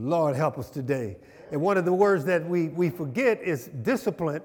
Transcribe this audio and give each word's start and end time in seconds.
Lord, 0.00 0.34
help 0.34 0.56
us 0.56 0.70
today. 0.70 1.18
And 1.52 1.60
one 1.60 1.76
of 1.76 1.84
the 1.84 1.92
words 1.92 2.24
that 2.24 2.48
we, 2.48 2.68
we 2.68 2.88
forget 2.88 3.42
is 3.42 3.66
discipline 3.82 4.40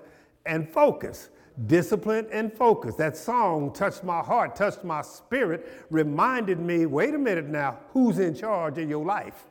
and 0.46 0.70
focus. 0.70 1.30
Discipline 1.68 2.28
and 2.32 2.52
focus. 2.52 2.96
That 2.96 3.16
song 3.16 3.72
touched 3.72 4.04
my 4.04 4.20
heart, 4.20 4.58
touched 4.58 4.84
my 4.84 5.02
spirit, 5.02 5.86
reminded 5.90 6.60
me 6.60 6.86
wait 6.86 7.14
a 7.14 7.18
minute 7.18 7.46
now, 7.46 7.80
who's 7.94 8.20
in 8.20 8.36
charge 8.36 8.78
of 8.78 8.90
your 8.90 9.06
life? 9.06 9.46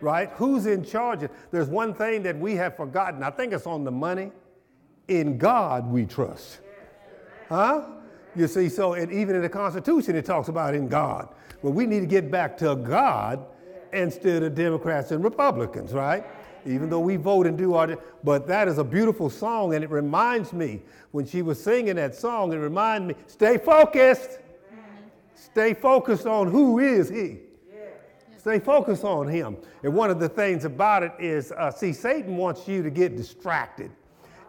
Right? 0.00 0.30
Who's 0.36 0.64
in 0.64 0.82
charge? 0.82 1.24
Of, 1.24 1.30
There's 1.50 1.68
one 1.68 1.92
thing 1.92 2.22
that 2.22 2.38
we 2.38 2.54
have 2.56 2.74
forgotten. 2.74 3.22
I 3.22 3.28
think 3.28 3.52
it's 3.52 3.66
on 3.66 3.84
the 3.84 3.90
money. 3.90 4.32
In 5.08 5.36
God 5.36 5.86
we 5.90 6.06
trust. 6.06 6.60
Huh? 7.50 7.82
You 8.34 8.46
see, 8.46 8.70
so 8.70 8.94
and 8.94 9.12
even 9.12 9.36
in 9.36 9.42
the 9.42 9.48
Constitution, 9.48 10.16
it 10.16 10.24
talks 10.24 10.48
about 10.48 10.74
in 10.74 10.88
God. 10.88 11.28
But 11.62 11.72
we 11.72 11.84
need 11.84 12.00
to 12.00 12.06
get 12.06 12.30
back 12.30 12.56
to 12.58 12.76
God 12.76 13.44
instead 13.92 14.42
of 14.42 14.54
Democrats 14.54 15.10
and 15.10 15.22
Republicans, 15.24 15.92
right? 15.92 16.24
Even 16.66 16.90
though 16.90 17.00
we 17.00 17.16
vote 17.16 17.46
and 17.46 17.56
do 17.56 17.74
our, 17.74 17.96
but 18.22 18.46
that 18.46 18.68
is 18.68 18.78
a 18.78 18.84
beautiful 18.84 19.30
song, 19.30 19.74
and 19.74 19.82
it 19.82 19.90
reminds 19.90 20.52
me 20.52 20.82
when 21.10 21.26
she 21.26 21.42
was 21.42 21.62
singing 21.62 21.96
that 21.96 22.14
song. 22.14 22.52
It 22.52 22.56
reminded 22.56 23.16
me, 23.16 23.22
stay 23.26 23.56
focused, 23.56 24.38
stay 25.34 25.74
focused 25.74 26.26
on 26.26 26.50
who 26.50 26.78
is 26.78 27.08
He. 27.08 27.38
Stay 28.36 28.58
focused 28.58 29.04
on 29.04 29.28
Him. 29.28 29.58
And 29.82 29.94
one 29.94 30.10
of 30.10 30.18
the 30.18 30.28
things 30.28 30.64
about 30.64 31.02
it 31.02 31.12
is, 31.18 31.52
uh, 31.52 31.70
see, 31.70 31.92
Satan 31.92 32.38
wants 32.38 32.66
you 32.66 32.82
to 32.82 32.90
get 32.90 33.16
distracted, 33.16 33.90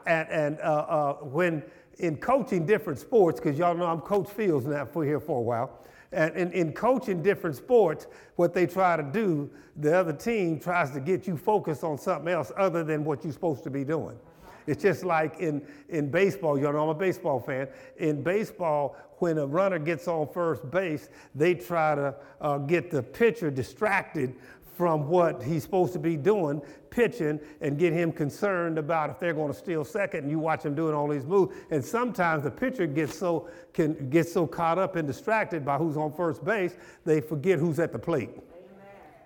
and 0.05 0.29
and 0.29 0.59
uh, 0.59 0.63
uh, 0.63 1.13
when 1.15 1.63
in 1.99 2.17
coaching 2.17 2.65
different 2.65 2.99
sports, 2.99 3.39
because 3.39 3.59
y'all 3.59 3.75
know 3.75 3.85
I'm 3.85 4.01
Coach 4.01 4.29
Fields 4.29 4.65
now 4.65 4.85
for 4.85 5.05
here 5.05 5.19
for 5.19 5.39
a 5.39 5.41
while. 5.41 5.79
And 6.11 6.35
in, 6.35 6.51
in 6.51 6.73
coaching 6.73 7.21
different 7.21 7.55
sports, 7.55 8.07
what 8.35 8.53
they 8.53 8.67
try 8.67 8.97
to 8.97 9.03
do, 9.03 9.49
the 9.77 9.97
other 9.97 10.13
team 10.13 10.59
tries 10.59 10.91
to 10.91 10.99
get 10.99 11.25
you 11.25 11.37
focused 11.37 11.83
on 11.83 11.97
something 11.97 12.27
else 12.27 12.51
other 12.57 12.83
than 12.83 13.05
what 13.05 13.23
you're 13.23 13.33
supposed 13.33 13.63
to 13.63 13.69
be 13.69 13.83
doing. 13.83 14.17
It's 14.67 14.81
just 14.81 15.03
like 15.03 15.39
in, 15.39 15.65
in 15.89 16.11
baseball, 16.11 16.57
you 16.57 16.63
know, 16.63 16.83
I'm 16.83 16.89
a 16.89 16.93
baseball 16.93 17.39
fan. 17.39 17.67
In 17.97 18.21
baseball, 18.21 18.95
when 19.17 19.37
a 19.37 19.45
runner 19.45 19.79
gets 19.79 20.07
on 20.07 20.27
first 20.27 20.69
base, 20.69 21.09
they 21.35 21.55
try 21.55 21.95
to 21.95 22.15
uh, 22.41 22.57
get 22.59 22.91
the 22.91 23.01
pitcher 23.01 23.49
distracted 23.49 24.35
from 24.75 25.07
what 25.07 25.43
he's 25.43 25.63
supposed 25.63 25.93
to 25.93 25.99
be 25.99 26.15
doing, 26.17 26.61
pitching, 26.89 27.39
and 27.61 27.77
get 27.77 27.93
him 27.93 28.11
concerned 28.11 28.77
about 28.77 29.09
if 29.09 29.19
they're 29.19 29.33
going 29.33 29.51
to 29.51 29.57
steal 29.57 29.83
second. 29.83 30.21
And 30.21 30.31
you 30.31 30.39
watch 30.39 30.63
him 30.63 30.75
doing 30.75 30.95
all 30.95 31.07
these 31.07 31.25
moves. 31.25 31.55
And 31.71 31.83
sometimes 31.83 32.43
the 32.43 32.51
pitcher 32.51 32.87
gets 32.87 33.17
so 33.17 33.49
can 33.73 34.09
get 34.09 34.27
so 34.27 34.47
caught 34.47 34.77
up 34.79 34.95
and 34.95 35.07
distracted 35.07 35.65
by 35.65 35.77
who's 35.77 35.97
on 35.97 36.13
first 36.13 36.43
base, 36.43 36.75
they 37.05 37.21
forget 37.21 37.59
who's 37.59 37.79
at 37.79 37.91
the 37.91 37.99
plate. 37.99 38.29
Amen. 38.29 38.43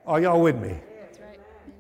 Are 0.06 0.22
y'all 0.22 0.42
with 0.42 0.58
me? 0.58 0.80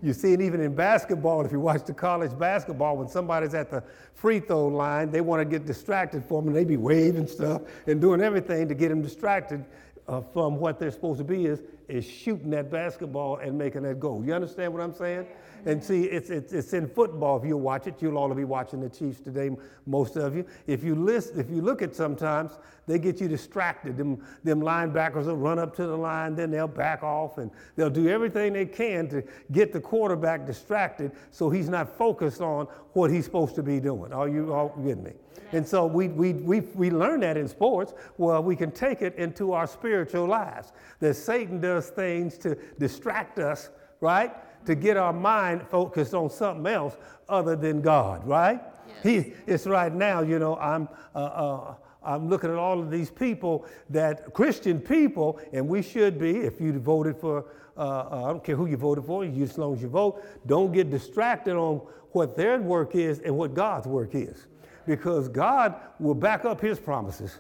You 0.02 0.14
see 0.14 0.34
it 0.34 0.42
even 0.42 0.62
in 0.62 0.76
basketball. 0.76 1.44
If 1.46 1.52
you 1.52 1.60
watch 1.60 1.86
the 1.86 1.94
college 1.94 2.38
basketball, 2.38 2.98
when 2.98 3.08
somebody's 3.08 3.56
at 3.56 3.72
the 3.72 3.84
free 4.14 4.40
throw 4.40 4.68
line, 4.68 5.10
they 5.10 5.22
want 5.22 5.42
to 5.42 5.46
get 5.46 5.66
distracted 5.66 6.24
from 6.24 6.46
them. 6.46 6.54
They 6.54 6.64
be 6.64 6.78
waving 6.78 7.26
stuff 7.26 7.64
and 7.88 8.00
doing 8.00 8.22
everything 8.22 8.68
to 8.68 8.76
get 8.76 8.90
them 8.90 9.02
distracted 9.02 9.66
uh, 10.08 10.22
from 10.22 10.58
what 10.58 10.80
they're 10.80 10.92
supposed 10.92 11.18
to 11.18 11.24
be 11.24 11.46
is, 11.46 11.62
is 11.88 12.06
shooting 12.06 12.50
that 12.52 12.72
basketball 12.72 13.38
and 13.38 13.58
making 13.58 13.84
that 13.84 14.00
goal. 14.00 14.24
You 14.26 14.34
understand 14.34 14.74
what 14.74 14.82
I'm 14.82 14.94
saying? 14.94 15.26
And 15.66 15.84
see, 15.84 16.04
it's, 16.04 16.30
it's, 16.30 16.54
it's 16.54 16.74
in 16.74 16.88
football. 16.88 17.38
If 17.38 17.46
you 17.46 17.58
watch 17.58 17.88
it, 17.88 17.96
you'll 18.00 18.18
all 18.18 18.34
be 18.34 18.44
watching 18.44 18.82
the 18.82 18.90
Chiefs 18.90 19.20
today, 19.20 19.50
most 19.88 20.16
of 20.16 20.36
you. 20.36 20.46
If 20.68 20.84
you, 20.84 20.94
list, 20.94 21.34
if 21.38 21.50
you 21.50 21.62
look 21.62 21.82
at 21.82 21.96
sometimes, 21.96 22.52
they 22.88 23.00
get 23.00 23.20
you 23.20 23.28
distracted. 23.28 23.98
Them, 23.98 24.24
them 24.44 24.62
linebackers 24.62 25.26
will 25.26 25.38
run 25.38 25.58
up 25.58 25.76
to 25.78 25.88
the 25.88 25.98
line, 25.98 26.36
then 26.36 26.52
they'll 26.52 26.68
back 26.68 27.02
off, 27.02 27.40
and 27.40 27.50
they'll 27.76 27.90
do 27.90 28.08
everything 28.10 28.54
they 28.54 28.68
can 28.68 29.08
to 29.10 29.24
get 29.52 29.74
the 29.74 29.82
quarterback 29.82 30.46
distracted 30.46 31.12
so 31.32 31.50
he's 31.50 31.68
not 31.68 31.98
focused 31.98 32.42
on 32.42 32.68
what 32.94 33.10
he's 33.10 33.26
supposed 33.26 33.56
to 33.56 33.64
be 33.64 33.80
doing. 33.80 34.14
Are 34.14 34.30
you 34.30 34.54
all 34.54 34.74
with 34.78 35.00
me? 35.00 35.14
And 35.52 35.68
so 35.68 35.86
we, 35.86 36.08
we, 36.08 36.34
we, 36.34 36.62
we 36.62 36.90
learn 36.90 37.20
that 37.22 37.38
in 37.38 37.48
sports. 37.48 37.94
Well, 38.18 38.42
we 38.44 38.56
can 38.56 38.72
take 38.72 39.02
it 39.02 39.16
into 39.16 39.54
our 39.54 39.68
spiritual 39.68 40.26
lives. 40.26 40.72
That 41.00 41.16
Satan 41.16 41.60
does 41.60 41.75
things 41.82 42.38
to 42.40 42.56
distract 42.80 43.40
us, 43.40 43.70
right? 44.02 44.34
To 44.66 44.76
get 44.76 44.98
our 44.98 45.14
mind 45.14 45.64
focused 45.70 46.14
on 46.14 46.30
something 46.30 46.66
else 46.72 46.98
other 47.30 47.56
than 47.56 47.82
God, 47.82 48.26
right? 48.26 48.62
Yes. 48.88 48.98
He, 49.04 49.34
it's 49.48 49.66
right 49.66 49.94
now, 49.94 50.22
you 50.22 50.40
know, 50.40 50.58
I'm, 50.58 50.88
uh, 51.14 51.20
uh, 51.20 51.76
I'm 52.04 52.30
looking 52.30 52.50
at 52.50 52.58
all 52.58 52.80
of 52.80 52.92
these 52.92 53.10
people 53.10 53.66
that 53.90 54.34
Christian 54.34 54.80
people, 54.80 55.40
and 55.54 55.68
we 55.68 55.82
should 55.82 56.20
be, 56.20 56.38
if 56.38 56.62
you 56.62 56.78
voted 56.80 57.18
for, 57.18 57.46
uh, 57.78 57.82
uh 57.82 58.24
I 58.26 58.32
don't 58.32 58.44
care 58.44 58.56
who 58.56 58.68
you 58.68 58.78
voted 58.78 59.06
for, 59.06 59.26
you, 59.26 59.44
as 59.44 59.58
long 59.58 59.76
as 59.76 59.82
you 59.82 59.90
vote, 59.90 60.24
don't 60.46 60.72
get 60.72 60.90
distracted 60.90 61.56
on 61.56 61.82
what 62.12 62.38
their 62.38 62.60
work 62.60 62.96
is 62.96 63.20
and 63.20 63.36
what 63.36 63.54
God's 63.54 63.88
work 63.88 64.16
is 64.16 64.48
because 64.86 65.28
God 65.28 65.76
will 66.00 66.14
back 66.14 66.46
up 66.46 66.62
his 66.62 66.80
promises. 66.80 67.40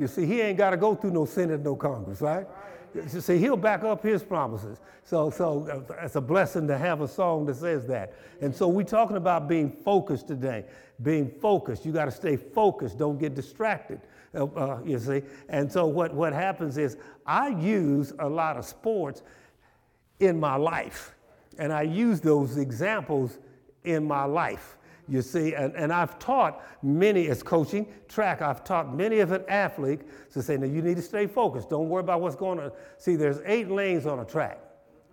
You 0.00 0.06
see, 0.06 0.24
he 0.24 0.40
ain't 0.40 0.56
got 0.56 0.70
to 0.70 0.78
go 0.78 0.94
through 0.94 1.10
no 1.10 1.26
Senate, 1.26 1.60
no 1.60 1.76
Congress, 1.76 2.22
right? 2.22 2.46
You 2.94 3.20
see, 3.20 3.36
he'll 3.36 3.54
back 3.54 3.84
up 3.84 4.02
his 4.02 4.22
promises. 4.22 4.80
So, 5.04 5.28
so 5.28 5.84
it's 6.00 6.16
a 6.16 6.22
blessing 6.22 6.66
to 6.68 6.78
have 6.78 7.02
a 7.02 7.06
song 7.06 7.44
that 7.46 7.56
says 7.56 7.86
that. 7.88 8.14
And 8.40 8.56
so 8.56 8.66
we're 8.66 8.82
talking 8.82 9.18
about 9.18 9.46
being 9.46 9.70
focused 9.70 10.26
today. 10.26 10.64
Being 11.02 11.30
focused. 11.30 11.84
You 11.84 11.92
got 11.92 12.06
to 12.06 12.10
stay 12.10 12.36
focused. 12.36 12.96
Don't 12.96 13.18
get 13.18 13.34
distracted. 13.34 14.00
Uh, 14.34 14.46
uh, 14.46 14.80
you 14.86 14.98
see. 14.98 15.20
And 15.50 15.70
so 15.70 15.86
what, 15.86 16.14
what 16.14 16.32
happens 16.32 16.78
is 16.78 16.96
I 17.26 17.48
use 17.48 18.14
a 18.20 18.28
lot 18.28 18.56
of 18.56 18.64
sports 18.64 19.22
in 20.18 20.40
my 20.40 20.56
life. 20.56 21.14
And 21.58 21.74
I 21.74 21.82
use 21.82 22.22
those 22.22 22.56
examples 22.56 23.38
in 23.84 24.06
my 24.06 24.24
life. 24.24 24.78
You 25.10 25.22
see, 25.22 25.54
and, 25.54 25.74
and 25.74 25.92
I've 25.92 26.20
taught 26.20 26.62
many 26.84 27.26
as 27.26 27.42
coaching 27.42 27.92
track, 28.08 28.42
I've 28.42 28.62
taught 28.62 28.94
many 28.94 29.18
of 29.18 29.32
an 29.32 29.42
athlete 29.48 30.02
to 30.32 30.40
say, 30.40 30.56
now 30.56 30.66
you 30.66 30.82
need 30.82 30.96
to 30.96 31.02
stay 31.02 31.26
focused. 31.26 31.68
Don't 31.68 31.88
worry 31.88 32.00
about 32.00 32.20
what's 32.20 32.36
going 32.36 32.60
on. 32.60 32.70
See, 32.96 33.16
there's 33.16 33.40
eight 33.44 33.68
lanes 33.68 34.06
on 34.06 34.20
a 34.20 34.24
track. 34.24 34.60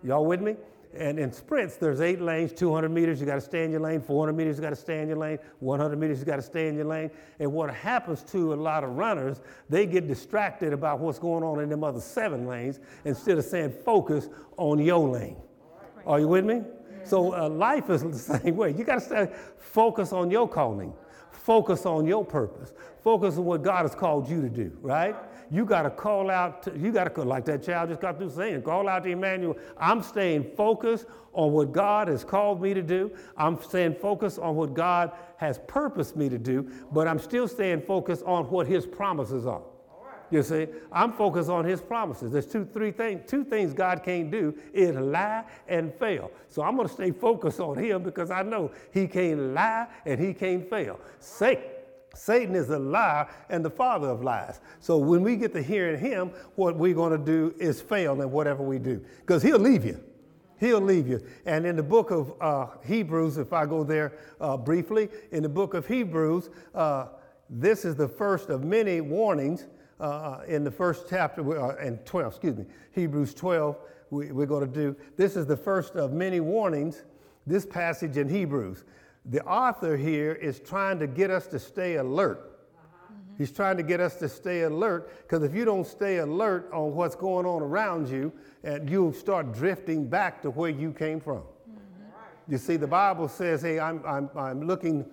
Y'all 0.04 0.24
with 0.24 0.40
me? 0.40 0.54
And 0.96 1.18
in 1.18 1.32
sprints, 1.32 1.76
there's 1.76 2.00
eight 2.00 2.20
lanes, 2.20 2.52
200 2.52 2.88
meters, 2.88 3.20
you 3.20 3.26
got 3.26 3.34
to 3.34 3.40
stay 3.40 3.64
in 3.64 3.72
your 3.72 3.80
lane, 3.80 4.00
400 4.00 4.32
meters, 4.32 4.56
you 4.56 4.62
got 4.62 4.70
to 4.70 4.76
stay 4.76 5.00
in 5.00 5.08
your 5.08 5.18
lane, 5.18 5.38
100 5.58 5.96
meters, 5.98 6.20
you 6.20 6.24
got 6.24 6.36
to 6.36 6.42
stay 6.42 6.68
in 6.68 6.76
your 6.76 6.86
lane. 6.86 7.10
And 7.40 7.52
what 7.52 7.74
happens 7.74 8.22
to 8.30 8.54
a 8.54 8.56
lot 8.56 8.84
of 8.84 8.90
runners, 8.90 9.40
they 9.68 9.84
get 9.84 10.06
distracted 10.06 10.72
about 10.72 11.00
what's 11.00 11.18
going 11.18 11.42
on 11.42 11.60
in 11.60 11.68
them 11.68 11.82
other 11.82 12.00
seven 12.00 12.46
lanes 12.46 12.78
instead 13.04 13.36
of 13.36 13.44
saying 13.44 13.74
focus 13.84 14.28
on 14.56 14.78
your 14.78 15.08
lane. 15.08 15.36
Are 16.06 16.20
you 16.20 16.28
with 16.28 16.44
me? 16.44 16.62
So 17.04 17.34
uh, 17.34 17.48
life 17.48 17.90
is 17.90 18.02
the 18.28 18.38
same 18.38 18.56
way. 18.56 18.74
You 18.76 18.84
got 18.84 19.02
to 19.08 19.30
focus 19.58 20.12
on 20.12 20.30
your 20.30 20.48
calling, 20.48 20.92
focus 21.30 21.86
on 21.86 22.06
your 22.06 22.24
purpose, 22.24 22.72
focus 23.02 23.36
on 23.36 23.44
what 23.44 23.62
God 23.62 23.82
has 23.82 23.94
called 23.94 24.28
you 24.28 24.40
to 24.42 24.48
do. 24.48 24.76
Right? 24.80 25.16
You 25.50 25.64
got 25.64 25.82
to 25.82 25.90
call 25.90 26.30
out. 26.30 26.62
To, 26.64 26.78
you 26.78 26.92
got 26.92 27.14
to 27.14 27.22
like 27.22 27.44
that 27.46 27.62
child 27.62 27.88
just 27.88 28.00
got 28.00 28.18
through 28.18 28.30
saying, 28.30 28.62
call 28.62 28.88
out 28.88 29.04
to 29.04 29.10
Emmanuel. 29.10 29.56
I'm 29.78 30.02
staying 30.02 30.52
focused 30.56 31.06
on 31.32 31.52
what 31.52 31.72
God 31.72 32.08
has 32.08 32.24
called 32.24 32.60
me 32.60 32.74
to 32.74 32.82
do. 32.82 33.10
I'm 33.36 33.60
staying 33.62 33.94
focused 33.94 34.38
on 34.38 34.56
what 34.56 34.74
God 34.74 35.12
has 35.36 35.60
purposed 35.66 36.16
me 36.16 36.28
to 36.28 36.38
do, 36.38 36.70
but 36.92 37.06
I'm 37.06 37.18
still 37.18 37.48
staying 37.48 37.82
focused 37.82 38.24
on 38.24 38.44
what 38.50 38.66
His 38.66 38.86
promises 38.86 39.46
are. 39.46 39.62
You 40.30 40.42
see, 40.42 40.66
I'm 40.92 41.12
focused 41.12 41.48
on 41.48 41.64
his 41.64 41.80
promises. 41.80 42.32
There's 42.32 42.46
two, 42.46 42.66
three 42.66 42.90
things, 42.90 43.22
two 43.26 43.44
things 43.44 43.72
God 43.72 44.02
can't 44.04 44.30
do 44.30 44.54
is 44.72 44.94
lie 44.94 45.44
and 45.66 45.94
fail. 45.94 46.30
So 46.48 46.62
I'm 46.62 46.76
to 46.78 46.88
stay 46.88 47.12
focused 47.12 47.60
on 47.60 47.78
him 47.78 48.02
because 48.02 48.30
I 48.30 48.42
know 48.42 48.70
he 48.92 49.06
can't 49.06 49.54
lie 49.54 49.86
and 50.04 50.20
he 50.20 50.34
can't 50.34 50.68
fail. 50.68 51.00
Satan, 51.18 51.64
Satan 52.14 52.54
is 52.54 52.68
a 52.70 52.78
liar 52.78 53.28
and 53.48 53.64
the 53.64 53.70
father 53.70 54.08
of 54.08 54.22
lies. 54.22 54.60
So 54.80 54.98
when 54.98 55.22
we 55.22 55.36
get 55.36 55.52
to 55.54 55.62
hearing 55.62 55.98
him, 55.98 56.30
what 56.56 56.76
we're 56.76 56.94
to 56.94 57.18
do 57.18 57.54
is 57.58 57.80
fail 57.80 58.20
in 58.20 58.30
whatever 58.30 58.62
we 58.62 58.78
do 58.78 59.02
because 59.20 59.42
he'll 59.42 59.58
leave 59.58 59.84
you. 59.84 60.02
He'll 60.58 60.80
leave 60.80 61.06
you. 61.06 61.24
And 61.46 61.64
in 61.64 61.76
the 61.76 61.82
book 61.82 62.10
of 62.10 62.34
uh, 62.40 62.66
Hebrews, 62.84 63.38
if 63.38 63.52
I 63.52 63.64
go 63.64 63.84
there 63.84 64.18
uh, 64.40 64.56
briefly, 64.56 65.08
in 65.30 65.44
the 65.44 65.48
book 65.48 65.74
of 65.74 65.86
Hebrews, 65.86 66.50
uh, 66.74 67.06
this 67.48 67.84
is 67.84 67.94
the 67.94 68.08
first 68.08 68.50
of 68.50 68.64
many 68.64 69.00
warnings 69.00 69.66
uh, 70.00 70.40
in 70.46 70.64
the 70.64 70.70
first 70.70 71.06
chapter, 71.08 71.60
uh, 71.60 71.76
and 71.76 72.04
12, 72.06 72.32
excuse 72.32 72.56
me, 72.56 72.64
Hebrews 72.92 73.34
12, 73.34 73.76
we, 74.10 74.32
we're 74.32 74.46
going 74.46 74.66
to 74.66 74.72
do. 74.72 74.96
This 75.16 75.36
is 75.36 75.46
the 75.46 75.56
first 75.56 75.94
of 75.96 76.12
many 76.12 76.40
warnings, 76.40 77.04
this 77.46 77.66
passage 77.66 78.16
in 78.16 78.28
Hebrews. 78.28 78.84
The 79.24 79.44
author 79.44 79.96
here 79.96 80.32
is 80.32 80.60
trying 80.60 80.98
to 81.00 81.06
get 81.06 81.30
us 81.30 81.46
to 81.48 81.58
stay 81.58 81.96
alert. 81.96 82.38
Mm-hmm. 82.40 83.36
He's 83.36 83.50
trying 83.50 83.76
to 83.76 83.82
get 83.82 84.00
us 84.00 84.16
to 84.16 84.28
stay 84.28 84.62
alert 84.62 85.10
because 85.22 85.42
if 85.42 85.54
you 85.54 85.64
don't 85.64 85.86
stay 85.86 86.18
alert 86.18 86.70
on 86.72 86.94
what's 86.94 87.14
going 87.14 87.44
on 87.44 87.62
around 87.62 88.08
you, 88.08 88.32
and 88.64 88.88
you'll 88.88 89.12
start 89.12 89.52
drifting 89.52 90.08
back 90.08 90.42
to 90.42 90.50
where 90.50 90.70
you 90.70 90.92
came 90.92 91.20
from. 91.20 91.38
Mm-hmm. 91.38 92.52
You 92.52 92.58
see, 92.58 92.76
the 92.76 92.86
Bible 92.86 93.28
says, 93.28 93.62
hey, 93.62 93.78
I'm, 93.78 94.02
I'm, 94.06 94.30
I'm 94.36 94.66
looking 94.66 95.04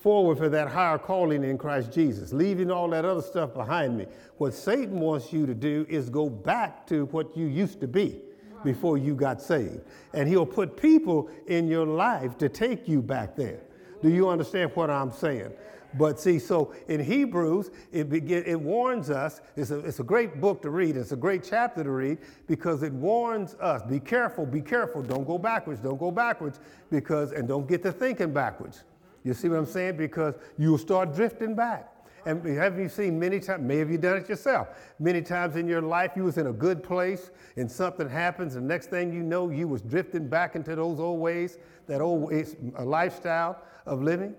forward 0.00 0.38
for 0.38 0.48
that 0.48 0.68
higher 0.68 0.98
calling 0.98 1.44
in 1.44 1.58
Christ 1.58 1.92
Jesus, 1.92 2.32
leaving 2.32 2.70
all 2.70 2.88
that 2.90 3.04
other 3.04 3.22
stuff 3.22 3.52
behind 3.54 3.96
me. 3.96 4.06
What 4.36 4.54
Satan 4.54 5.00
wants 5.00 5.32
you 5.32 5.46
to 5.46 5.54
do 5.54 5.84
is 5.88 6.08
go 6.08 6.30
back 6.30 6.86
to 6.88 7.06
what 7.06 7.36
you 7.36 7.46
used 7.46 7.80
to 7.80 7.88
be. 7.88 8.22
before 8.64 8.98
you 8.98 9.14
got 9.14 9.40
saved. 9.40 9.80
And 10.14 10.28
He'll 10.28 10.46
put 10.46 10.76
people 10.76 11.30
in 11.46 11.68
your 11.68 11.86
life 11.86 12.36
to 12.38 12.48
take 12.48 12.88
you 12.88 13.02
back 13.02 13.36
there. 13.36 13.60
Do 14.02 14.08
you 14.08 14.28
understand 14.28 14.72
what 14.74 14.90
I'm 14.90 15.12
saying? 15.12 15.52
But 15.94 16.20
see, 16.20 16.38
so 16.38 16.74
in 16.88 17.00
Hebrews, 17.00 17.70
it, 17.92 18.10
begin, 18.10 18.44
it 18.44 18.60
warns 18.60 19.10
us, 19.10 19.40
it's 19.56 19.70
a, 19.70 19.78
it's 19.78 20.00
a 20.00 20.04
great 20.04 20.38
book 20.40 20.60
to 20.62 20.70
read, 20.70 20.96
it's 20.96 21.12
a 21.12 21.16
great 21.16 21.42
chapter 21.42 21.82
to 21.82 21.90
read 21.90 22.18
because 22.46 22.82
it 22.82 22.92
warns 22.92 23.54
us 23.54 23.82
be 23.82 23.98
careful, 23.98 24.44
be 24.44 24.60
careful, 24.60 25.02
don't 25.02 25.26
go 25.26 25.38
backwards, 25.38 25.80
don't 25.80 25.98
go 25.98 26.10
backwards, 26.10 26.60
because, 26.90 27.32
and 27.32 27.48
don't 27.48 27.66
get 27.66 27.82
to 27.84 27.92
thinking 27.92 28.32
backwards. 28.34 28.84
You 29.24 29.34
see 29.34 29.48
what 29.48 29.58
I'm 29.58 29.66
saying? 29.66 29.96
Because 29.96 30.34
you'll 30.56 30.78
start 30.78 31.14
drifting 31.14 31.54
back. 31.54 31.92
And 32.26 32.44
have 32.58 32.78
you 32.78 32.88
seen 32.88 33.18
many 33.18 33.40
times, 33.40 33.62
maybe 33.62 33.78
have 33.78 33.90
you 33.90 33.98
done 33.98 34.18
it 34.18 34.28
yourself? 34.28 34.68
Many 34.98 35.22
times 35.22 35.56
in 35.56 35.66
your 35.66 35.80
life 35.80 36.12
you 36.14 36.24
was 36.24 36.36
in 36.36 36.48
a 36.48 36.52
good 36.52 36.82
place 36.82 37.30
and 37.56 37.70
something 37.70 38.08
happens 38.08 38.56
and 38.56 38.66
next 38.66 38.90
thing 38.90 39.12
you 39.12 39.22
know 39.22 39.50
you 39.50 39.66
was 39.66 39.80
drifting 39.80 40.28
back 40.28 40.54
into 40.54 40.74
those 40.74 41.00
old 41.00 41.20
ways, 41.20 41.58
that 41.86 42.00
old 42.00 42.28
ways, 42.28 42.56
a 42.76 42.84
lifestyle 42.84 43.62
of 43.86 44.02
living. 44.02 44.34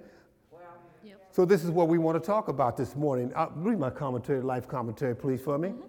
So 1.31 1.45
this 1.45 1.63
is 1.63 1.71
what 1.71 1.87
we 1.87 1.97
want 1.97 2.21
to 2.21 2.25
talk 2.25 2.47
about 2.47 2.75
this 2.75 2.95
morning. 2.95 3.31
Uh, 3.35 3.47
read 3.55 3.79
my 3.79 3.89
commentary, 3.89 4.41
life 4.41 4.67
commentary, 4.67 5.15
please, 5.15 5.41
for 5.41 5.57
me. 5.57 5.69
Mm-hmm. 5.69 5.81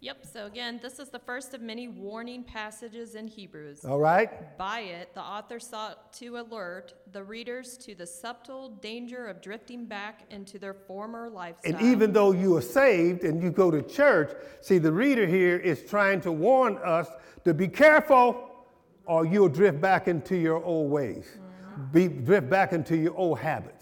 Yep, 0.00 0.26
so 0.32 0.46
again, 0.46 0.78
this 0.80 1.00
is 1.00 1.08
the 1.08 1.18
first 1.18 1.54
of 1.54 1.60
many 1.60 1.88
warning 1.88 2.44
passages 2.44 3.16
in 3.16 3.26
Hebrews. 3.26 3.84
All 3.84 3.98
right. 3.98 4.56
By 4.56 4.80
it, 4.80 5.12
the 5.14 5.20
author 5.20 5.58
sought 5.58 6.12
to 6.14 6.36
alert 6.38 6.94
the 7.10 7.24
readers 7.24 7.76
to 7.78 7.96
the 7.96 8.06
subtle 8.06 8.68
danger 8.68 9.26
of 9.26 9.42
drifting 9.42 9.86
back 9.86 10.22
into 10.30 10.56
their 10.60 10.74
former 10.74 11.28
lifestyle. 11.28 11.74
And 11.74 11.82
even 11.82 12.12
though 12.12 12.30
you 12.30 12.56
are 12.56 12.62
saved 12.62 13.24
and 13.24 13.42
you 13.42 13.50
go 13.50 13.72
to 13.72 13.82
church, 13.82 14.32
see, 14.60 14.78
the 14.78 14.92
reader 14.92 15.26
here 15.26 15.56
is 15.56 15.82
trying 15.82 16.20
to 16.20 16.30
warn 16.30 16.78
us 16.78 17.08
to 17.44 17.52
be 17.52 17.66
careful 17.66 18.48
or 19.04 19.26
you'll 19.26 19.48
drift 19.48 19.80
back 19.80 20.06
into 20.06 20.36
your 20.36 20.62
old 20.62 20.92
ways, 20.92 21.26
mm-hmm. 21.34 21.92
be, 21.92 22.06
drift 22.06 22.48
back 22.48 22.72
into 22.72 22.96
your 22.96 23.16
old 23.16 23.40
habits. 23.40 23.77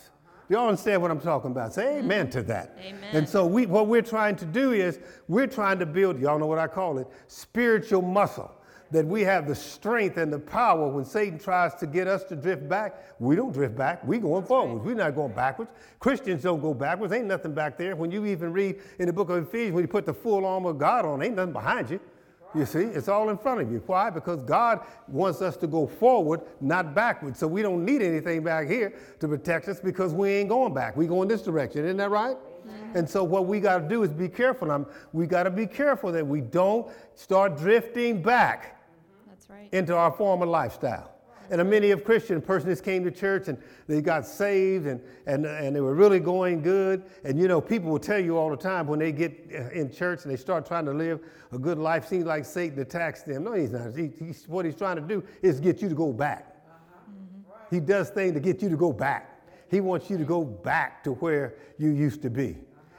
You 0.49 0.59
all 0.59 0.69
understand 0.69 1.03
what 1.03 1.11
I'm 1.11 1.21
talking 1.21 1.51
about? 1.51 1.75
Say 1.75 1.85
mm-hmm. 1.85 2.05
amen 2.05 2.31
to 2.31 2.43
that. 2.45 2.77
Amen. 2.81 3.11
And 3.13 3.29
so 3.29 3.47
we, 3.47 3.67
what 3.67 3.89
we're 3.89 4.03
trying 4.03 4.37
to 4.37 4.45
do 4.45 4.73
is 4.73 5.01
we're 5.29 5.47
trying 5.47 5.79
to 5.81 5.87
build, 5.87 6.21
y'all 6.21 6.39
know 6.39 6.47
what 6.47 6.59
I 6.59 6.69
call 6.69 6.99
it, 6.99 7.09
spiritual 7.27 8.03
muscle. 8.03 8.53
That 8.93 9.05
we 9.05 9.23
have 9.23 9.49
the 9.49 9.55
strength 9.57 10.17
and 10.17 10.33
the 10.33 10.39
power 10.39 10.87
when 10.87 11.05
Satan 11.05 11.41
tries 11.41 11.75
to 11.75 11.89
get 11.89 12.07
us 12.07 12.23
to 12.25 12.37
drift 12.37 12.69
back. 12.69 13.03
We 13.19 13.35
don't 13.35 13.53
drift 13.53 13.77
back. 13.77 14.07
We're 14.07 14.21
going 14.21 14.45
forward. 14.45 14.85
We're 14.85 14.95
not 14.95 15.17
going 15.17 15.33
backwards. 15.33 15.73
Christians 15.99 16.45
don't 16.45 16.61
go 16.61 16.73
backwards. 16.73 17.13
Ain't 17.13 17.27
nothing 17.27 17.53
back 17.53 17.77
there. 17.77 17.97
When 17.97 18.13
you 18.13 18.27
even 18.27 18.53
read 18.53 18.81
in 19.01 19.07
the 19.07 19.13
book 19.13 19.29
of 19.29 19.39
Ephesians, 19.39 19.75
when 19.75 19.83
you 19.83 19.89
put 19.89 20.07
the 20.07 20.15
full 20.15 20.47
armor 20.47 20.71
of 20.71 20.79
God 20.79 21.05
on, 21.05 21.21
ain't 21.21 21.35
nothing 21.35 21.53
behind 21.53 21.91
you. 21.91 21.99
You 22.57 22.65
see, 22.65 22.79
it's 22.79 23.09
all 23.09 23.29
in 23.29 23.37
front 23.37 23.61
of 23.61 23.71
you. 23.71 23.83
Why? 23.87 24.09
Because 24.09 24.43
God 24.43 24.81
wants 25.09 25.43
us 25.43 25.57
to 25.59 25.67
go 25.67 25.87
forward, 25.87 26.41
not 26.61 26.95
backward. 26.95 27.37
So 27.37 27.47
we 27.47 27.61
don't 27.61 27.85
need 27.85 28.01
anything 28.01 28.43
back 28.43 28.67
here 28.67 28.95
to 29.21 29.29
protect 29.29 29.69
us 29.69 29.79
because 29.79 30.15
we 30.15 30.31
ain't 30.31 30.49
going 30.49 30.73
back. 30.73 30.97
We 30.97 31.07
going 31.07 31.29
this 31.29 31.43
direction. 31.43 31.85
Isn't 31.85 31.99
that 31.99 32.11
right? 32.11 32.37
Mm-hmm. 32.37 32.97
And 32.97 33.09
so 33.09 33.23
what 33.25 33.47
we 33.47 33.61
got 33.61 33.79
to 33.79 33.89
do 33.89 34.03
is 34.03 34.13
be 34.13 34.29
careful. 34.29 34.71
I'm, 34.71 34.87
we 35.13 35.27
got 35.27 35.43
to 35.43 35.51
be 35.51 35.67
careful 35.67 36.11
that 36.13 36.27
we 36.27 36.41
don't 36.41 36.91
start 37.15 37.59
drifting 37.59 38.23
back 38.23 38.81
That's 39.29 39.51
right. 39.51 39.69
into 39.73 39.95
our 39.95 40.11
former 40.11 40.47
lifestyle. 40.47 41.16
And 41.51 41.61
a 41.61 41.65
many 41.65 41.91
of 41.91 42.05
Christian 42.05 42.41
persons 42.41 42.81
came 42.81 43.05
to 43.05 43.11
church 43.11 43.49
and 43.49 43.59
they 43.87 44.01
got 44.01 44.27
saved 44.27 44.87
and, 44.87 45.01
and, 45.27 45.47
and 45.47 45.75
they 45.75 45.81
were 45.81 45.95
really 45.95 46.21
going 46.21 46.63
good. 46.63 47.05
And 47.25 47.39
you 47.39 47.49
know, 47.49 47.61
people 47.61 47.91
will 47.91 47.99
tell 47.99 48.19
you 48.19 48.37
all 48.37 48.51
the 48.51 48.57
time 48.57 48.87
when 48.87 48.99
they 48.99 49.13
get 49.13 49.51
uh, 49.55 49.71
in 49.71 49.93
church 49.93 50.25
and 50.25 50.33
they 50.33 50.37
start 50.37 50.67
trying 50.67 50.87
to 50.87 50.93
live 50.93 51.21
a 51.53 51.59
good 51.59 51.79
life, 51.79 52.07
seems 52.07 52.25
like 52.25 52.45
Satan 52.45 52.79
attacks 52.81 53.23
them. 53.23 53.45
No, 53.45 53.53
he's 53.53 53.73
not. 53.73 53.95
He, 53.95 54.11
he's, 54.19 54.47
what 54.49 54.65
he's 54.65 54.77
trying 54.77 54.97
to 54.97 55.03
do 55.03 55.23
is 55.43 55.61
get 55.61 55.81
you 55.81 55.89
to 55.89 55.95
go 55.95 56.13
back. 56.13 56.57
Mm-hmm. 57.09 57.75
He 57.75 57.81
does 57.81 58.11
things 58.11 58.35
to 58.35 58.41
get 58.41 58.63
you 58.63 58.69
to 58.69 58.77
go 58.77 58.93
back. 58.93 59.33
He 59.71 59.81
wants 59.81 60.11
you 60.11 60.19
to 60.19 60.25
go 60.25 60.45
back 60.45 61.03
to 61.05 61.13
where 61.13 61.55
you 61.79 61.91
used 61.91 62.23
to 62.23 62.31
be. 62.31 62.57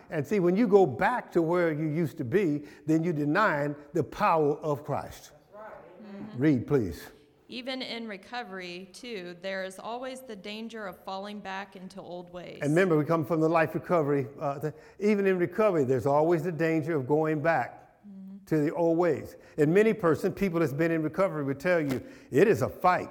And 0.10 0.26
see, 0.26 0.40
when 0.40 0.56
you 0.56 0.68
go 0.68 0.86
back 0.86 1.32
to 1.34 1.42
where 1.42 1.74
you 1.74 1.88
used 1.88 2.18
to 2.18 2.24
be, 2.24 2.64
then 2.86 3.04
you're 3.04 3.14
denying 3.14 3.76
the 3.94 4.04
power 4.04 4.56
of 4.58 4.86
Christ. 4.86 5.32
Mm-hmm. 5.54 6.42
Read, 6.42 6.68
please. 6.68 7.02
Even 7.50 7.82
in 7.82 8.10
recovery, 8.10 8.90
too, 8.92 9.34
there 9.42 9.64
is 9.64 9.80
always 9.80 10.20
the 10.20 10.36
danger 10.36 10.86
of 10.86 10.98
falling 11.06 11.40
back 11.40 11.78
into 11.78 12.02
old 12.02 12.32
ways. 12.34 12.60
And 12.62 12.72
remember, 12.72 12.98
we 12.98 13.06
come 13.06 13.24
from 13.24 13.40
the 13.40 13.48
life 13.48 13.74
recovery. 13.74 14.28
Uh, 14.40 14.60
the, 14.60 14.74
even 15.00 15.26
in 15.26 15.40
recovery, 15.40 15.86
there's 15.86 16.06
always 16.06 16.44
the 16.44 16.52
danger 16.52 16.98
of 16.98 17.08
going 17.08 17.40
back 17.40 17.90
mm-hmm. 18.06 18.46
to 18.48 18.58
the 18.58 18.74
old 18.74 18.98
ways. 18.98 19.38
And 19.58 19.74
many 19.74 19.94
persons, 19.94 20.38
people 20.38 20.60
that's 20.60 20.74
been 20.74 20.92
in 20.92 21.02
recovery, 21.02 21.46
will 21.46 21.56
tell 21.56 21.80
you 21.80 22.02
it 22.32 22.50
is 22.50 22.64
a 22.64 22.70
fight. 22.70 23.10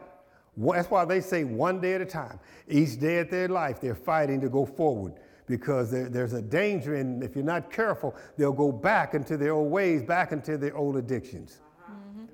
That's 0.54 0.90
why 0.90 1.06
they 1.06 1.22
say 1.22 1.44
one 1.44 1.80
day 1.80 1.94
at 1.94 2.02
a 2.02 2.06
time. 2.06 2.38
Each 2.68 3.00
day 3.00 3.20
of 3.20 3.30
their 3.30 3.48
life, 3.48 3.80
they're 3.80 3.94
fighting 3.94 4.42
to 4.42 4.50
go 4.50 4.66
forward 4.66 5.14
because 5.46 5.90
there, 5.90 6.10
there's 6.10 6.34
a 6.34 6.42
danger, 6.42 6.96
and 6.96 7.22
if 7.22 7.36
you're 7.36 7.44
not 7.44 7.72
careful, 7.72 8.14
they'll 8.36 8.52
go 8.52 8.70
back 8.70 9.14
into 9.14 9.38
their 9.38 9.52
old 9.52 9.70
ways, 9.70 10.02
back 10.02 10.32
into 10.32 10.58
their 10.58 10.76
old 10.76 10.96
addictions. 10.96 11.60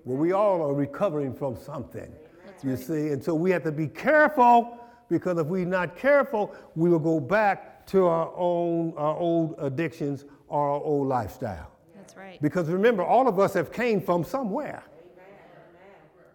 Well, 0.04 0.16
we 0.16 0.32
all 0.32 0.62
are 0.62 0.74
recovering 0.74 1.34
from 1.34 1.56
something, 1.56 2.12
That's 2.44 2.64
you 2.64 2.70
right. 2.70 2.78
see. 2.78 3.08
And 3.12 3.22
so 3.22 3.34
we 3.34 3.50
have 3.50 3.62
to 3.64 3.72
be 3.72 3.86
careful 3.86 4.78
because 5.08 5.38
if 5.38 5.46
we're 5.46 5.64
not 5.64 5.96
careful, 5.96 6.54
we 6.74 6.90
will 6.90 6.98
go 6.98 7.20
back 7.20 7.86
to 7.86 8.06
our 8.06 8.32
own 8.36 8.94
our 8.96 9.16
old 9.16 9.54
addictions 9.58 10.24
or 10.48 10.70
our 10.70 10.80
old 10.80 11.08
lifestyle. 11.08 11.70
That's 11.94 12.16
right. 12.16 12.40
Because 12.40 12.68
remember, 12.68 13.02
all 13.02 13.28
of 13.28 13.38
us 13.38 13.54
have 13.54 13.72
came 13.72 14.00
from 14.00 14.24
somewhere. 14.24 14.82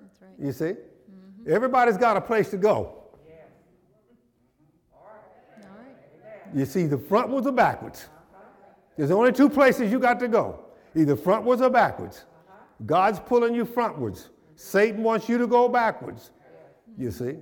That's 0.02 0.22
right. 0.22 0.32
You 0.46 0.52
see? 0.52 0.66
Mm-hmm. 0.66 1.52
Everybody's 1.52 1.98
got 1.98 2.18
a 2.18 2.22
place 2.22 2.50
to 2.52 2.58
go. 2.58 2.94
You 6.54 6.66
see, 6.66 6.86
the 6.86 6.98
front 6.98 7.30
was 7.30 7.46
or 7.46 7.52
backwards. 7.52 8.08
There's 8.96 9.12
only 9.12 9.32
two 9.32 9.50
places 9.50 9.92
you 9.92 10.00
got 10.00 10.20
to 10.20 10.28
go 10.28 10.64
either 10.96 11.16
frontwards 11.16 11.62
or 11.62 11.70
backwards. 11.70 12.26
God's 12.86 13.20
pulling 13.20 13.56
you 13.56 13.66
frontwards. 13.66 14.30
Satan 14.56 15.04
wants 15.04 15.30
you 15.30 15.38
to 15.38 15.48
go 15.48 15.68
backwards, 15.68 16.32
you 16.98 17.12
see. 17.12 17.38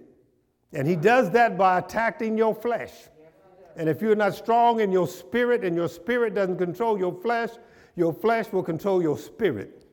And 0.74 0.88
he 0.88 0.96
does 0.96 1.30
that 1.32 1.58
by 1.58 1.80
attacking 1.80 2.38
your 2.38 2.54
flesh. 2.54 2.92
And 3.78 3.90
if 3.90 4.02
you're 4.02 4.16
not 4.16 4.36
strong 4.36 4.80
in 4.80 4.92
your 4.92 5.08
spirit 5.08 5.64
and 5.64 5.76
your 5.76 5.88
spirit 5.88 6.34
doesn't 6.34 6.58
control 6.58 6.98
your 6.98 7.14
flesh, 7.22 7.50
your 7.96 8.14
flesh 8.14 8.52
will 8.52 8.64
control 8.64 9.02
your 9.02 9.18
spirit. 9.18 9.86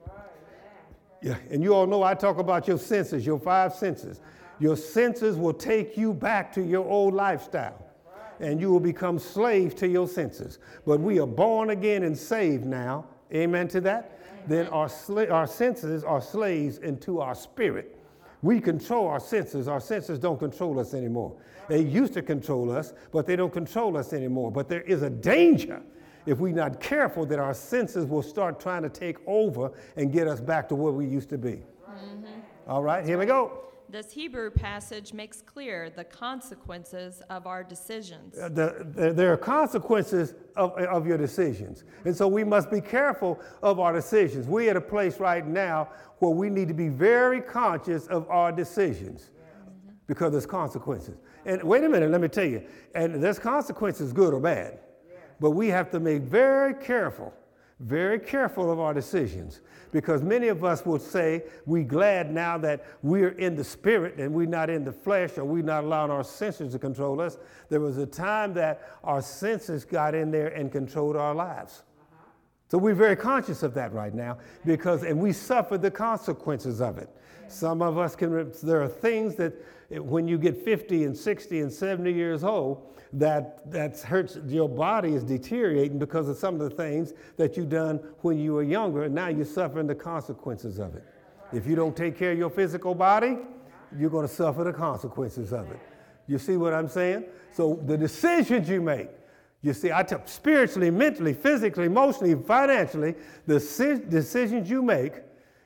Yeah, 1.21 1.37
and 1.51 1.63
you 1.63 1.75
all 1.75 1.87
know 1.87 2.03
I 2.03 2.15
talk 2.15 2.39
about 2.39 2.67
your 2.67 2.79
senses, 2.79 3.25
your 3.25 3.39
five 3.39 3.75
senses. 3.75 4.21
Your 4.59 4.77
senses 4.77 5.37
will 5.37 5.53
take 5.53 5.97
you 5.97 6.13
back 6.13 6.53
to 6.55 6.63
your 6.63 6.85
old 6.89 7.15
lifestyle 7.15 7.85
and 8.41 8.61
you 8.61 8.71
will 8.71 8.81
become 8.81 9.19
slave 9.19 9.77
to 9.77 9.89
your 9.89 10.09
senses. 10.09 10.59
But 10.85 11.01
we 11.01 11.21
are 11.21 11.27
born 11.27 11.71
again 11.71 12.03
and 12.03 12.17
saved 12.19 12.65
now. 12.65 13.07
Amen 13.33 13.69
to 13.69 13.81
that 13.83 14.19
then 14.47 14.67
our, 14.69 14.87
sla- 14.87 15.31
our 15.31 15.47
senses 15.47 16.05
are 16.05 16.21
slaves 16.21 16.79
into 16.79 17.21
our 17.21 17.35
spirit. 17.35 17.99
We 18.43 18.61
control 18.61 19.07
our 19.07 19.21
senses. 19.21 19.69
Our 19.69 19.81
senses 19.81 20.19
don't 20.19 20.39
control 20.39 20.81
us 20.81 20.95
anymore. 20.95 21.35
They 21.69 21.83
used 21.83 22.13
to 22.15 22.23
control 22.23 22.73
us, 22.73 22.93
but 23.13 23.27
they 23.27 23.37
don't 23.37 23.53
control 23.53 23.97
us 23.97 24.13
anymore. 24.13 24.51
But 24.51 24.69
there 24.69 24.83
is 24.83 25.03
a 25.03 25.11
danger 25.11 25.81
if 26.27 26.39
we're 26.39 26.55
not 26.55 26.81
careful 26.81 27.25
that 27.27 27.39
our 27.39 27.55
senses 27.55 28.05
will 28.07 28.23
start 28.23 28.61
trying 28.61 28.83
to 28.83 28.89
take 28.89 29.17
over 29.27 29.73
and 29.97 30.13
get 30.13 30.27
us 30.27 30.41
back 30.41 30.69
to 30.69 30.75
where 30.75 30.93
we 30.93 31.07
used 31.07 31.29
to 31.31 31.39
be. 31.39 31.63
Mm-hmm. 31.89 32.27
All 32.67 32.83
right, 32.83 33.05
here 33.05 33.19
we 33.19 33.27
go. 33.27 33.72
This 33.93 34.11
Hebrew 34.11 34.51
passage 34.51 35.13
makes 35.13 35.43
clear 35.43 35.91
the 35.91 36.05
consequences 36.05 37.21
of 37.29 37.47
our 37.47 37.63
decisions. 37.63 38.39
Uh, 38.39 38.49
the, 38.49 38.87
the, 38.95 39.13
there 39.13 39.31
are 39.35 39.37
consequences 39.37 40.35
of, 40.57 40.73
of 40.79 41.07
your 41.07 41.19
decisions. 41.19 41.85
And 42.07 42.17
so 42.17 42.27
we 42.27 42.43
must 42.43 42.71
be 42.71 42.81
careful 42.81 43.39
of 43.63 43.81
our 43.81 43.93
decisions. 43.93 44.47
We're 44.47 44.71
at 44.71 44.79
a 44.79 44.81
place 44.81 45.21
right 45.21 45.47
now 45.47 45.91
where 46.21 46.31
we 46.31 46.49
need 46.49 46.69
to 46.69 46.75
be 46.75 46.89
very 46.89 47.43
conscious 47.43 48.07
of 48.07 48.27
our 48.31 48.51
decisions 48.51 49.29
because 50.07 50.33
there's 50.33 50.47
consequences. 50.47 51.19
And 51.45 51.63
wait 51.63 51.85
a 51.85 51.89
minute, 51.91 52.11
let 52.11 52.23
me 52.23 52.29
tell 52.29 52.47
you, 52.47 52.67
and 52.95 53.23
there's 53.23 53.39
consequences, 53.39 54.15
good 54.15 54.33
or 54.33 54.41
bad. 54.41 54.79
But 55.39 55.51
we 55.51 55.69
have 55.69 55.91
to 55.91 56.01
be 56.01 56.17
very 56.17 56.73
careful 56.73 57.35
very 57.83 58.19
careful 58.19 58.71
of 58.71 58.79
our 58.79 58.95
decisions 58.95 59.61
because 59.91 60.23
many 60.23 60.49
of 60.49 60.65
us 60.65 60.87
will 60.87 60.99
say 60.99 61.43
we're 61.67 61.83
glad 61.83 62.33
now 62.33 62.57
that 62.59 62.85
we're 63.03 63.31
in 63.31 63.57
the 63.57 63.65
spirit 63.65 64.17
and 64.19 64.33
we're 64.33 64.47
not 64.47 64.71
in 64.71 64.85
the 64.85 64.93
flesh 64.93 65.37
or 65.37 65.45
we're 65.45 65.63
not 65.63 65.85
allowing 65.85 66.11
our 66.11 66.25
senses 66.25 66.73
to 66.73 66.79
control 66.79 67.21
us. 67.21 67.39
There 67.69 67.81
was 67.81 67.99
a 67.99 68.07
time 68.07 68.55
that 68.55 68.89
our 69.03 69.21
senses 69.21 69.85
got 69.85 70.15
in 70.15 70.31
there 70.31 70.49
and 70.49 70.71
controlled 70.71 71.17
our 71.17 71.35
lives. 71.35 71.83
So 72.69 72.79
we're 72.79 72.95
very 72.95 73.17
conscious 73.17 73.63
of 73.63 73.75
that 73.75 73.93
right 73.93 74.15
now 74.15 74.39
because, 74.65 75.03
and 75.03 75.21
we 75.21 75.33
suffer 75.33 75.77
the 75.77 75.91
consequences 75.91 76.81
of 76.81 76.97
it. 76.99 77.11
Some 77.49 77.83
of 77.83 77.99
us 77.99 78.17
can, 78.17 78.51
there 78.63 78.81
are 78.81 78.89
things 78.89 79.35
that 79.37 79.53
when 80.01 80.27
you 80.29 80.39
get 80.39 80.65
50 80.65 81.05
and 81.05 81.17
60 81.17 81.61
and 81.61 81.73
70 81.73 82.13
years 82.13 82.45
old, 82.45 82.93
that 83.15 83.71
that 83.71 83.99
hurts 84.01 84.39
your 84.47 84.69
body 84.69 85.15
is 85.15 85.23
deteriorating 85.23 85.99
because 85.99 86.29
of 86.29 86.37
some 86.37 86.59
of 86.59 86.71
the 86.71 86.75
things 86.75 87.13
that 87.37 87.57
you've 87.57 87.69
done 87.69 87.97
when 88.21 88.39
you 88.39 88.55
were 88.55 88.63
younger 88.63 89.03
and 89.03 89.15
now 89.15 89.29
you're 89.29 89.45
suffering 89.45 89.87
the 89.87 89.95
consequences 89.95 90.79
of 90.79 90.95
it 90.95 91.05
If 91.53 91.67
you 91.67 91.77
don't 91.77 91.95
take 91.95 92.17
care 92.17 92.33
of 92.33 92.39
your 92.39 92.49
physical 92.49 92.95
body, 92.95 93.37
you're 93.99 94.09
going 94.09 94.27
to 94.27 94.33
suffer 94.33 94.65
the 94.65 94.73
consequences 94.73 95.53
of 95.53 95.71
it. 95.71 95.79
You 96.27 96.39
see 96.39 96.57
what 96.57 96.73
I'm 96.73 96.89
saying? 96.89 97.25
So 97.53 97.79
the 97.85 97.99
decisions 97.99 98.69
you 98.69 98.81
make, 98.81 99.11
you 99.61 99.75
see, 99.75 99.93
I 99.93 100.03
took 100.03 100.27
spiritually, 100.27 100.91
mentally, 100.91 101.35
physically, 101.35 101.85
emotionally, 101.85 102.35
financially, 102.35 103.15
the 103.47 103.59
decisions 104.09 104.71
you 104.71 104.83
make, 104.83 105.21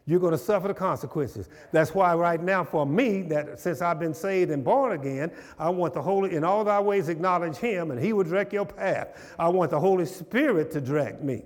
you're 0.06 0.20
going 0.20 0.32
to 0.32 0.38
suffer 0.38 0.68
the 0.68 0.74
consequences. 0.74 1.48
That's 1.72 1.92
why 1.92 2.14
right 2.14 2.40
now, 2.40 2.62
for 2.62 2.86
me, 2.86 3.22
that 3.22 3.58
since 3.58 3.82
I've 3.82 3.98
been 3.98 4.14
saved 4.14 4.52
and 4.52 4.64
born 4.64 4.92
again, 4.92 5.32
I 5.58 5.68
want 5.68 5.94
the 5.94 6.02
Holy, 6.02 6.34
in 6.34 6.44
all 6.44 6.64
thy 6.64 6.80
ways 6.80 7.08
acknowledge 7.08 7.56
him, 7.56 7.90
and 7.90 8.00
he 8.00 8.12
will 8.12 8.24
direct 8.24 8.52
your 8.52 8.66
path. 8.66 9.34
I 9.38 9.48
want 9.48 9.72
the 9.72 9.80
Holy 9.80 10.06
Spirit 10.06 10.70
to 10.72 10.80
direct 10.80 11.22
me. 11.22 11.42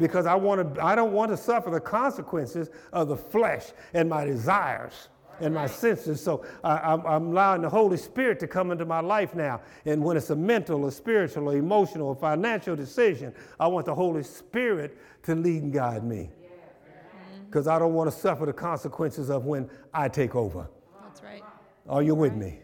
Because 0.00 0.26
I, 0.26 0.34
want 0.34 0.74
to, 0.74 0.84
I 0.84 0.94
don't 0.94 1.12
want 1.12 1.30
to 1.30 1.36
suffer 1.36 1.70
the 1.70 1.80
consequences 1.80 2.70
of 2.92 3.08
the 3.08 3.16
flesh 3.16 3.72
and 3.92 4.08
my 4.08 4.24
desires 4.24 5.08
and 5.38 5.54
my 5.54 5.66
senses. 5.66 6.20
So 6.20 6.44
I, 6.64 6.94
am 6.94 7.26
allowing 7.26 7.62
the 7.62 7.68
Holy 7.68 7.98
Spirit 7.98 8.40
to 8.40 8.48
come 8.48 8.70
into 8.70 8.86
my 8.86 9.00
life 9.00 9.34
now. 9.34 9.60
And 9.84 10.02
when 10.02 10.16
it's 10.16 10.30
a 10.30 10.36
mental, 10.36 10.86
a 10.86 10.92
spiritual, 10.92 11.50
a 11.50 11.56
emotional, 11.56 12.12
a 12.12 12.14
financial 12.14 12.74
decision, 12.74 13.34
I 13.60 13.68
want 13.68 13.86
the 13.86 13.94
Holy 13.94 14.22
Spirit 14.22 14.98
to 15.24 15.34
lead 15.34 15.62
and 15.62 15.72
guide 15.72 16.04
me. 16.04 16.30
Because 17.52 17.68
I 17.68 17.78
don't 17.78 17.92
want 17.92 18.10
to 18.10 18.16
suffer 18.16 18.46
the 18.46 18.52
consequences 18.54 19.28
of 19.28 19.44
when 19.44 19.68
I 19.92 20.08
take 20.08 20.34
over. 20.34 20.70
That's 21.02 21.22
right. 21.22 21.42
Are 21.86 22.02
you 22.02 22.14
with 22.14 22.34
me? 22.34 22.60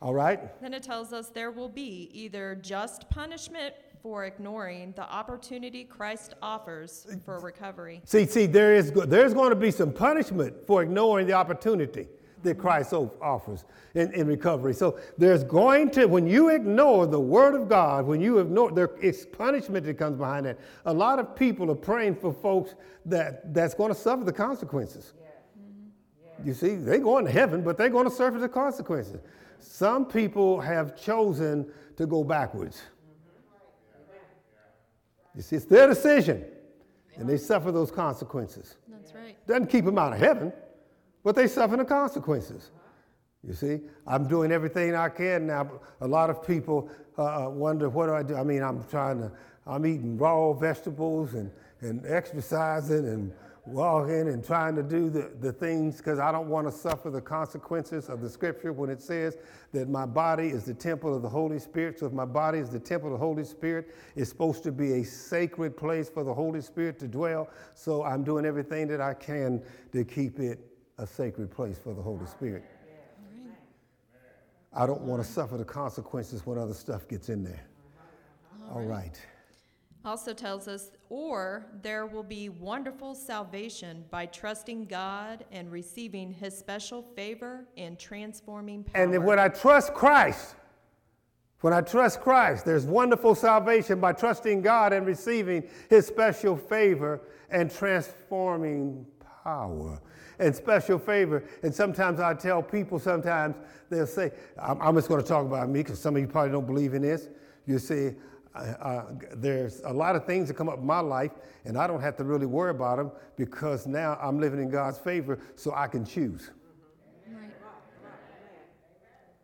All 0.00 0.14
right? 0.14 0.58
Then 0.62 0.72
it 0.72 0.82
tells 0.82 1.12
us 1.12 1.28
there 1.28 1.50
will 1.50 1.68
be 1.68 2.08
either 2.14 2.58
just 2.62 3.10
punishment 3.10 3.74
for 4.02 4.24
ignoring 4.24 4.92
the 4.92 5.02
opportunity 5.02 5.84
Christ 5.84 6.32
offers 6.40 7.06
for 7.26 7.38
recovery. 7.40 8.00
See, 8.06 8.24
see, 8.24 8.46
there 8.46 8.74
is 8.74 8.92
there's 8.92 9.34
going 9.34 9.50
to 9.50 9.56
be 9.56 9.70
some 9.70 9.92
punishment 9.92 10.54
for 10.66 10.82
ignoring 10.82 11.26
the 11.26 11.34
opportunity 11.34 12.08
that 12.42 12.58
Christ 12.58 12.92
offers 12.92 13.64
in, 13.94 14.12
in 14.12 14.26
recovery. 14.26 14.74
So 14.74 14.98
there's 15.16 15.44
going 15.44 15.90
to, 15.90 16.06
when 16.06 16.26
you 16.26 16.50
ignore 16.50 17.06
the 17.06 17.20
Word 17.20 17.54
of 17.54 17.68
God, 17.68 18.06
when 18.06 18.20
you 18.20 18.38
ignore, 18.38 18.70
there 18.70 18.90
is 19.00 19.26
punishment 19.26 19.84
that 19.86 19.98
comes 19.98 20.16
behind 20.16 20.46
that. 20.46 20.58
A 20.84 20.92
lot 20.92 21.18
of 21.18 21.34
people 21.34 21.70
are 21.70 21.76
praying 21.76 22.16
for 22.16 22.32
folks 22.32 22.74
that, 23.06 23.52
that's 23.52 23.74
going 23.74 23.92
to 23.92 23.98
suffer 23.98 24.24
the 24.24 24.32
consequences. 24.32 25.14
Yeah. 25.18 25.26
Mm-hmm. 25.60 26.48
You 26.48 26.54
see, 26.54 26.76
they're 26.76 26.98
going 26.98 27.24
to 27.24 27.30
heaven, 27.30 27.62
but 27.62 27.76
they're 27.76 27.88
going 27.88 28.08
to 28.08 28.14
suffer 28.14 28.38
the 28.38 28.48
consequences. 28.48 29.20
Some 29.60 30.04
people 30.04 30.60
have 30.60 30.96
chosen 31.00 31.70
to 31.96 32.06
go 32.06 32.22
backwards. 32.22 32.82
It's, 35.34 35.52
it's 35.52 35.64
their 35.66 35.86
decision, 35.86 36.44
and 37.16 37.28
they 37.28 37.36
suffer 37.36 37.70
those 37.70 37.90
consequences. 37.90 38.76
That's 38.88 39.14
right. 39.14 39.36
Doesn't 39.46 39.68
keep 39.68 39.84
them 39.84 39.98
out 39.98 40.12
of 40.12 40.18
heaven, 40.18 40.52
but 41.28 41.34
they 41.34 41.46
suffer 41.46 41.76
the 41.76 41.84
consequences. 41.84 42.70
You 43.46 43.52
see, 43.52 43.80
I'm 44.06 44.26
doing 44.28 44.50
everything 44.50 44.94
I 44.94 45.10
can 45.10 45.46
now. 45.46 45.72
A 46.00 46.08
lot 46.08 46.30
of 46.30 46.42
people 46.42 46.88
uh, 47.18 47.44
uh 47.44 47.50
wonder, 47.50 47.90
what 47.90 48.06
do 48.06 48.14
I 48.14 48.22
do? 48.22 48.34
I 48.34 48.42
mean, 48.42 48.62
I'm 48.62 48.82
trying 48.84 49.18
to, 49.18 49.30
I'm 49.66 49.84
eating 49.84 50.16
raw 50.16 50.54
vegetables 50.54 51.34
and, 51.34 51.50
and 51.82 52.02
exercising 52.06 53.04
and 53.04 53.34
walking 53.66 54.28
and 54.28 54.42
trying 54.42 54.74
to 54.76 54.82
do 54.82 55.10
the, 55.10 55.30
the 55.38 55.52
things 55.52 55.98
because 55.98 56.18
I 56.18 56.32
don't 56.32 56.48
want 56.48 56.66
to 56.66 56.72
suffer 56.72 57.10
the 57.10 57.20
consequences 57.20 58.08
of 58.08 58.22
the 58.22 58.30
scripture 58.30 58.72
when 58.72 58.88
it 58.88 59.02
says 59.02 59.36
that 59.74 59.86
my 59.90 60.06
body 60.06 60.48
is 60.48 60.64
the 60.64 60.72
temple 60.72 61.14
of 61.14 61.20
the 61.20 61.28
Holy 61.28 61.58
Spirit. 61.58 61.98
So 61.98 62.06
if 62.06 62.12
my 62.14 62.24
body 62.24 62.58
is 62.58 62.70
the 62.70 62.80
temple 62.80 63.12
of 63.12 63.20
the 63.20 63.26
Holy 63.26 63.44
Spirit, 63.44 63.94
it's 64.16 64.30
supposed 64.30 64.62
to 64.62 64.72
be 64.72 64.94
a 64.94 65.04
sacred 65.04 65.76
place 65.76 66.08
for 66.08 66.24
the 66.24 66.32
Holy 66.32 66.62
Spirit 66.62 66.98
to 67.00 67.06
dwell. 67.06 67.50
So 67.74 68.02
I'm 68.02 68.24
doing 68.24 68.46
everything 68.46 68.88
that 68.88 69.02
I 69.02 69.12
can 69.12 69.62
to 69.92 70.06
keep 70.06 70.40
it 70.40 70.64
a 70.98 71.06
sacred 71.06 71.50
place 71.50 71.78
for 71.78 71.94
the 71.94 72.02
Holy 72.02 72.26
Spirit. 72.26 72.64
I 74.72 74.86
don't 74.86 75.02
want 75.02 75.22
to 75.22 75.28
suffer 75.28 75.56
the 75.56 75.64
consequences 75.64 76.44
when 76.44 76.58
other 76.58 76.74
stuff 76.74 77.08
gets 77.08 77.28
in 77.28 77.42
there. 77.42 77.64
All 78.70 78.82
right 78.82 79.18
also 80.08 80.32
tells 80.32 80.68
us, 80.68 80.90
or 81.10 81.66
there 81.82 82.06
will 82.06 82.22
be 82.22 82.48
wonderful 82.48 83.14
salvation 83.14 84.04
by 84.10 84.26
trusting 84.26 84.86
God 84.86 85.44
and 85.52 85.70
receiving 85.70 86.32
his 86.32 86.56
special 86.56 87.02
favor 87.02 87.66
and 87.76 87.98
transforming 87.98 88.84
power. 88.84 89.02
And 89.02 89.24
when 89.24 89.38
I 89.38 89.48
trust 89.48 89.92
Christ, 89.94 90.54
when 91.60 91.72
I 91.72 91.80
trust 91.80 92.20
Christ, 92.20 92.64
there's 92.64 92.86
wonderful 92.86 93.34
salvation 93.34 94.00
by 94.00 94.12
trusting 94.12 94.62
God 94.62 94.92
and 94.92 95.06
receiving 95.06 95.68
his 95.90 96.06
special 96.06 96.56
favor 96.56 97.20
and 97.50 97.70
transforming 97.70 99.06
power 99.44 100.00
and 100.38 100.54
special 100.54 100.98
favor. 100.98 101.44
And 101.62 101.74
sometimes 101.74 102.20
I 102.20 102.34
tell 102.34 102.62
people, 102.62 102.98
sometimes 102.98 103.56
they'll 103.90 104.06
say, 104.06 104.32
I'm, 104.60 104.80
I'm 104.80 104.94
just 104.94 105.08
going 105.08 105.22
to 105.22 105.26
talk 105.26 105.44
about 105.44 105.68
me 105.68 105.82
because 105.82 106.00
some 106.00 106.16
of 106.16 106.22
you 106.22 106.28
probably 106.28 106.52
don't 106.52 106.66
believe 106.66 106.94
in 106.94 107.02
this. 107.02 107.28
You 107.66 107.78
see, 107.78 108.12
uh, 108.54 109.02
there's 109.36 109.80
a 109.84 109.92
lot 109.92 110.16
of 110.16 110.24
things 110.24 110.48
that 110.48 110.54
come 110.54 110.68
up 110.68 110.78
in 110.78 110.86
my 110.86 111.00
life, 111.00 111.32
and 111.64 111.76
I 111.76 111.86
don't 111.86 112.00
have 112.00 112.16
to 112.16 112.24
really 112.24 112.46
worry 112.46 112.70
about 112.70 112.96
them 112.96 113.12
because 113.36 113.86
now 113.86 114.18
I'm 114.20 114.40
living 114.40 114.60
in 114.60 114.70
God's 114.70 114.98
favor, 114.98 115.38
so 115.54 115.72
I 115.74 115.86
can 115.86 116.04
choose. 116.04 116.50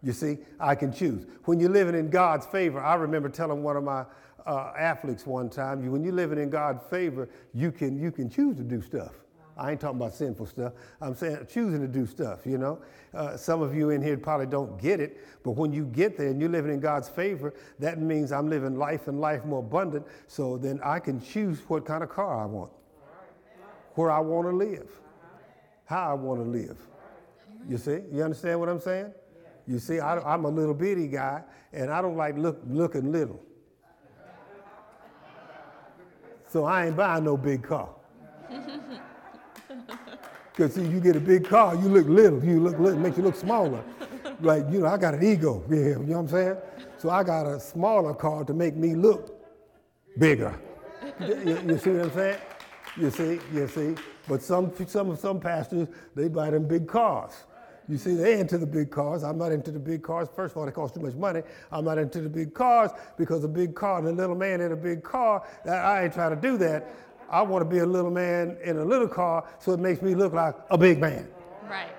You 0.03 0.13
see, 0.13 0.39
I 0.61 0.75
can 0.75 0.93
choose. 0.93 1.27
When 1.45 1.59
you're 1.59 1.71
living 1.71 1.95
in 1.95 2.11
God's 2.11 2.45
favor, 2.47 2.79
I 2.79 2.95
remember 2.95 3.31
telling 3.31 3.63
one 3.63 3.77
of 3.77 3.85
my 3.85 4.05
uh, 4.47 4.73
athletes 4.77 5.27
one 5.27 5.49
time, 5.49 5.91
when 5.91 6.05
you're 6.05 6.13
living 6.13 6.39
in 6.39 6.51
God's 6.51 6.83
favor, 6.91 7.29
you 7.55 7.73
can, 7.73 7.99
you 7.99 8.11
can 8.13 8.29
choose 8.29 8.57
to 8.57 8.63
do 8.63 8.83
stuff. 8.83 9.13
I 9.57 9.71
ain't 9.71 9.81
talking 9.81 9.99
about 10.01 10.15
sinful 10.15 10.47
stuff. 10.47 10.73
I'm 11.01 11.15
saying 11.15 11.47
choosing 11.49 11.81
to 11.81 11.87
do 11.87 12.07
stuff, 12.07 12.41
you 12.45 12.59
know. 12.59 12.81
Uh, 13.13 13.37
some 13.37 13.63
of 13.63 13.75
you 13.75 13.91
in 13.91 14.03
here 14.03 14.17
probably 14.17 14.47
don't 14.47 14.81
get 14.81 14.99
it, 15.01 15.25
but 15.45 15.53
when 15.53 15.73
you 15.73 15.85
get 15.85 16.17
there 16.17 16.29
and 16.29 16.41
you're 16.41 16.51
living 16.51 16.73
in 16.73 16.81
God's 16.81 17.09
favor, 17.09 17.55
that 17.79 18.01
means 18.01 18.33
I'm 18.33 18.51
living 18.51 18.77
life 18.77 19.07
and 19.07 19.21
life 19.21 19.45
more 19.45 19.61
abundant, 19.61 20.07
so 20.27 20.59
then 20.59 20.81
I 20.83 20.99
can 20.99 21.21
choose 21.21 21.61
what 21.69 21.87
kind 21.87 22.03
of 22.03 22.09
car 22.09 22.43
I 22.43 22.47
want, 22.47 22.73
where 23.95 24.11
I 24.11 24.19
want 24.19 24.49
to 24.49 24.57
live, 24.57 24.91
how 25.85 26.11
I 26.11 26.15
want 26.15 26.43
to 26.43 26.51
live. 26.51 26.79
You 27.69 27.79
see? 27.79 28.01
You 28.13 28.25
understand 28.25 28.59
what 28.59 28.69
I'm 28.69 28.81
saying? 28.81 29.13
You 29.67 29.79
see, 29.79 30.01
I, 30.01 30.35
am 30.35 30.45
a 30.45 30.51
little 30.51 30.75
bitty 30.75 31.07
guy, 31.07 31.43
and 31.73 31.91
I 31.91 32.03
don't 32.03 32.17
like 32.17 32.37
look, 32.37 32.61
looking 32.67 33.13
little. 33.13 33.41
So 36.49 36.65
I 36.65 36.87
ain't 36.87 36.97
buying 36.97 37.25
no 37.25 37.37
big 37.37 37.63
car. 37.63 37.89
Because 40.55 40.75
see, 40.75 40.87
you 40.87 41.01
get 41.01 41.17
a 41.17 41.21
big 41.21 41.49
car, 41.49 41.75
you 41.75 41.89
look 41.89 42.07
little, 42.07 42.43
you 42.45 42.61
look 42.61 42.79
little, 42.79 43.01
makes 43.01 43.17
you 43.17 43.25
look 43.25 43.35
smaller. 43.35 43.83
like, 44.41 44.65
you 44.71 44.81
know, 44.81 44.87
I 44.87 44.97
got 44.97 45.15
an 45.15 45.25
ego, 45.25 45.65
yeah, 45.69 45.77
you 45.77 45.99
know 45.99 45.99
what 45.99 46.19
I'm 46.19 46.29
saying? 46.29 46.57
So 46.97 47.11
I 47.11 47.25
got 47.25 47.45
a 47.47 47.59
smaller 47.59 48.15
car 48.15 48.45
to 48.45 48.55
make 48.55 48.77
me 48.77 48.95
look 48.95 49.37
bigger. 50.17 50.57
you, 51.21 51.61
you, 51.67 51.79
see 51.79 51.91
what 51.91 52.05
I'm 52.05 52.13
saying? 52.13 52.39
You 52.97 53.11
see, 53.11 53.41
you 53.53 53.67
see. 53.67 53.95
But 54.29 54.43
some, 54.43 54.73
some, 54.87 55.17
some 55.17 55.41
pastors, 55.41 55.89
they 56.15 56.29
buy 56.29 56.51
them 56.51 56.69
big 56.69 56.87
cars. 56.87 57.33
You 57.89 57.99
see, 57.99 58.15
they 58.15 58.39
into 58.39 58.57
the 58.57 58.67
big 58.67 58.91
cars. 58.91 59.25
I'm 59.25 59.37
not 59.37 59.51
into 59.51 59.73
the 59.73 59.81
big 59.81 60.03
cars. 60.05 60.29
First 60.35 60.53
of 60.53 60.59
all, 60.59 60.67
they 60.67 60.73
cost 60.73 60.95
too 60.95 61.01
much 61.01 61.15
money. 61.15 61.43
I'm 61.71 61.85
not 61.85 61.99
into 61.99 62.21
the 62.21 62.31
big 62.31 62.55
cars 62.55 62.93
because 63.19 63.43
a 63.43 63.49
big 63.49 63.75
car 63.75 63.99
and 63.99 64.09
a 64.09 64.13
little 64.13 64.37
man 64.37 64.61
in 64.61 64.71
a 64.71 64.77
big 64.77 65.03
car, 65.03 65.43
I 65.69 66.05
ain't 66.05 66.15
trying 66.15 66.35
to 66.35 66.41
do 66.41 66.57
that. 66.59 66.89
I 67.31 67.43
want 67.43 67.63
to 67.63 67.69
be 67.69 67.79
a 67.79 67.87
little 67.87 68.11
man 68.11 68.57
in 68.65 68.79
a 68.79 68.85
little 68.85 69.09
car 69.09 69.45
so 69.59 69.73
it 69.73 69.81
makes 69.81 70.03
me 70.03 70.15
look 70.15 70.33
like 70.33 70.55
a 70.71 70.79
big 70.79 71.01
man. 71.01 71.29
Right. 71.69 71.91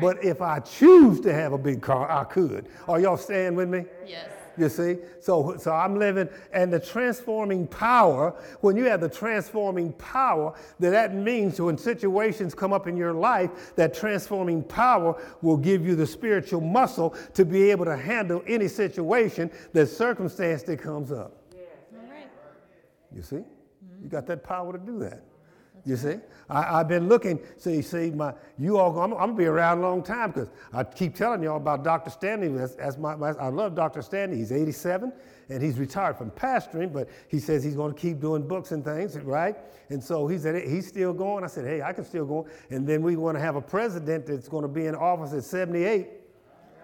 But 0.00 0.24
if 0.24 0.40
I 0.40 0.60
choose 0.60 1.20
to 1.20 1.32
have 1.32 1.52
a 1.52 1.58
big 1.58 1.82
car, 1.82 2.10
I 2.10 2.24
could. 2.24 2.68
Are 2.88 2.98
y'all 3.00 3.16
staying 3.16 3.54
with 3.54 3.68
me? 3.68 3.84
Yes. 4.06 4.30
You 4.56 4.68
see? 4.68 4.98
So, 5.20 5.56
so 5.58 5.72
I'm 5.72 5.98
living, 5.98 6.28
and 6.52 6.72
the 6.72 6.80
transforming 6.80 7.66
power, 7.66 8.34
when 8.60 8.76
you 8.76 8.84
have 8.84 9.00
the 9.00 9.08
transforming 9.08 9.92
power, 9.94 10.54
that 10.78 10.90
that 10.90 11.14
means 11.14 11.60
when 11.60 11.78
situations 11.78 12.54
come 12.54 12.72
up 12.72 12.86
in 12.86 12.96
your 12.96 13.14
life, 13.14 13.74
that 13.76 13.94
transforming 13.94 14.62
power 14.62 15.20
will 15.40 15.56
give 15.56 15.86
you 15.86 15.94
the 15.96 16.06
spiritual 16.06 16.60
muscle 16.60 17.14
to 17.34 17.44
be 17.44 17.70
able 17.70 17.86
to 17.86 17.96
handle 17.96 18.42
any 18.46 18.68
situation, 18.68 19.50
that 19.72 19.86
circumstance 19.86 20.62
that 20.64 20.78
comes 20.80 21.12
up. 21.12 21.36
Yeah. 21.54 21.62
All 21.98 22.10
right. 22.10 22.28
You 23.14 23.22
see? 23.22 23.44
You 24.02 24.08
got 24.08 24.26
that 24.26 24.42
power 24.42 24.72
to 24.72 24.78
do 24.78 24.98
that. 25.00 25.22
You 25.84 25.96
see, 25.96 26.14
I, 26.48 26.78
have 26.78 26.88
been 26.88 27.08
looking. 27.08 27.40
See, 27.56 27.82
see, 27.82 28.10
my 28.10 28.34
you 28.56 28.78
all. 28.78 28.96
I'm, 29.00 29.12
I'm, 29.14 29.18
gonna 29.18 29.34
be 29.34 29.46
around 29.46 29.78
a 29.78 29.80
long 29.82 30.02
time 30.02 30.30
because 30.30 30.48
I 30.72 30.84
keep 30.84 31.14
telling 31.14 31.42
y'all 31.42 31.56
about 31.56 31.82
Dr. 31.82 32.10
Stanley. 32.10 32.48
That's, 32.48 32.98
my, 32.98 33.16
my, 33.16 33.30
I 33.30 33.48
love 33.48 33.74
Dr. 33.74 34.00
Stanley. 34.00 34.36
He's 34.36 34.52
87 34.52 35.12
and 35.48 35.62
he's 35.62 35.80
retired 35.80 36.16
from 36.16 36.30
pastoring, 36.30 36.92
but 36.92 37.08
he 37.26 37.40
says 37.40 37.64
he's 37.64 37.74
to 37.92 38.00
keep 38.00 38.20
doing 38.20 38.46
books 38.46 38.70
and 38.70 38.84
things, 38.84 39.18
right? 39.18 39.56
And 39.90 40.02
so 40.02 40.28
he 40.28 40.38
said 40.38 40.66
he's 40.68 40.86
still 40.86 41.12
going. 41.12 41.42
I 41.42 41.48
said, 41.48 41.64
hey, 41.64 41.82
I 41.82 41.92
can 41.92 42.04
still 42.04 42.26
go. 42.26 42.46
And 42.70 42.86
then 42.86 43.02
we 43.02 43.16
want 43.16 43.36
to 43.36 43.40
have 43.40 43.56
a 43.56 43.60
president 43.60 44.26
that's 44.26 44.48
to 44.62 44.68
be 44.68 44.86
in 44.86 44.94
office 44.94 45.32
at 45.32 45.42
78 45.42 46.21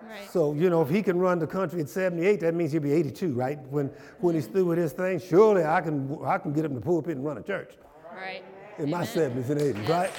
Right. 0.09 0.31
So, 0.31 0.55
you 0.55 0.71
know, 0.71 0.81
if 0.81 0.88
he 0.88 1.03
can 1.03 1.19
run 1.19 1.38
the 1.38 1.47
country 1.47 1.81
at 1.81 1.88
78, 1.88 2.41
that 2.41 2.55
means 2.55 2.73
he'll 2.73 2.81
be 2.81 2.93
82, 2.93 3.33
right? 3.33 3.59
When, 3.69 3.91
when 4.21 4.35
he's 4.35 4.47
through 4.47 4.67
with 4.67 4.79
his 4.79 4.93
thing, 4.93 5.21
surely 5.21 5.65
I 5.65 5.81
can, 5.81 6.19
I 6.25 6.38
can 6.38 6.53
get 6.53 6.65
him 6.65 6.75
to 6.75 6.81
pulpit 6.81 7.17
and 7.17 7.25
run 7.25 7.37
a 7.37 7.43
church. 7.43 7.75
Right. 8.15 8.43
In 8.79 8.91
my 8.91 9.05
70s 9.05 9.50
and 9.50 9.61
80s, 9.61 9.88
right? 9.88 10.11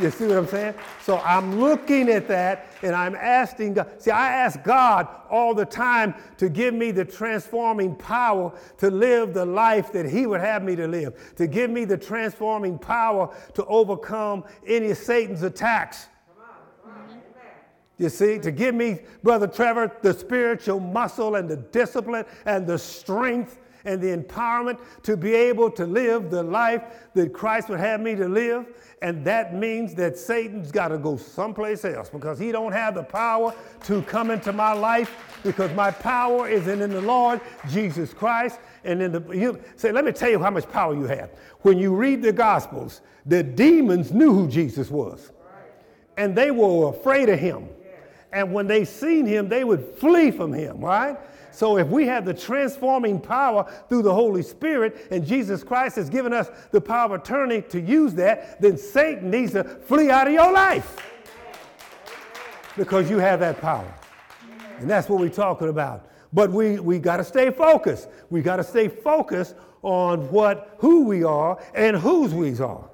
You 0.00 0.10
see 0.10 0.26
what 0.26 0.38
I'm 0.38 0.46
saying? 0.46 0.74
So 1.02 1.18
I'm 1.18 1.60
looking 1.60 2.08
at 2.08 2.26
that 2.28 2.72
and 2.82 2.94
I'm 2.94 3.14
asking 3.14 3.74
God. 3.74 4.00
See, 4.00 4.10
I 4.10 4.28
ask 4.28 4.62
God 4.62 5.06
all 5.28 5.54
the 5.54 5.66
time 5.66 6.14
to 6.38 6.48
give 6.48 6.72
me 6.72 6.92
the 6.92 7.04
transforming 7.04 7.94
power 7.96 8.58
to 8.78 8.90
live 8.90 9.34
the 9.34 9.44
life 9.44 9.92
that 9.92 10.06
He 10.06 10.26
would 10.26 10.40
have 10.40 10.62
me 10.62 10.76
to 10.76 10.88
live, 10.88 11.34
to 11.36 11.46
give 11.46 11.70
me 11.70 11.84
the 11.84 11.98
transforming 11.98 12.78
power 12.78 13.34
to 13.54 13.64
overcome 13.66 14.44
any 14.66 14.90
of 14.92 14.96
Satan's 14.96 15.42
attacks. 15.42 16.06
You 17.98 18.08
see, 18.08 18.38
to 18.38 18.50
give 18.50 18.74
me, 18.74 19.00
Brother 19.22 19.46
Trevor, 19.46 19.92
the 20.02 20.14
spiritual 20.14 20.80
muscle 20.80 21.36
and 21.36 21.48
the 21.48 21.56
discipline 21.56 22.24
and 22.46 22.66
the 22.66 22.78
strength 22.78 23.58
and 23.84 24.00
the 24.00 24.16
empowerment 24.16 24.78
to 25.02 25.16
be 25.16 25.34
able 25.34 25.70
to 25.70 25.84
live 25.84 26.30
the 26.30 26.42
life 26.42 26.82
that 27.14 27.32
Christ 27.32 27.68
would 27.68 27.80
have 27.80 28.00
me 28.00 28.14
to 28.14 28.28
live. 28.28 28.66
And 29.02 29.24
that 29.24 29.54
means 29.54 29.94
that 29.96 30.16
Satan's 30.16 30.70
got 30.70 30.88
to 30.88 30.98
go 30.98 31.16
someplace 31.16 31.84
else 31.84 32.08
because 32.08 32.38
he 32.38 32.52
don't 32.52 32.72
have 32.72 32.94
the 32.94 33.02
power 33.02 33.52
to 33.84 34.02
come 34.02 34.30
into 34.30 34.52
my 34.52 34.72
life 34.72 35.40
because 35.42 35.72
my 35.74 35.90
power 35.90 36.48
is 36.48 36.68
in, 36.68 36.80
in 36.82 36.90
the 36.90 37.02
Lord 37.02 37.40
Jesus 37.68 38.14
Christ. 38.14 38.60
And 38.84 39.02
in 39.02 39.12
the 39.12 39.36
you 39.36 39.60
say, 39.76 39.90
let 39.90 40.04
me 40.04 40.12
tell 40.12 40.30
you 40.30 40.38
how 40.38 40.50
much 40.50 40.68
power 40.70 40.94
you 40.94 41.04
have. 41.04 41.30
When 41.62 41.78
you 41.78 41.94
read 41.94 42.22
the 42.22 42.32
Gospels, 42.32 43.00
the 43.26 43.42
demons 43.42 44.12
knew 44.12 44.32
who 44.32 44.48
Jesus 44.48 44.90
was, 44.90 45.32
and 46.16 46.36
they 46.36 46.50
were 46.50 46.90
afraid 46.90 47.28
of 47.28 47.38
him. 47.38 47.68
And 48.32 48.52
when 48.52 48.66
they 48.66 48.84
seen 48.84 49.26
him, 49.26 49.48
they 49.48 49.64
would 49.64 49.94
flee 49.96 50.30
from 50.30 50.52
him, 50.52 50.80
right? 50.80 51.18
So 51.52 51.76
if 51.76 51.86
we 51.88 52.06
have 52.06 52.24
the 52.24 52.32
transforming 52.32 53.20
power 53.20 53.70
through 53.88 54.02
the 54.02 54.14
Holy 54.14 54.42
Spirit 54.42 55.08
and 55.10 55.26
Jesus 55.26 55.62
Christ 55.62 55.96
has 55.96 56.08
given 56.08 56.32
us 56.32 56.50
the 56.70 56.80
power 56.80 57.14
of 57.14 57.20
attorney 57.20 57.60
to 57.62 57.80
use 57.80 58.14
that, 58.14 58.60
then 58.60 58.78
Satan 58.78 59.30
needs 59.30 59.52
to 59.52 59.62
flee 59.62 60.10
out 60.10 60.26
of 60.26 60.32
your 60.32 60.50
life 60.50 60.96
because 62.76 63.10
you 63.10 63.18
have 63.18 63.40
that 63.40 63.60
power. 63.60 63.92
And 64.78 64.88
that's 64.88 65.08
what 65.10 65.20
we're 65.20 65.28
talking 65.28 65.68
about. 65.68 66.08
But 66.32 66.50
we, 66.50 66.80
we 66.80 66.98
got 66.98 67.18
to 67.18 67.24
stay 67.24 67.50
focused. 67.50 68.08
We 68.30 68.40
got 68.40 68.56
to 68.56 68.64
stay 68.64 68.88
focused 68.88 69.54
on 69.82 70.30
what, 70.30 70.76
who 70.78 71.04
we 71.04 71.22
are 71.22 71.62
and 71.74 71.96
whose 71.96 72.32
we 72.32 72.58
are. 72.58 72.88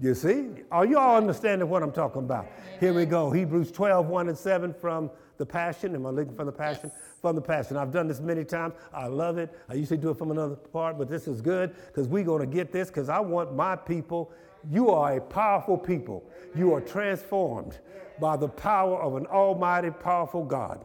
You 0.00 0.14
see? 0.14 0.48
Are 0.70 0.86
you 0.86 0.98
all 0.98 1.16
understanding 1.16 1.68
what 1.68 1.82
I'm 1.82 1.92
talking 1.92 2.22
about? 2.22 2.46
Here 2.78 2.94
we 2.94 3.04
go. 3.04 3.30
Hebrews 3.30 3.70
12, 3.70 4.06
1 4.06 4.28
and 4.28 4.38
7 4.38 4.72
from 4.72 5.10
the 5.36 5.44
Passion. 5.44 5.94
Am 5.94 6.06
I 6.06 6.10
looking 6.10 6.34
for 6.34 6.46
the 6.46 6.52
Passion? 6.52 6.90
Yes. 6.92 7.02
From 7.20 7.36
the 7.36 7.42
Passion. 7.42 7.76
I've 7.76 7.92
done 7.92 8.08
this 8.08 8.18
many 8.18 8.44
times. 8.44 8.72
I 8.94 9.08
love 9.08 9.36
it. 9.36 9.54
I 9.68 9.74
usually 9.74 9.98
do 9.98 10.08
it 10.08 10.16
from 10.16 10.30
another 10.30 10.56
part, 10.56 10.96
but 10.96 11.10
this 11.10 11.28
is 11.28 11.42
good 11.42 11.74
because 11.86 12.08
we're 12.08 12.24
going 12.24 12.40
to 12.40 12.46
get 12.46 12.72
this 12.72 12.88
because 12.88 13.10
I 13.10 13.20
want 13.20 13.54
my 13.54 13.76
people. 13.76 14.32
You 14.70 14.88
are 14.90 15.18
a 15.18 15.20
powerful 15.20 15.76
people. 15.76 16.24
You 16.54 16.72
are 16.72 16.80
transformed 16.80 17.78
by 18.18 18.36
the 18.36 18.48
power 18.48 19.00
of 19.00 19.16
an 19.16 19.26
almighty, 19.26 19.90
powerful 19.90 20.44
God. 20.44 20.84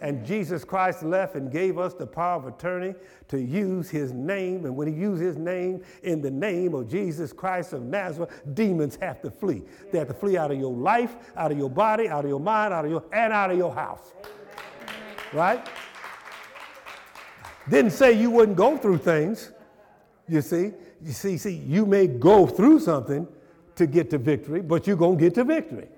And 0.00 0.24
Jesus 0.24 0.64
Christ 0.64 1.02
left 1.02 1.34
and 1.34 1.52
gave 1.52 1.78
us 1.78 1.92
the 1.92 2.06
power 2.06 2.36
of 2.36 2.46
attorney 2.46 2.94
to 3.28 3.38
use 3.38 3.90
his 3.90 4.12
name. 4.12 4.64
And 4.64 4.74
when 4.74 4.88
he 4.88 4.94
used 4.94 5.20
his 5.20 5.36
name 5.36 5.82
in 6.02 6.22
the 6.22 6.30
name 6.30 6.74
of 6.74 6.88
Jesus 6.88 7.32
Christ 7.32 7.74
of 7.74 7.82
Nazareth, 7.82 8.42
demons 8.54 8.96
have 8.96 9.20
to 9.22 9.30
flee. 9.30 9.62
They 9.92 9.98
have 9.98 10.08
to 10.08 10.14
flee 10.14 10.38
out 10.38 10.50
of 10.50 10.58
your 10.58 10.72
life, 10.72 11.16
out 11.36 11.52
of 11.52 11.58
your 11.58 11.68
body, 11.68 12.08
out 12.08 12.24
of 12.24 12.30
your 12.30 12.40
mind, 12.40 12.72
out 12.72 12.86
of 12.86 12.90
your 12.90 13.04
and 13.12 13.32
out 13.32 13.50
of 13.50 13.58
your 13.58 13.74
house. 13.74 14.12
Right? 15.34 15.68
Didn't 17.68 17.92
say 17.92 18.12
you 18.12 18.30
wouldn't 18.30 18.56
go 18.56 18.78
through 18.78 18.98
things. 18.98 19.52
You 20.28 20.40
see, 20.40 20.72
you 21.02 21.12
see, 21.12 21.36
see, 21.36 21.54
you 21.54 21.84
may 21.84 22.06
go 22.06 22.46
through 22.46 22.80
something 22.80 23.28
to 23.76 23.86
get 23.86 24.10
to 24.10 24.18
victory, 24.18 24.62
but 24.62 24.86
you're 24.86 24.96
gonna 24.96 25.16
get 25.16 25.34
to 25.34 25.44
victory. 25.44 25.88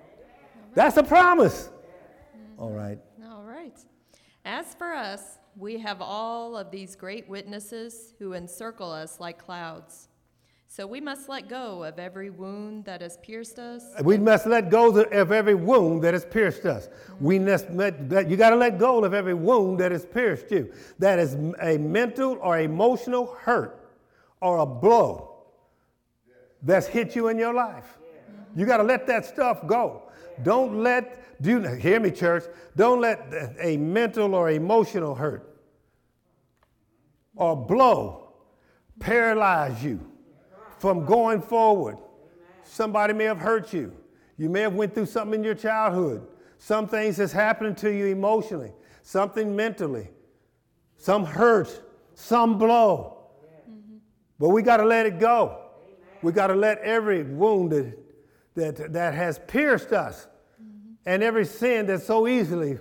That's 0.75 0.97
a 0.97 1.03
promise. 1.03 1.69
All 2.59 2.71
right. 2.71 2.81
All 2.89 2.89
right. 2.89 2.99
As 4.45 4.75
for 4.75 4.93
us, 4.93 5.39
we 5.57 5.79
have 5.79 6.01
all 6.01 6.57
of 6.57 6.71
these 6.71 6.97
great 6.97 7.29
witnesses 7.29 8.15
who 8.19 8.35
encircle 8.35 8.91
us 8.91 9.21
like 9.21 9.39
clouds. 9.39 10.09
So 10.67 10.87
we 10.87 11.03
must 11.03 11.29
let 11.29 11.51
go 11.51 11.85
of 11.85 11.99
every 11.99 12.31
wound 12.31 12.87
that 12.87 13.03
has 13.03 13.19
pierced 13.19 13.59
us. 13.59 13.85
We 14.03 14.17
must 14.17 14.47
let 14.47 14.71
go 14.71 14.97
of 14.97 15.31
every 15.31 15.55
wound 15.55 16.03
that 16.03 16.15
has 16.15 16.25
pierced 16.25 16.65
us. 16.65 16.89
We 17.21 17.39
must 17.39 17.71
let, 17.71 18.11
you 18.29 18.39
got 18.39 18.51
to 18.51 18.57
let 18.57 18.79
go 18.79 19.05
of 19.05 19.13
every 19.13 19.35
wound 19.35 19.79
that 19.81 19.93
has 19.93 20.07
pierced 20.07 20.51
you. 20.51 20.73
That 20.99 21.19
is 21.19 21.35
a 21.61 21.77
mental 21.77 22.39
or 22.41 22.59
emotional 22.59 23.37
hurt 23.43 23.91
or 24.41 24.59
a 24.59 24.67
blow 24.67 25.45
that's 26.63 26.87
hit 26.87 27.15
you 27.15 27.29
in 27.29 27.39
your 27.39 27.53
life. 27.53 27.99
You 28.57 28.65
got 28.65 28.79
to 28.79 28.83
let 28.83 29.07
that 29.09 29.27
stuff 29.27 29.67
go. 29.67 30.05
Don't 30.43 30.83
let, 30.83 31.43
do 31.43 31.51
you, 31.51 31.61
hear 31.75 32.01
me, 32.01 32.11
church. 32.11 32.45
Don't 32.77 33.01
let 33.01 33.55
a 33.61 33.77
mental 33.77 34.35
or 34.35 34.51
emotional 34.51 35.15
hurt 35.15 35.53
or 37.37 37.57
blow 37.57 38.33
paralyze 39.01 39.83
you 39.83 40.01
from 40.79 41.05
going 41.05 41.41
forward. 41.41 41.97
Somebody 42.65 43.13
may 43.13 43.25
have 43.25 43.39
hurt 43.39 43.73
you. 43.73 43.93
You 44.37 44.49
may 44.49 44.63
have 44.63 44.75
went 44.75 44.95
through 44.95 45.07
something 45.07 45.41
in 45.41 45.45
your 45.45 45.55
childhood. 45.55 46.27
Some 46.59 46.87
things 46.87 47.17
has 47.17 47.33
happened 47.33 47.77
to 47.79 47.91
you 47.91 48.07
emotionally, 48.07 48.73
something 49.03 49.55
mentally, 49.55 50.09
some 50.97 51.25
hurt, 51.25 51.83
some 52.15 52.59
blow. 52.59 53.19
But 54.39 54.51
we 54.51 54.63
got 54.63 54.79
to 54.79 54.85
let 54.85 55.07
it 55.07 55.19
go. 55.19 55.59
We 56.23 56.33
got 56.33 56.49
to 56.49 56.55
let 56.55 56.79
every 56.79 57.25
wound 57.25 57.95
that, 58.55 58.93
that, 58.93 59.15
has 59.15 59.39
pierced 59.47 59.93
us 59.93 60.27
mm-hmm. 60.63 60.93
and 61.07 61.23
every 61.23 61.47
sin 61.47 61.87
that 61.87 62.03
so 62.03 62.29
easily 62.29 62.79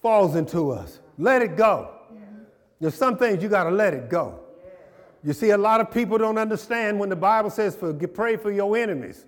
falls 0.00 0.36
into 0.36 0.70
us, 0.70 1.00
let 1.18 1.42
it 1.42 1.56
go. 1.56 1.90
Mm-hmm. 2.12 2.42
There's 2.80 2.94
some 2.94 3.18
things 3.18 3.42
you 3.42 3.48
got 3.48 3.64
to 3.64 3.70
let 3.70 3.94
it 3.94 4.08
go. 4.08 4.40
You 5.24 5.32
see, 5.32 5.50
a 5.50 5.58
lot 5.58 5.80
of 5.80 5.90
people 5.90 6.18
don't 6.18 6.38
understand 6.38 7.00
when 7.00 7.08
the 7.08 7.16
Bible 7.16 7.50
says 7.50 7.74
for, 7.74 7.92
pray 7.92 8.36
for 8.36 8.52
your 8.52 8.76
enemies. 8.76 9.24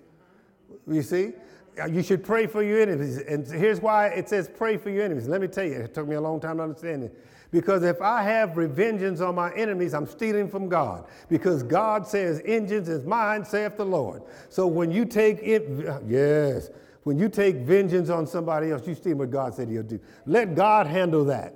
You 0.87 1.03
see, 1.03 1.33
you 1.91 2.03
should 2.03 2.25
pray 2.25 2.47
for 2.47 2.63
your 2.63 2.81
enemies. 2.81 3.19
And 3.19 3.47
here's 3.47 3.81
why 3.81 4.09
it 4.09 4.29
says 4.29 4.49
pray 4.55 4.77
for 4.77 4.91
your 4.91 5.05
enemies. 5.05 5.29
Let 5.29 5.41
me 5.41 5.49
tell 5.49 5.65
you, 5.65 5.75
it 5.75 5.95
took 5.95 6.07
me 6.07 6.15
a 6.15 6.21
long 6.21 6.41
time 6.41 6.59
to 6.59 6.63
understand 6.63 7.05
it. 7.05 7.25
Because 7.51 7.83
if 7.83 8.03
I 8.03 8.23
have 8.23 8.51
revengeance 8.51 9.27
on 9.27 9.35
my 9.35 9.53
enemies, 9.55 9.95
I'm 9.95 10.07
stealing 10.07 10.49
from 10.49 10.69
God. 10.69 11.07
Because 11.29 11.63
God 11.63 12.07
says, 12.07 12.43
Vengeance 12.45 12.89
is 12.89 13.07
mine, 13.07 13.45
saith 13.45 13.77
the 13.77 13.87
Lord. 13.87 14.23
So 14.51 14.67
when 14.67 14.91
you 14.91 15.05
take 15.05 15.39
it, 15.43 15.67
yes, 16.07 16.71
when 17.05 17.19
you 17.19 17.29
take 17.31 17.57
vengeance 17.57 18.11
on 18.11 18.27
somebody 18.27 18.71
else, 18.71 18.87
you 18.87 18.95
steal 18.95 19.17
what 19.17 19.31
God 19.31 19.55
said 19.55 19.69
he'll 19.69 19.83
do. 19.83 19.99
Let 20.27 20.55
God 20.55 20.87
handle 20.87 21.25
that. 21.27 21.55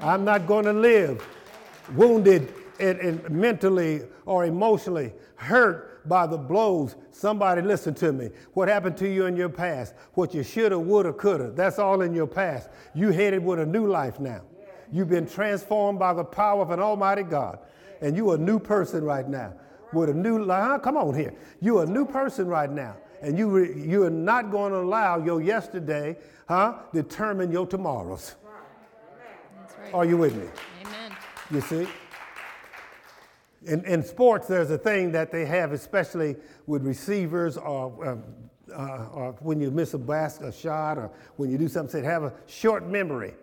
I'm 0.00 0.24
not 0.24 0.46
going 0.46 0.64
to 0.64 0.72
live 0.72 1.26
wounded 1.94 2.52
and, 2.80 2.98
and 3.00 3.30
mentally 3.30 4.02
or 4.24 4.46
emotionally 4.46 5.12
hurt 5.34 6.08
by 6.08 6.26
the 6.26 6.38
blows. 6.38 6.96
Somebody 7.10 7.62
listen 7.62 7.94
to 7.96 8.12
me. 8.12 8.30
What 8.54 8.68
happened 8.68 8.96
to 8.98 9.08
you 9.08 9.26
in 9.26 9.36
your 9.36 9.48
past? 9.48 9.94
What 10.14 10.34
you 10.34 10.42
shoulda, 10.42 10.78
woulda, 10.78 11.12
coulda. 11.12 11.50
That's 11.50 11.78
all 11.78 12.00
in 12.02 12.14
your 12.14 12.26
past. 12.26 12.70
You 12.94 13.10
headed 13.10 13.44
with 13.44 13.58
a 13.58 13.66
new 13.66 13.86
life 13.86 14.18
now. 14.20 14.42
You've 14.92 15.08
been 15.08 15.26
transformed 15.26 15.98
by 15.98 16.14
the 16.14 16.24
power 16.24 16.62
of 16.62 16.70
an 16.70 16.80
almighty 16.80 17.22
God. 17.22 17.58
And 18.00 18.16
you're 18.16 18.34
a 18.34 18.38
new 18.38 18.58
person 18.58 19.04
right 19.04 19.28
now. 19.28 19.54
With 19.92 20.10
a 20.10 20.14
new 20.14 20.44
life. 20.44 20.82
Come 20.82 20.96
on 20.96 21.14
here. 21.14 21.34
You're 21.60 21.84
a 21.84 21.86
new 21.86 22.04
person 22.04 22.46
right 22.46 22.70
now. 22.70 22.96
And 23.22 23.38
you, 23.38 23.48
re, 23.48 23.74
you 23.74 24.04
are 24.04 24.10
not 24.10 24.50
going 24.50 24.72
to 24.72 24.78
allow 24.78 25.22
your 25.24 25.40
yesterday, 25.40 26.16
huh, 26.48 26.74
determine 26.92 27.50
your 27.50 27.66
tomorrows. 27.66 28.34
Right. 29.80 29.94
Are 29.94 30.04
you 30.04 30.18
with 30.18 30.34
me? 30.34 30.48
Amen. 30.82 31.16
You 31.50 31.60
see? 31.62 31.88
in, 33.66 33.84
in 33.84 34.02
sports, 34.02 34.46
there's 34.46 34.70
a 34.70 34.78
thing 34.78 35.12
that 35.12 35.32
they 35.32 35.44
have, 35.44 35.72
especially 35.72 36.36
with 36.66 36.84
receivers 36.84 37.56
or, 37.56 38.06
uh, 38.72 38.72
uh, 38.72 39.08
or 39.12 39.32
when 39.40 39.60
you 39.60 39.70
miss 39.70 39.94
a 39.94 39.98
basket, 39.98 40.46
a 40.46 40.52
shot, 40.52 40.98
or 40.98 41.10
when 41.36 41.50
you 41.50 41.58
do 41.58 41.68
something, 41.68 42.02
say 42.02 42.06
have 42.06 42.22
a 42.22 42.32
short 42.46 42.86
memory. 42.86 43.34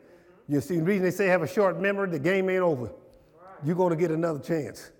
You 0.47 0.61
see, 0.61 0.77
the 0.77 0.83
reason 0.83 1.03
they 1.03 1.11
say 1.11 1.27
have 1.27 1.41
a 1.41 1.47
short 1.47 1.79
memory, 1.79 2.09
the 2.09 2.19
game 2.19 2.49
ain't 2.49 2.61
over. 2.61 2.91
You're 3.63 3.75
going 3.75 3.91
to 3.91 3.95
get 3.95 4.11
another 4.11 4.39
chance. 4.39 4.91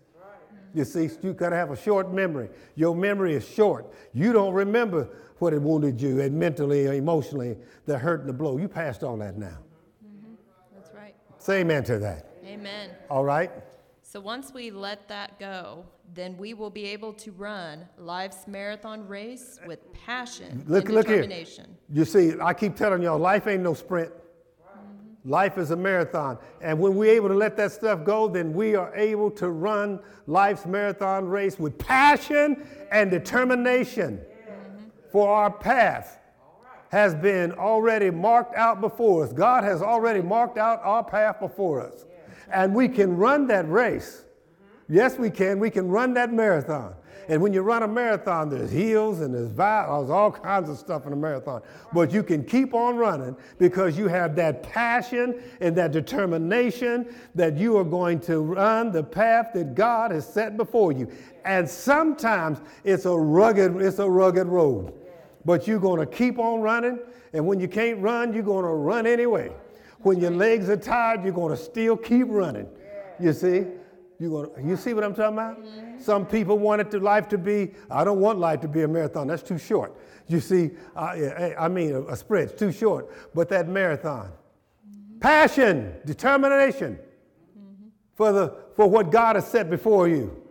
You 0.74 0.86
see, 0.86 1.10
you 1.22 1.34
got 1.34 1.50
to 1.50 1.56
have 1.56 1.70
a 1.70 1.78
short 1.78 2.12
memory. 2.12 2.50
Your 2.76 2.96
memory 2.96 3.36
is 3.36 3.48
short. 3.48 3.94
You 4.14 4.34
don't 4.34 4.54
remember 4.54 5.10
what 5.38 5.54
it 5.54 5.62
wounded 5.62 6.02
you 6.02 6.22
and 6.22 6.38
mentally 6.38 6.88
or 6.88 6.94
emotionally, 6.94 7.58
the 7.86 7.98
hurt 7.98 8.22
and 8.22 8.30
the 8.30 8.34
blow. 8.34 8.58
You 8.58 8.68
passed 8.68 9.04
all 9.04 9.18
that 9.18 9.38
now. 9.38 9.60
Mm-hmm. 10.04 10.34
That's 10.74 10.92
right. 10.96 11.14
Say 11.38 11.60
amen 11.60 11.84
to 11.86 12.00
that. 12.00 12.32
Amen. 12.46 12.92
All 13.10 13.24
right. 13.24 13.52
So 14.02 14.20
once 14.20 14.54
we 14.54 14.72
let 14.72 15.08
that 15.10 15.40
go, 15.40 15.86
then 16.14 16.38
we 16.38 16.54
will 16.54 16.70
be 16.70 16.86
able 16.86 17.14
to 17.14 17.32
run 17.32 17.88
life's 17.98 18.48
marathon 18.48 19.08
race 19.08 19.60
with 19.66 19.80
passion 19.94 20.64
look, 20.68 20.86
and 20.86 20.94
look 20.96 21.08
determination. 21.08 21.66
Here. 21.66 22.00
You 22.00 22.06
see, 22.06 22.34
I 22.42 22.54
keep 22.54 22.76
telling 22.76 23.02
y'all, 23.02 23.20
life 23.20 23.48
ain't 23.48 23.64
no 23.64 23.74
sprint. 23.74 24.12
Life 25.26 25.58
is 25.58 25.72
a 25.72 25.76
marathon. 25.76 26.38
And 26.62 26.80
when 26.80 26.96
we're 26.96 27.14
able 27.14 27.30
to 27.30 27.36
let 27.36 27.56
that 27.58 27.72
stuff 27.72 28.04
go, 28.04 28.28
then 28.28 28.54
we 28.54 28.76
are 28.76 28.94
able 28.96 29.32
to 29.32 29.50
run 29.50 30.00
life's 30.28 30.66
marathon 30.66 31.28
race 31.28 31.58
with 31.58 31.78
passion 31.78 32.68
and 32.92 33.10
determination. 33.10 34.22
for 35.12 35.30
our 35.30 35.52
path 35.52 36.20
has 36.90 37.14
been 37.16 37.52
already 37.54 38.10
marked 38.10 38.56
out 38.56 38.82
before 38.82 39.24
us. 39.24 39.32
God 39.32 39.64
has 39.64 39.82
already 39.82 40.22
marked 40.22 40.58
out 40.58 40.80
our 40.84 41.04
path 41.04 41.40
before 41.40 41.82
us. 41.82 42.06
And 42.52 42.74
we 42.76 42.88
can 42.88 43.16
run 43.16 43.48
that 43.48 43.70
race. 43.70 44.26
Yes, 44.90 45.18
we 45.18 45.30
can. 45.30 45.60
We 45.60 45.70
can 45.70 45.88
run 45.88 46.14
that 46.16 46.34
marathon. 46.34 46.96
And 47.30 47.42
when 47.42 47.54
you 47.54 47.62
run 47.62 47.84
a 47.84 47.88
marathon, 47.88 48.50
there's 48.50 48.72
hills 48.72 49.22
and 49.22 49.34
there's 49.34 49.60
all 49.60 50.32
kinds 50.32 50.70
of 50.70 50.78
stuff 50.78 51.06
in 51.06 51.14
a 51.14 51.16
marathon. 51.16 51.62
But 51.94 52.12
you 52.12 52.24
can 52.24 52.44
keep 52.44 52.74
on 52.74 52.98
running 52.98 53.36
because 53.58 53.98
you 53.98 54.08
have 54.08 54.36
that 54.36 54.64
passion 54.64 55.42
and 55.62 55.76
that 55.78 55.92
determination 55.92 57.16
that 57.36 57.58
you 57.58 57.78
are 57.78 57.84
going 57.84 58.20
to 58.22 58.40
run 58.40 58.92
the 58.92 59.04
path 59.04 59.52
that 59.54 59.76
God 59.76 60.12
has 60.12 60.28
set 60.28 60.58
before 60.58 60.92
you. 60.92 61.10
And 61.46 61.70
sometimes 61.70 62.60
it's 62.84 63.06
a 63.06 63.16
rugged, 63.16 63.82
it's 63.82 64.00
a 64.00 64.10
rugged 64.10 64.48
road. 64.48 64.94
But 65.46 65.68
you're 65.68 65.80
going 65.80 66.00
to 66.00 66.06
keep 66.06 66.40
on 66.40 66.62
running. 66.62 67.00
And 67.34 67.46
when 67.46 67.60
you 67.60 67.68
can't 67.68 68.00
run, 68.00 68.34
you're 68.34 68.44
going 68.44 68.66
to 68.66 68.72
run 68.72 69.06
anyway. 69.08 69.52
When 70.00 70.20
your 70.20 70.32
legs 70.32 70.70
are 70.70 70.78
tired, 70.78 71.24
you're 71.24 71.34
going 71.34 71.56
to 71.56 71.62
still 71.62 71.98
keep 71.98 72.28
running. 72.30 72.68
You 73.20 73.34
see? 73.34 73.66
You 74.20 74.30
going 74.30 74.68
you 74.68 74.78
see 74.78 74.94
what 74.94 75.04
I'm 75.04 75.16
talking 75.16 75.38
about? 75.38 75.58
Some 76.00 76.26
people 76.26 76.58
want 76.58 76.82
it 76.82 76.92
to 76.92 77.00
life 77.00 77.28
to 77.30 77.38
be. 77.38 77.72
I 77.90 78.04
don't 78.04 78.20
want 78.20 78.40
life 78.40 78.62
to 78.62 78.68
be 78.68 78.84
a 78.84 78.88
marathon. 78.88 79.28
That's 79.28 79.44
too 79.44 79.58
short. 79.58 79.96
You 80.28 80.40
see, 80.40 80.72
uh, 80.96 81.52
I 81.58 81.68
mean, 81.68 81.94
a, 81.94 82.02
a 82.04 82.16
sprint's 82.16 82.54
too 82.54 82.72
short. 82.72 83.12
But 83.34 83.50
that 83.50 83.68
marathon, 83.68 84.32
mm-hmm. 84.88 85.20
passion, 85.20 85.96
determination 86.06 86.98
mm-hmm. 87.58 87.88
for 88.16 88.32
the 88.32 88.56
for 88.76 88.88
what 88.88 89.12
God 89.12 89.36
has 89.36 89.48
set 89.48 89.70
before 89.70 90.08
you. 90.08 90.42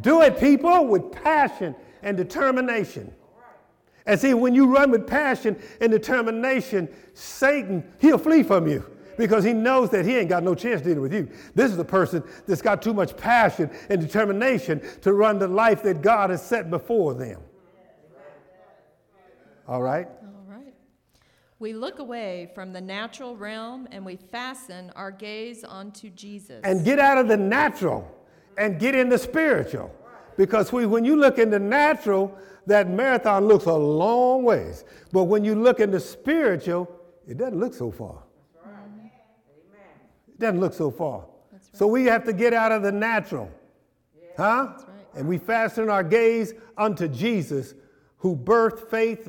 Do 0.00 0.22
it, 0.22 0.38
people, 0.38 0.86
with 0.86 1.10
passion 1.10 1.74
and 2.02 2.16
determination. 2.16 3.12
And 4.06 4.18
see, 4.18 4.32
when 4.32 4.54
you 4.54 4.66
run 4.72 4.90
with 4.90 5.06
passion 5.06 5.60
and 5.80 5.92
determination, 5.92 6.88
Satan, 7.12 7.84
he'll 7.98 8.18
flee 8.18 8.42
from 8.42 8.66
you 8.66 8.97
because 9.18 9.44
he 9.44 9.52
knows 9.52 9.90
that 9.90 10.06
he 10.06 10.16
ain't 10.16 10.28
got 10.28 10.42
no 10.42 10.54
chance 10.54 10.80
dealing 10.80 11.02
with 11.02 11.12
you. 11.12 11.28
This 11.54 11.70
is 11.72 11.78
a 11.78 11.84
person 11.84 12.22
that's 12.46 12.62
got 12.62 12.80
too 12.80 12.94
much 12.94 13.16
passion 13.16 13.70
and 13.90 14.00
determination 14.00 14.80
to 15.02 15.12
run 15.12 15.38
the 15.38 15.48
life 15.48 15.82
that 15.82 16.00
God 16.00 16.30
has 16.30 16.40
set 16.40 16.70
before 16.70 17.12
them. 17.12 17.42
All 19.66 19.82
right? 19.82 20.06
All 20.22 20.44
right. 20.46 20.72
We 21.58 21.74
look 21.74 21.98
away 21.98 22.50
from 22.54 22.72
the 22.72 22.80
natural 22.80 23.36
realm 23.36 23.88
and 23.90 24.06
we 24.06 24.16
fasten 24.16 24.90
our 24.94 25.10
gaze 25.10 25.64
onto 25.64 26.08
Jesus. 26.10 26.60
And 26.64 26.84
get 26.84 26.98
out 26.98 27.18
of 27.18 27.28
the 27.28 27.36
natural 27.36 28.08
and 28.56 28.78
get 28.78 28.94
in 28.94 29.08
the 29.08 29.18
spiritual. 29.18 29.94
Because 30.36 30.72
we, 30.72 30.86
when 30.86 31.04
you 31.04 31.16
look 31.16 31.38
in 31.38 31.50
the 31.50 31.58
natural, 31.58 32.38
that 32.66 32.88
marathon 32.88 33.46
looks 33.48 33.64
a 33.64 33.74
long 33.74 34.44
ways. 34.44 34.84
But 35.12 35.24
when 35.24 35.44
you 35.44 35.56
look 35.56 35.80
in 35.80 35.90
the 35.90 35.98
spiritual, 35.98 36.88
it 37.26 37.36
doesn't 37.36 37.58
look 37.58 37.74
so 37.74 37.90
far. 37.90 38.22
Doesn't 40.38 40.60
look 40.60 40.74
so 40.74 40.90
far. 40.90 41.24
Right. 41.52 41.60
So 41.72 41.86
we 41.86 42.04
have 42.04 42.24
to 42.24 42.32
get 42.32 42.52
out 42.52 42.72
of 42.72 42.82
the 42.82 42.92
natural. 42.92 43.50
Yeah. 44.16 44.28
Huh? 44.36 44.66
Right. 44.76 44.84
And 45.14 45.28
we 45.28 45.38
fasten 45.38 45.90
our 45.90 46.04
gaze 46.04 46.54
unto 46.76 47.08
Jesus 47.08 47.74
who 48.18 48.36
birthed 48.36 48.88
faith 48.88 49.28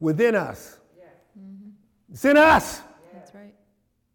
within 0.00 0.34
us. 0.34 0.78
Yeah. 0.96 1.04
Mm-hmm. 1.38 1.70
It's 2.12 2.24
in 2.24 2.36
us. 2.36 2.80
That's 3.12 3.34
right. 3.34 3.54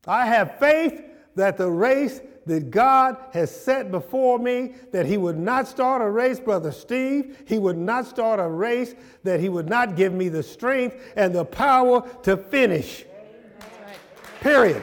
I 0.07 0.25
have 0.25 0.59
faith 0.59 1.03
that 1.35 1.57
the 1.57 1.69
race 1.69 2.21
that 2.45 2.71
God 2.71 3.17
has 3.31 3.55
set 3.55 3.89
before 3.89 4.37
me, 4.37 4.75
that 4.91 5.05
He 5.05 5.17
would 5.17 5.37
not 5.37 5.67
start 5.67 6.01
a 6.01 6.09
race, 6.09 6.39
Brother 6.39 6.71
Steve. 6.71 7.43
He 7.47 7.57
would 7.57 7.77
not 7.77 8.05
start 8.05 8.39
a 8.39 8.47
race, 8.47 8.95
that 9.23 9.39
He 9.39 9.49
would 9.49 9.69
not 9.69 9.95
give 9.95 10.13
me 10.13 10.29
the 10.29 10.43
strength 10.43 10.97
and 11.15 11.33
the 11.33 11.45
power 11.45 12.07
to 12.23 12.35
finish. 12.35 13.05
Right. 13.85 13.97
Period. 14.41 14.81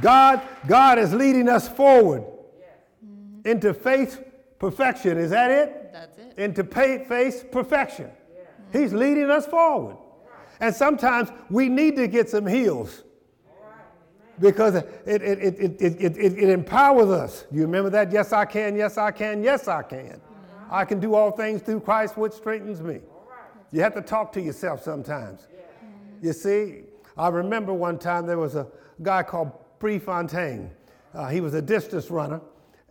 God, 0.00 0.42
God 0.66 0.98
is 0.98 1.12
leading 1.12 1.48
us 1.48 1.68
forward 1.68 2.22
mm-hmm. 2.22 3.46
into 3.46 3.74
faith 3.74 4.24
perfection. 4.58 5.18
Is 5.18 5.30
that 5.30 5.50
it? 5.50 5.92
That's 5.92 6.18
it. 6.18 6.38
Into 6.38 6.64
faith 6.64 7.48
perfection. 7.50 8.06
Mm-hmm. 8.06 8.78
He's 8.78 8.92
leading 8.92 9.30
us 9.30 9.46
forward. 9.46 9.96
And 10.60 10.74
sometimes 10.74 11.30
we 11.50 11.68
need 11.68 11.96
to 11.96 12.06
get 12.06 12.30
some 12.30 12.46
heels 12.46 13.02
because 14.38 14.76
it, 14.76 14.88
it, 15.06 15.22
it, 15.22 15.58
it, 15.58 16.00
it, 16.00 16.16
it, 16.16 16.48
empowers 16.48 17.10
us. 17.10 17.46
You 17.50 17.62
remember 17.62 17.90
that? 17.90 18.12
Yes, 18.12 18.32
I 18.32 18.44
can. 18.44 18.76
Yes, 18.76 18.96
I 18.96 19.10
can. 19.10 19.42
Yes, 19.42 19.68
I 19.68 19.82
can. 19.82 20.20
Mm-hmm. 20.20 20.74
I 20.74 20.84
can 20.84 21.00
do 21.00 21.14
all 21.14 21.32
things 21.32 21.62
through 21.62 21.80
Christ, 21.80 22.16
which 22.16 22.32
strengthens 22.32 22.80
me. 22.80 23.00
You 23.72 23.80
have 23.80 23.94
to 23.94 24.02
talk 24.02 24.32
to 24.32 24.40
yourself 24.40 24.82
sometimes. 24.82 25.48
You 26.20 26.32
see, 26.32 26.82
I 27.16 27.28
remember 27.28 27.72
one 27.72 27.98
time 27.98 28.26
there 28.26 28.38
was 28.38 28.54
a 28.54 28.66
guy 29.02 29.22
called 29.22 29.52
Prefontaine. 29.82 30.70
Uh, 31.12 31.26
he 31.26 31.40
was 31.40 31.54
a 31.54 31.60
distance 31.60 32.08
runner, 32.08 32.40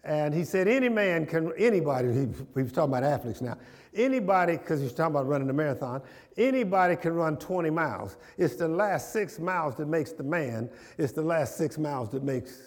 and 0.03 0.33
he 0.33 0.43
said 0.43 0.67
any 0.67 0.89
man 0.89 1.25
can, 1.25 1.53
anybody, 1.57 2.11
he, 2.11 2.27
he 2.53 2.63
was 2.63 2.73
talking 2.73 2.91
about 2.91 3.05
athletes 3.05 3.39
now, 3.39 3.57
anybody, 3.93 4.57
because 4.57 4.81
he's 4.81 4.91
talking 4.91 5.15
about 5.15 5.25
running 5.25 5.49
a 5.49 5.53
marathon, 5.53 6.01
anybody 6.35 6.97
can 6.97 7.13
run 7.13 7.37
20 7.37 7.69
miles. 7.69 8.17
It's 8.37 8.57
the 8.57 8.67
last 8.67 9.13
six 9.13 9.39
miles 9.39 9.75
that 9.75 9.87
makes 9.87 10.11
the 10.11 10.23
man, 10.23 10.69
it's 10.97 11.13
the 11.13 11.21
last 11.21 11.55
six 11.55 11.77
miles 11.77 12.09
that 12.09 12.23
makes 12.23 12.59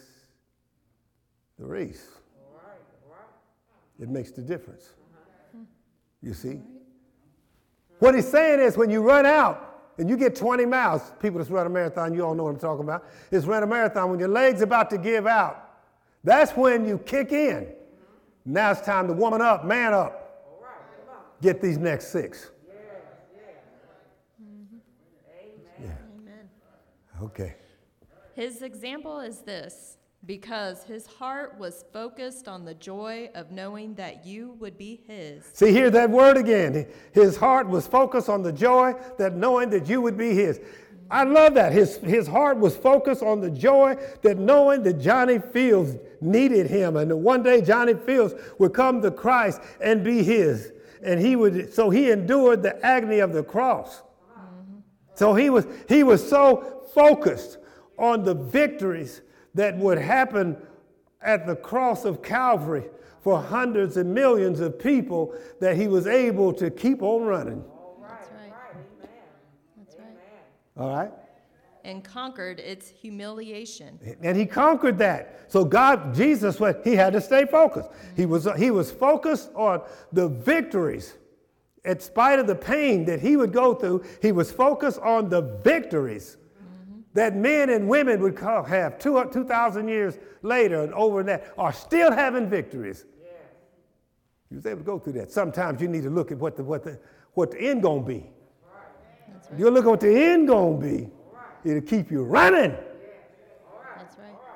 the 1.58 1.66
race. 1.66 2.06
It 4.00 4.08
makes 4.08 4.30
the 4.30 4.40
difference. 4.40 4.88
You 6.22 6.32
see? 6.32 6.62
What 7.98 8.14
he's 8.14 8.26
saying 8.26 8.60
is 8.60 8.78
when 8.78 8.88
you 8.88 9.02
run 9.02 9.26
out, 9.26 9.73
and 9.98 10.08
you 10.08 10.16
get 10.16 10.34
20 10.34 10.66
miles, 10.66 11.12
people 11.20 11.38
that's 11.38 11.50
run 11.50 11.66
a 11.66 11.70
marathon, 11.70 12.14
you 12.14 12.24
all 12.24 12.34
know 12.34 12.44
what 12.44 12.50
I'm 12.50 12.58
talking 12.58 12.84
about. 12.84 13.04
It's 13.30 13.46
run 13.46 13.62
a 13.62 13.66
marathon 13.66 14.10
when 14.10 14.18
your 14.18 14.28
leg's 14.28 14.62
about 14.62 14.90
to 14.90 14.98
give 14.98 15.26
out. 15.26 15.70
That's 16.24 16.52
when 16.52 16.86
you 16.86 16.98
kick 16.98 17.32
in. 17.32 17.68
Now 18.44 18.72
it's 18.72 18.80
time 18.80 19.06
to 19.08 19.12
woman 19.12 19.40
up, 19.40 19.64
man 19.64 19.94
up. 19.94 20.20
Get 21.40 21.60
these 21.60 21.78
next 21.78 22.08
six. 22.08 22.50
Yeah. 25.80 25.88
Amen. 26.18 26.48
Okay. 27.22 27.54
His 28.34 28.62
example 28.62 29.20
is 29.20 29.40
this 29.40 29.98
because 30.26 30.82
his 30.84 31.06
heart 31.06 31.58
was 31.58 31.84
focused 31.92 32.48
on 32.48 32.64
the 32.64 32.74
joy 32.74 33.30
of 33.34 33.50
knowing 33.50 33.94
that 33.94 34.24
you 34.24 34.52
would 34.58 34.78
be 34.78 35.02
his. 35.06 35.44
See, 35.52 35.70
hear 35.70 35.90
that 35.90 36.08
word 36.08 36.36
again. 36.36 36.86
His 37.12 37.36
heart 37.36 37.68
was 37.68 37.86
focused 37.86 38.28
on 38.28 38.42
the 38.42 38.52
joy 38.52 38.94
that 39.18 39.34
knowing 39.34 39.70
that 39.70 39.86
you 39.86 40.00
would 40.00 40.16
be 40.16 40.34
his. 40.34 40.60
I 41.10 41.24
love 41.24 41.54
that. 41.54 41.72
His, 41.72 41.98
his 41.98 42.26
heart 42.26 42.58
was 42.58 42.76
focused 42.76 43.22
on 43.22 43.40
the 43.40 43.50
joy 43.50 43.96
that 44.22 44.38
knowing 44.38 44.82
that 44.84 44.94
Johnny 44.94 45.38
Fields 45.38 45.96
needed 46.20 46.68
him 46.68 46.96
and 46.96 47.10
that 47.10 47.16
one 47.16 47.42
day 47.42 47.60
Johnny 47.60 47.94
Fields 47.94 48.34
would 48.58 48.72
come 48.72 49.02
to 49.02 49.10
Christ 49.10 49.60
and 49.80 50.02
be 50.02 50.22
his. 50.22 50.72
And 51.02 51.20
he 51.20 51.36
would, 51.36 51.74
so 51.74 51.90
he 51.90 52.10
endured 52.10 52.62
the 52.62 52.84
agony 52.84 53.18
of 53.18 53.34
the 53.34 53.42
cross. 53.42 54.00
Mm-hmm. 54.00 54.78
So 55.14 55.34
he 55.34 55.50
was, 55.50 55.66
he 55.86 56.02
was 56.02 56.26
so 56.26 56.82
focused 56.94 57.58
on 57.98 58.24
the 58.24 58.34
victories 58.34 59.20
that 59.54 59.76
would 59.78 59.98
happen 59.98 60.56
at 61.22 61.46
the 61.46 61.56
cross 61.56 62.04
of 62.04 62.22
Calvary 62.22 62.84
for 63.22 63.40
hundreds 63.40 63.96
and 63.96 64.12
millions 64.12 64.60
of 64.60 64.78
people 64.78 65.34
that 65.60 65.76
he 65.76 65.88
was 65.88 66.06
able 66.06 66.52
to 66.52 66.70
keep 66.70 67.02
on 67.02 67.22
running. 67.22 67.64
That's 68.02 68.28
right. 68.30 68.52
That's 69.78 69.96
right. 69.98 70.08
All 70.76 70.94
right? 70.94 71.10
And 71.84 72.04
conquered 72.04 72.60
its 72.60 72.88
humiliation. 72.88 73.98
And 74.22 74.36
he 74.36 74.46
conquered 74.46 74.98
that. 74.98 75.40
So 75.48 75.64
God, 75.64 76.14
Jesus, 76.14 76.60
what 76.60 76.82
he 76.84 76.94
had 76.94 77.12
to 77.14 77.20
stay 77.20 77.46
focused. 77.46 77.90
Mm-hmm. 77.90 78.16
He, 78.16 78.26
was, 78.26 78.48
he 78.58 78.70
was 78.70 78.90
focused 78.90 79.50
on 79.54 79.82
the 80.12 80.28
victories. 80.28 81.14
In 81.84 82.00
spite 82.00 82.38
of 82.38 82.46
the 82.46 82.54
pain 82.54 83.04
that 83.06 83.20
he 83.20 83.36
would 83.36 83.52
go 83.52 83.74
through, 83.74 84.04
he 84.22 84.32
was 84.32 84.50
focused 84.50 84.98
on 85.00 85.28
the 85.28 85.42
victories 85.62 86.38
that 87.14 87.36
men 87.36 87.70
and 87.70 87.88
women 87.88 88.20
would 88.20 88.38
have 88.38 88.98
2,000 88.98 89.88
years 89.88 90.18
later 90.42 90.82
and 90.82 90.92
over 90.94 91.22
that 91.22 91.52
are 91.56 91.72
still 91.72 92.12
having 92.12 92.48
victories. 92.48 93.06
Yeah. 93.22 93.30
He 94.50 94.56
was 94.56 94.66
able 94.66 94.80
to 94.80 94.84
go 94.84 94.98
through 94.98 95.14
that. 95.14 95.30
Sometimes 95.30 95.80
you 95.80 95.88
need 95.88 96.02
to 96.02 96.10
look 96.10 96.32
at 96.32 96.38
what 96.38 96.56
the, 96.56 96.64
what 96.64 96.82
the, 96.82 96.98
what 97.32 97.52
the 97.52 97.60
end 97.60 97.82
going 97.82 98.02
to 98.02 98.08
be. 98.08 98.26
Right. 98.72 99.58
You'll 99.58 99.72
look 99.72 99.84
at 99.84 99.90
what 99.90 100.00
the 100.00 100.14
end 100.14 100.48
going 100.48 100.80
to 100.80 100.86
be. 100.86 101.10
Right. 101.32 101.76
It'll 101.76 101.88
keep 101.88 102.10
you 102.10 102.24
running. 102.24 102.76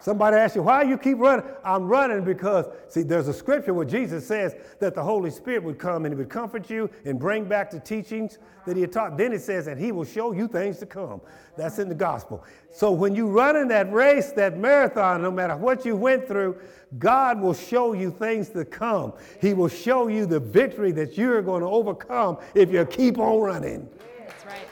Somebody 0.00 0.36
asks 0.36 0.54
you, 0.54 0.62
why 0.62 0.82
you 0.82 0.96
keep 0.96 1.18
running? 1.18 1.44
I'm 1.64 1.86
running 1.86 2.24
because, 2.24 2.66
see, 2.88 3.02
there's 3.02 3.28
a 3.28 3.32
scripture 3.34 3.74
where 3.74 3.84
Jesus 3.84 4.26
says 4.26 4.54
that 4.78 4.94
the 4.94 5.02
Holy 5.02 5.30
Spirit 5.30 5.64
would 5.64 5.78
come 5.78 6.04
and 6.04 6.14
he 6.14 6.16
would 6.16 6.30
comfort 6.30 6.70
you 6.70 6.88
and 7.04 7.18
bring 7.18 7.44
back 7.44 7.70
the 7.70 7.80
teachings 7.80 8.38
that 8.64 8.76
he 8.76 8.82
had 8.82 8.92
taught. 8.92 9.16
Then 9.16 9.32
it 9.32 9.40
says 9.40 9.64
that 9.66 9.76
he 9.76 9.90
will 9.90 10.04
show 10.04 10.32
you 10.32 10.46
things 10.46 10.78
to 10.78 10.86
come. 10.86 11.20
That's 11.56 11.80
in 11.80 11.88
the 11.88 11.94
gospel. 11.94 12.44
So 12.70 12.92
when 12.92 13.14
you 13.14 13.28
run 13.28 13.56
in 13.56 13.66
that 13.68 13.92
race, 13.92 14.30
that 14.32 14.56
marathon, 14.56 15.22
no 15.22 15.32
matter 15.32 15.56
what 15.56 15.84
you 15.84 15.96
went 15.96 16.28
through, 16.28 16.60
God 16.98 17.40
will 17.40 17.54
show 17.54 17.92
you 17.92 18.10
things 18.10 18.50
to 18.50 18.64
come. 18.64 19.12
He 19.40 19.52
will 19.52 19.68
show 19.68 20.08
you 20.08 20.26
the 20.26 20.40
victory 20.40 20.92
that 20.92 21.18
you're 21.18 21.42
going 21.42 21.62
to 21.62 21.68
overcome 21.68 22.38
if 22.54 22.70
you 22.70 22.84
keep 22.86 23.18
on 23.18 23.40
running. 23.40 23.88
That's 24.26 24.46
right. 24.46 24.68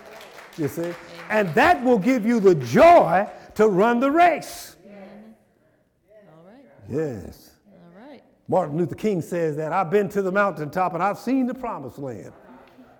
You 0.56 0.68
see? 0.68 0.94
And 1.28 1.52
that 1.54 1.82
will 1.82 1.98
give 1.98 2.24
you 2.24 2.38
the 2.38 2.54
joy 2.54 3.28
to 3.56 3.68
run 3.68 3.98
the 3.98 4.10
race. 4.10 4.75
Yes. 6.88 7.50
All 7.68 8.08
right. 8.08 8.22
Martin 8.48 8.76
Luther 8.76 8.94
King 8.94 9.22
says 9.22 9.56
that 9.56 9.72
I've 9.72 9.90
been 9.90 10.08
to 10.10 10.22
the 10.22 10.32
mountaintop 10.32 10.94
and 10.94 11.02
I've 11.02 11.18
seen 11.18 11.46
the 11.46 11.54
promised 11.54 11.98
land. 11.98 12.32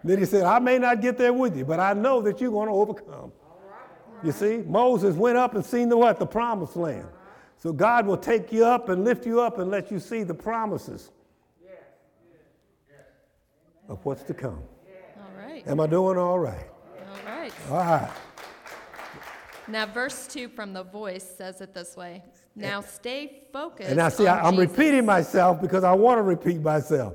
Then 0.04 0.18
he 0.18 0.24
said, 0.24 0.44
I 0.44 0.58
may 0.58 0.78
not 0.78 1.00
get 1.00 1.18
there 1.18 1.32
with 1.32 1.56
you, 1.56 1.64
but 1.64 1.80
I 1.80 1.92
know 1.92 2.20
that 2.22 2.40
you're 2.40 2.50
going 2.50 2.68
to 2.68 2.74
overcome. 2.74 3.32
You 4.22 4.32
see, 4.32 4.58
Moses 4.58 5.16
went 5.16 5.36
up 5.36 5.54
and 5.54 5.64
seen 5.64 5.88
the 5.88 5.96
what? 5.96 6.18
The 6.18 6.26
promised 6.26 6.76
land. 6.76 7.08
So 7.58 7.72
God 7.72 8.06
will 8.06 8.16
take 8.16 8.52
you 8.52 8.64
up 8.64 8.88
and 8.88 9.04
lift 9.04 9.26
you 9.26 9.40
up 9.40 9.58
and 9.58 9.70
let 9.70 9.90
you 9.90 9.98
see 9.98 10.22
the 10.22 10.34
promises 10.34 11.10
of 13.88 14.04
what's 14.04 14.22
to 14.24 14.34
come. 14.34 14.62
All 15.18 15.44
right. 15.44 15.66
Am 15.66 15.80
I 15.80 15.86
doing 15.86 16.18
all 16.18 16.38
right? 16.38 16.66
All 17.08 17.38
right. 17.38 17.52
All 17.70 17.76
right. 17.78 18.10
Now, 19.68 19.86
verse 19.86 20.26
2 20.28 20.48
from 20.48 20.72
the 20.72 20.84
voice 20.84 21.28
says 21.36 21.60
it 21.60 21.74
this 21.74 21.96
way 21.96 22.22
Now 22.56 22.80
stay 22.80 23.42
focused. 23.52 23.88
And 23.90 23.98
now, 23.98 24.08
see, 24.08 24.26
I, 24.26 24.40
I'm 24.40 24.54
Jesus. 24.54 24.70
repeating 24.70 25.04
myself 25.04 25.60
because 25.60 25.84
I 25.84 25.92
want 25.92 26.18
to 26.18 26.22
repeat 26.22 26.60
myself. 26.62 27.14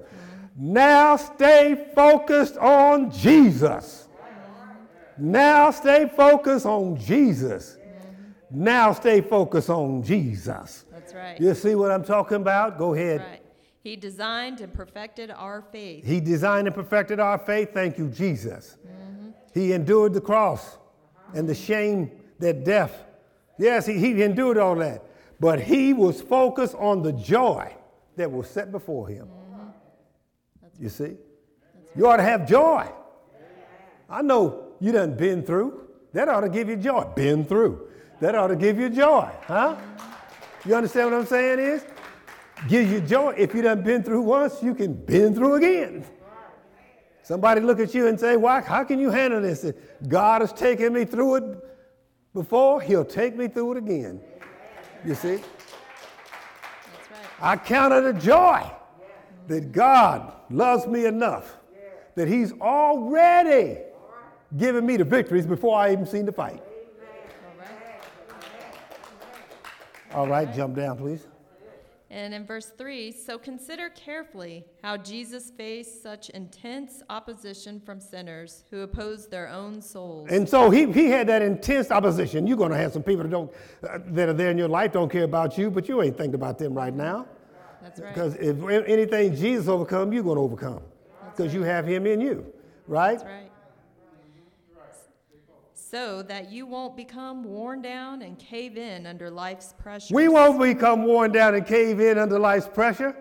Now 0.56 1.16
stay 1.16 1.88
focused 1.96 2.58
on 2.58 3.10
Jesus. 3.10 4.08
Now 5.18 5.72
stay 5.72 6.10
focused 6.16 6.66
on 6.66 6.96
Jesus. 6.96 7.78
Now 8.52 8.94
stay 8.94 9.22
focused 9.22 9.70
on 9.70 10.04
Jesus. 10.04 10.86
That's 10.92 11.14
right. 11.14 11.42
You 11.42 11.56
see 11.56 11.74
what 11.74 11.92
I'm 11.92 12.04
talking 12.04 12.38
about? 12.38 12.78
Go 12.78 12.94
ahead. 12.94 13.22
Right. 13.22 13.42
He 13.84 13.96
designed 13.96 14.62
and 14.62 14.72
perfected 14.72 15.32
our 15.32 15.64
faith. 15.72 16.06
He 16.06 16.20
designed 16.20 16.68
and 16.68 16.76
perfected 16.76 17.20
our 17.20 17.40
faith. 17.40 17.74
Thank 17.74 17.98
you, 17.98 18.10
Jesus. 18.10 18.78
Mm-hmm. 18.86 19.30
He 19.54 19.74
endured 19.74 20.14
the 20.14 20.22
cross 20.22 20.78
and 21.34 21.50
the 21.50 21.56
shame, 21.56 22.12
that 22.40 22.64
death. 22.64 23.06
Yes, 23.58 23.88
he, 23.88 23.98
he 23.98 24.22
endured 24.22 24.58
all 24.58 24.76
that. 24.76 25.04
But 25.42 25.60
he 25.60 25.92
was 25.92 26.22
focused 26.22 26.76
on 26.76 27.02
the 27.02 27.12
joy 27.12 27.74
that 28.16 28.32
was 28.32 28.48
set 28.48 28.72
before 28.72 29.08
him. 29.08 29.28
You 30.80 30.88
see? 30.88 31.16
You 31.96 32.08
ought 32.08 32.18
to 32.18 32.24
have 32.24 32.48
joy. 32.48 32.88
I 34.08 34.22
know 34.22 34.76
you 34.80 34.92
done 34.92 35.18
been 35.18 35.42
through. 35.42 35.88
That 36.14 36.30
ought 36.30 36.42
to 36.42 36.50
give 36.50 36.70
you 36.70 36.76
joy. 36.76 37.06
Been 37.16 37.44
through. 37.44 37.88
That 38.20 38.36
ought 38.36 38.50
to 38.50 38.56
give 38.56 38.78
you 38.78 38.92
joy, 38.92 39.32
huh? 39.48 39.78
You 40.64 40.76
understand 40.76 41.10
what 41.10 41.22
I'm 41.22 41.26
saying 41.26 41.58
is? 41.58 41.86
Gives 42.68 42.92
you 42.92 43.02
joy. 43.02 43.34
If 43.36 43.56
you 43.56 43.64
done 43.64 43.82
been 43.82 44.04
through 44.04 44.22
once, 44.22 44.62
you 44.62 44.76
can 44.76 44.94
been 44.94 45.34
through 45.34 45.56
again. 45.56 46.06
Somebody 47.24 47.62
look 47.62 47.80
at 47.80 47.96
you 47.96 48.06
and 48.06 48.20
say, 48.20 48.38
Why, 48.38 48.62
how 48.62 48.84
can 48.84 49.00
you 49.00 49.10
handle 49.10 49.42
this? 49.42 49.66
God 50.08 50.42
has 50.42 50.54
taken 50.54 50.94
me 50.94 51.04
through 51.04 51.36
it 51.36 51.44
before, 52.36 52.80
he'll 52.80 53.04
take 53.04 53.36
me 53.36 53.48
through 53.48 53.72
it 53.72 53.78
again. 53.80 54.22
You 55.06 55.16
see? 55.16 55.36
That's 55.36 55.46
right. 57.12 57.28
I 57.42 57.58
count 57.58 57.94
it 57.94 58.06
a 58.06 58.14
joy 58.14 58.70
that 59.48 59.72
God 59.72 60.34
loves 60.50 60.86
me 60.88 61.06
enough 61.06 61.58
that 62.16 62.28
He's 62.28 62.52
already 62.54 63.78
given 64.58 64.86
me 64.86 64.98
the 64.98 65.04
victories 65.04 65.46
before 65.46 65.78
I 65.78 65.92
even 65.92 66.06
seen 66.06 66.26
the 66.26 66.32
fight. 66.32 66.62
All 70.14 70.28
right. 70.28 70.28
All 70.28 70.28
right, 70.28 70.54
jump 70.54 70.76
down, 70.76 70.98
please. 70.98 71.26
And 72.12 72.34
in 72.34 72.46
verse 72.46 72.74
3, 72.78 73.14
so 73.14 73.38
consider 73.38 73.88
carefully 73.90 74.66
how 74.84 74.98
Jesus 74.98 75.50
faced 75.50 76.04
such 76.04 76.30
intense 76.32 77.02
opposition 77.10 77.80
from 77.80 78.02
sinners 78.02 78.66
who 78.70 78.82
opposed 78.82 79.32
their 79.32 79.48
own 79.48 79.82
souls. 79.82 80.28
And 80.30 80.48
so 80.48 80.70
he, 80.70 80.92
he 80.92 81.06
had 81.06 81.28
that 81.28 81.42
intense 81.42 81.90
opposition. 81.90 82.46
You're 82.46 82.58
going 82.58 82.72
to 82.72 82.78
have 82.78 82.92
some 82.92 83.02
people 83.02 83.24
that 83.24 83.30
don't 83.30 83.50
uh, 83.90 84.00
that 84.08 84.28
are 84.28 84.34
there 84.34 84.52
in 84.52 84.58
your 84.58 84.68
life 84.68 84.92
don't 84.92 85.10
care 85.10 85.24
about 85.24 85.58
you, 85.58 85.72
but 85.72 85.88
you 85.88 86.02
ain't 86.02 86.18
thinking 86.18 86.36
about 86.36 86.58
them 86.58 86.74
right 86.74 86.94
now. 86.94 87.28
That's 87.82 88.02
right. 88.02 88.14
Because 88.14 88.36
if 88.36 88.62
anything 88.62 89.34
Jesus 89.34 89.70
overcome, 89.70 90.12
you're 90.12 90.22
going 90.24 90.36
to 90.36 90.42
overcome. 90.42 90.82
Because 91.34 91.54
you 91.54 91.64
have 91.64 91.88
Him 91.88 92.06
in 92.06 92.20
you, 92.20 92.46
right? 92.88 93.20
That's 93.20 93.24
right. 93.24 93.51
So 95.92 96.22
that 96.22 96.50
you 96.50 96.66
won't 96.66 96.96
become 96.96 97.44
worn 97.44 97.82
down 97.82 98.22
and 98.22 98.40
cave 98.40 98.78
in 98.78 99.06
under 99.06 99.30
life's 99.30 99.74
pressure. 99.74 100.16
We 100.16 100.30
won't 100.30 100.58
become 100.58 101.04
worn 101.04 101.34
down 101.34 101.54
and 101.54 101.66
cave 101.68 102.00
in 102.00 102.18
under 102.18 102.40
life's 102.40 102.70
pressure 102.70 103.14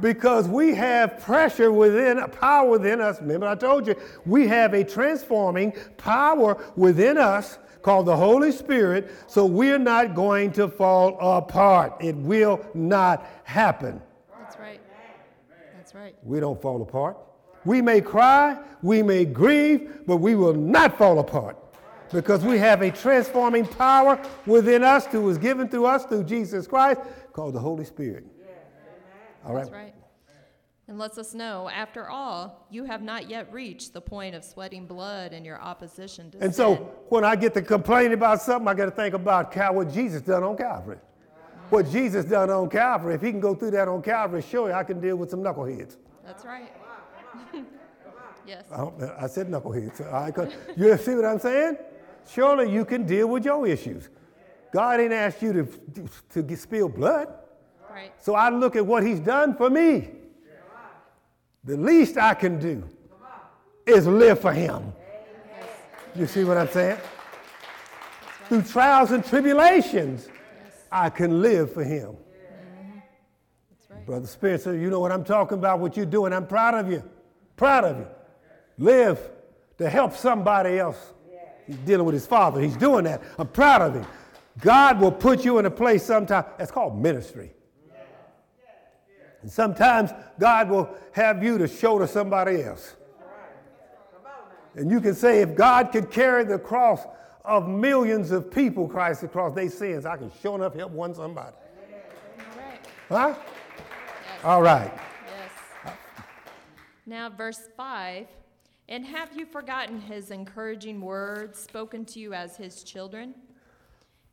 because 0.00 0.46
we 0.46 0.72
have 0.76 1.18
pressure 1.18 1.72
within, 1.72 2.20
a 2.20 2.28
power 2.28 2.70
within 2.70 3.00
us. 3.00 3.20
Remember, 3.20 3.48
I 3.48 3.56
told 3.56 3.88
you, 3.88 3.96
we 4.24 4.46
have 4.46 4.72
a 4.72 4.84
transforming 4.84 5.72
power 5.96 6.64
within 6.76 7.18
us 7.18 7.58
called 7.82 8.06
the 8.06 8.16
Holy 8.16 8.52
Spirit, 8.52 9.10
so 9.26 9.44
we're 9.44 9.76
not 9.76 10.14
going 10.14 10.52
to 10.52 10.68
fall 10.68 11.18
apart. 11.18 11.96
It 11.98 12.14
will 12.14 12.64
not 12.72 13.26
happen. 13.42 14.00
That's 14.38 14.56
right. 14.60 14.80
That's 15.74 15.92
right. 15.96 16.14
We 16.22 16.38
don't 16.38 16.62
fall 16.62 16.82
apart. 16.82 17.16
We 17.64 17.82
may 17.82 18.00
cry, 18.00 18.60
we 18.80 19.02
may 19.02 19.24
grieve, 19.24 20.06
but 20.06 20.18
we 20.18 20.36
will 20.36 20.54
not 20.54 20.96
fall 20.96 21.18
apart 21.18 21.56
because 22.12 22.44
we 22.44 22.58
have 22.58 22.82
a 22.82 22.90
transforming 22.90 23.66
power 23.66 24.20
within 24.46 24.82
us 24.82 25.06
that 25.06 25.20
was 25.20 25.38
given 25.38 25.68
to 25.68 25.86
us 25.86 26.04
through 26.04 26.24
Jesus 26.24 26.66
Christ 26.66 27.00
called 27.32 27.54
the 27.54 27.60
Holy 27.60 27.84
Spirit. 27.84 28.24
All 29.44 29.54
right. 29.54 29.60
That's 29.60 29.70
right. 29.72 29.94
And 30.88 30.98
lets 30.98 31.18
us 31.18 31.34
know, 31.34 31.68
after 31.68 32.10
all, 32.10 32.66
you 32.68 32.82
have 32.82 33.00
not 33.00 33.30
yet 33.30 33.52
reached 33.52 33.92
the 33.92 34.00
point 34.00 34.34
of 34.34 34.42
sweating 34.42 34.86
blood 34.86 35.32
in 35.32 35.44
your 35.44 35.60
opposition 35.60 36.32
to 36.32 36.38
And 36.38 36.52
sin. 36.52 36.52
so 36.52 36.74
when 37.10 37.24
I 37.24 37.36
get 37.36 37.54
to 37.54 37.62
complain 37.62 38.12
about 38.12 38.42
something, 38.42 38.66
I 38.66 38.74
got 38.74 38.86
to 38.86 38.90
think 38.90 39.14
about 39.14 39.54
what 39.72 39.92
Jesus 39.92 40.20
done 40.20 40.42
on 40.42 40.56
Calvary. 40.56 40.98
What 41.68 41.88
Jesus 41.88 42.24
done 42.24 42.50
on 42.50 42.68
Calvary, 42.68 43.14
if 43.14 43.22
he 43.22 43.30
can 43.30 43.38
go 43.38 43.54
through 43.54 43.70
that 43.70 43.86
on 43.86 44.02
Calvary, 44.02 44.42
surely 44.42 44.72
I 44.72 44.82
can 44.82 45.00
deal 45.00 45.14
with 45.14 45.30
some 45.30 45.40
knuckleheads. 45.40 45.94
That's 46.26 46.44
right. 46.44 46.72
yes. 48.44 48.64
I, 48.72 48.88
I 49.20 49.26
said 49.28 49.46
knuckleheads. 49.46 50.34
'cause 50.34 50.52
you 50.76 50.96
see 50.98 51.14
what 51.14 51.24
I'm 51.24 51.38
saying? 51.38 51.76
Surely 52.28 52.72
you 52.72 52.84
can 52.84 53.06
deal 53.06 53.28
with 53.28 53.44
your 53.44 53.66
issues. 53.66 54.08
God 54.72 55.00
ain't 55.00 55.12
asked 55.12 55.42
you 55.42 55.52
to, 55.52 56.08
to 56.30 56.42
get, 56.42 56.58
spill 56.58 56.88
blood. 56.88 57.28
Right. 57.90 58.12
So 58.22 58.34
I 58.34 58.50
look 58.50 58.76
at 58.76 58.86
what 58.86 59.02
he's 59.02 59.20
done 59.20 59.56
for 59.56 59.68
me. 59.68 60.10
The 61.64 61.76
least 61.76 62.16
I 62.16 62.34
can 62.34 62.58
do 62.58 62.88
is 63.86 64.06
live 64.06 64.40
for 64.40 64.52
him. 64.52 64.92
You 66.14 66.26
see 66.26 66.44
what 66.44 66.56
I'm 66.56 66.68
saying? 66.68 66.98
Through 68.48 68.62
trials 68.62 69.10
and 69.10 69.24
tribulations, 69.24 70.28
I 70.90 71.10
can 71.10 71.42
live 71.42 71.72
for 71.72 71.84
him. 71.84 72.16
Right. 73.88 74.06
Brother 74.06 74.26
Spencer, 74.26 74.76
you 74.76 74.90
know 74.90 75.00
what 75.00 75.12
I'm 75.12 75.24
talking 75.24 75.58
about, 75.58 75.78
what 75.78 75.96
you're 75.96 76.06
doing. 76.06 76.32
I'm 76.32 76.46
proud 76.46 76.74
of 76.74 76.90
you. 76.90 77.02
Proud 77.56 77.84
of 77.84 77.98
you. 77.98 78.06
Live 78.78 79.20
to 79.78 79.88
help 79.88 80.16
somebody 80.16 80.78
else. 80.78 81.12
He's 81.70 81.78
dealing 81.78 82.04
with 82.04 82.14
his 82.14 82.26
father. 82.26 82.60
He's 82.60 82.76
doing 82.76 83.04
that. 83.04 83.22
I'm 83.38 83.46
proud 83.46 83.80
of 83.80 83.94
him. 83.94 84.04
God 84.58 85.00
will 85.00 85.12
put 85.12 85.44
you 85.44 85.58
in 85.60 85.66
a 85.66 85.70
place 85.70 86.02
sometime. 86.02 86.44
That's 86.58 86.72
called 86.72 87.00
ministry. 87.00 87.52
And 89.42 89.48
sometimes 89.48 90.10
God 90.40 90.68
will 90.68 90.90
have 91.12 91.44
you 91.44 91.58
to 91.58 91.68
show 91.68 92.00
to 92.00 92.08
somebody 92.08 92.64
else. 92.64 92.96
And 94.74 94.90
you 94.90 95.00
can 95.00 95.14
say, 95.14 95.42
if 95.42 95.54
God 95.54 95.92
could 95.92 96.10
carry 96.10 96.42
the 96.42 96.58
cross 96.58 97.02
of 97.44 97.68
millions 97.68 98.32
of 98.32 98.50
people, 98.50 98.88
Christ 98.88 99.22
across 99.22 99.54
their 99.54 99.70
sins, 99.70 100.06
I 100.06 100.16
can 100.16 100.32
sure 100.42 100.56
enough 100.56 100.74
help 100.74 100.90
one 100.90 101.14
somebody. 101.14 101.54
All 102.50 102.56
right. 102.58 102.80
Huh? 103.08 103.34
Yes. 103.38 104.44
All 104.44 104.62
right. 104.62 104.92
Yes. 105.84 105.94
Now, 107.06 107.30
verse 107.30 107.60
5 107.76 108.26
And 108.90 109.06
have 109.06 109.36
you 109.36 109.46
forgotten 109.46 110.00
his 110.00 110.32
encouraging 110.32 111.00
words 111.00 111.60
spoken 111.60 112.04
to 112.06 112.18
you 112.18 112.34
as 112.34 112.56
his 112.56 112.82
children? 112.82 113.34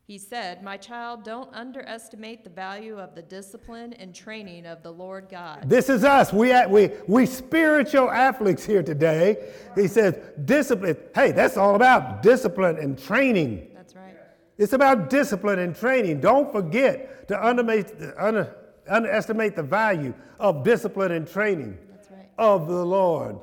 He 0.04 0.18
said, 0.18 0.64
My 0.64 0.76
child, 0.76 1.22
don't 1.22 1.48
underestimate 1.54 2.42
the 2.42 2.50
value 2.50 2.98
of 2.98 3.14
the 3.14 3.22
discipline 3.22 3.92
and 3.92 4.12
training 4.12 4.66
of 4.66 4.82
the 4.82 4.90
Lord 4.90 5.28
God. 5.30 5.68
This 5.68 5.88
is 5.88 6.02
us. 6.02 6.32
We, 6.32 6.52
we, 6.66 6.90
we 7.06 7.24
spiritual 7.24 8.10
athletes 8.10 8.64
here 8.64 8.82
today. 8.82 9.52
He 9.76 9.86
says, 9.86 10.18
discipline. 10.44 10.96
Hey, 11.14 11.30
that's 11.30 11.56
all 11.56 11.76
about 11.76 12.22
discipline 12.22 12.78
and 12.78 12.98
training. 12.98 13.68
That's 13.74 13.94
right. 13.94 14.16
It's 14.56 14.72
about 14.72 15.08
discipline 15.08 15.60
and 15.60 15.76
training. 15.76 16.20
Don't 16.20 16.50
forget 16.50 17.28
to 17.28 17.46
underestimate, 17.46 18.14
under, 18.18 18.56
underestimate 18.90 19.54
the 19.54 19.62
value 19.62 20.14
of 20.40 20.64
discipline 20.64 21.12
and 21.12 21.28
training 21.28 21.78
That's 21.92 22.10
right. 22.10 22.28
of 22.38 22.66
the 22.66 22.84
Lord 22.84 23.38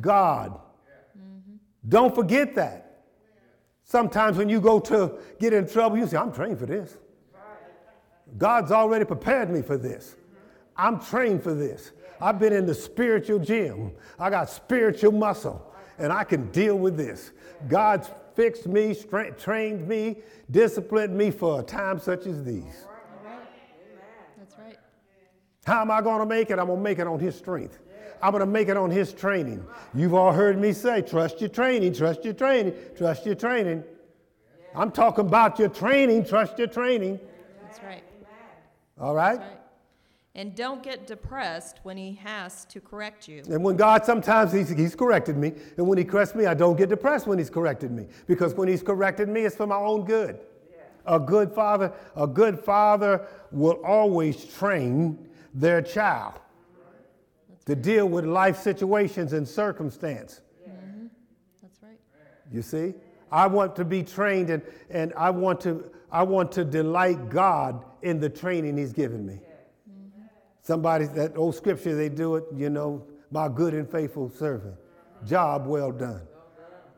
God. 0.00 0.60
Don't 1.88 2.14
forget 2.14 2.54
that. 2.56 3.04
Sometimes 3.84 4.36
when 4.36 4.48
you 4.48 4.60
go 4.60 4.78
to 4.80 5.14
get 5.40 5.52
in 5.52 5.66
trouble, 5.66 5.96
you 5.96 6.06
say, 6.06 6.18
I'm 6.18 6.32
trained 6.32 6.58
for 6.58 6.66
this. 6.66 6.98
God's 8.36 8.70
already 8.70 9.06
prepared 9.06 9.48
me 9.48 9.62
for 9.62 9.78
this. 9.78 10.16
I'm 10.76 11.00
trained 11.00 11.42
for 11.42 11.54
this. 11.54 11.92
I've 12.20 12.38
been 12.38 12.52
in 12.52 12.66
the 12.66 12.74
spiritual 12.74 13.38
gym. 13.38 13.92
I 14.18 14.28
got 14.28 14.50
spiritual 14.50 15.12
muscle, 15.12 15.74
and 15.98 16.12
I 16.12 16.24
can 16.24 16.50
deal 16.50 16.76
with 16.76 16.96
this. 16.96 17.30
God's 17.68 18.10
fixed 18.34 18.66
me, 18.66 18.92
stra- 18.92 19.32
trained 19.32 19.88
me, 19.88 20.18
disciplined 20.50 21.16
me 21.16 21.30
for 21.30 21.60
a 21.60 21.62
time 21.62 21.98
such 21.98 22.26
as 22.26 22.44
these. 22.44 22.86
That's 24.36 24.58
right. 24.58 24.76
How 25.64 25.80
am 25.80 25.90
I 25.90 26.02
going 26.02 26.20
to 26.20 26.26
make 26.26 26.50
it? 26.50 26.58
I'm 26.58 26.66
going 26.66 26.78
to 26.78 26.82
make 26.82 26.98
it 26.98 27.06
on 27.06 27.18
His 27.18 27.36
strength. 27.36 27.78
I'm 28.22 28.32
going 28.32 28.40
to 28.40 28.46
make 28.46 28.68
it 28.68 28.76
on 28.76 28.90
His 28.90 29.12
training. 29.12 29.64
You've 29.94 30.14
all 30.14 30.32
heard 30.32 30.60
me 30.60 30.72
say, 30.72 31.02
trust 31.02 31.40
your 31.40 31.50
training, 31.50 31.94
trust 31.94 32.24
your 32.24 32.34
training, 32.34 32.74
trust 32.96 33.26
your 33.26 33.34
training. 33.34 33.84
I'm 34.74 34.90
talking 34.90 35.26
about 35.26 35.58
your 35.58 35.68
training, 35.68 36.24
trust 36.24 36.58
your 36.58 36.68
training. 36.68 37.18
That's 37.62 37.82
right. 37.82 38.04
All 39.00 39.14
right? 39.14 39.38
That's 39.38 39.50
right. 39.50 39.58
And 40.34 40.54
don't 40.54 40.84
get 40.84 41.08
depressed 41.08 41.80
when 41.82 41.96
he 41.96 42.12
has 42.22 42.64
to 42.66 42.80
correct 42.80 43.26
you. 43.26 43.42
And 43.50 43.64
when 43.64 43.76
God 43.76 44.04
sometimes 44.04 44.52
he's, 44.52 44.68
he's 44.68 44.94
corrected 44.94 45.36
me, 45.36 45.52
and 45.76 45.86
when 45.88 45.98
He 45.98 46.04
corrects 46.04 46.36
me, 46.36 46.46
I 46.46 46.54
don't 46.54 46.76
get 46.76 46.88
depressed 46.88 47.26
when 47.26 47.38
He's 47.38 47.50
corrected 47.50 47.90
me 47.90 48.06
because 48.28 48.54
when 48.54 48.68
He's 48.68 48.82
corrected 48.82 49.28
me, 49.28 49.40
it's 49.42 49.56
for 49.56 49.66
my 49.66 49.76
own 49.76 50.04
good. 50.04 50.38
A 51.06 51.18
good 51.18 51.50
father, 51.50 51.92
a 52.14 52.26
good 52.26 52.56
father 52.60 53.26
will 53.50 53.80
always 53.84 54.44
train 54.44 55.28
their 55.54 55.82
child 55.82 56.34
to 57.68 57.76
deal 57.76 58.08
with 58.08 58.24
life 58.24 58.56
situations 58.56 59.34
and 59.34 59.46
circumstance. 59.46 60.40
That's 61.60 61.82
right. 61.82 61.98
You 62.50 62.62
see? 62.62 62.94
I 63.30 63.46
want 63.46 63.76
to 63.76 63.84
be 63.84 64.02
trained 64.02 64.48
and, 64.48 64.62
and 64.88 65.12
I 65.14 65.28
want 65.28 65.60
to 65.60 65.90
I 66.10 66.22
want 66.22 66.50
to 66.52 66.64
delight 66.64 67.28
God 67.28 67.84
in 68.00 68.20
the 68.20 68.30
training 68.30 68.78
He's 68.78 68.94
given 68.94 69.26
me. 69.26 69.38
Somebody 70.62 71.04
that 71.08 71.36
old 71.36 71.56
scripture 71.56 71.94
they 71.94 72.08
do 72.08 72.36
it, 72.36 72.44
you 72.56 72.70
know, 72.70 73.04
my 73.30 73.48
good 73.50 73.74
and 73.74 73.86
faithful 73.86 74.30
servant. 74.30 74.74
Job 75.26 75.66
well 75.66 75.92
done. 75.92 76.22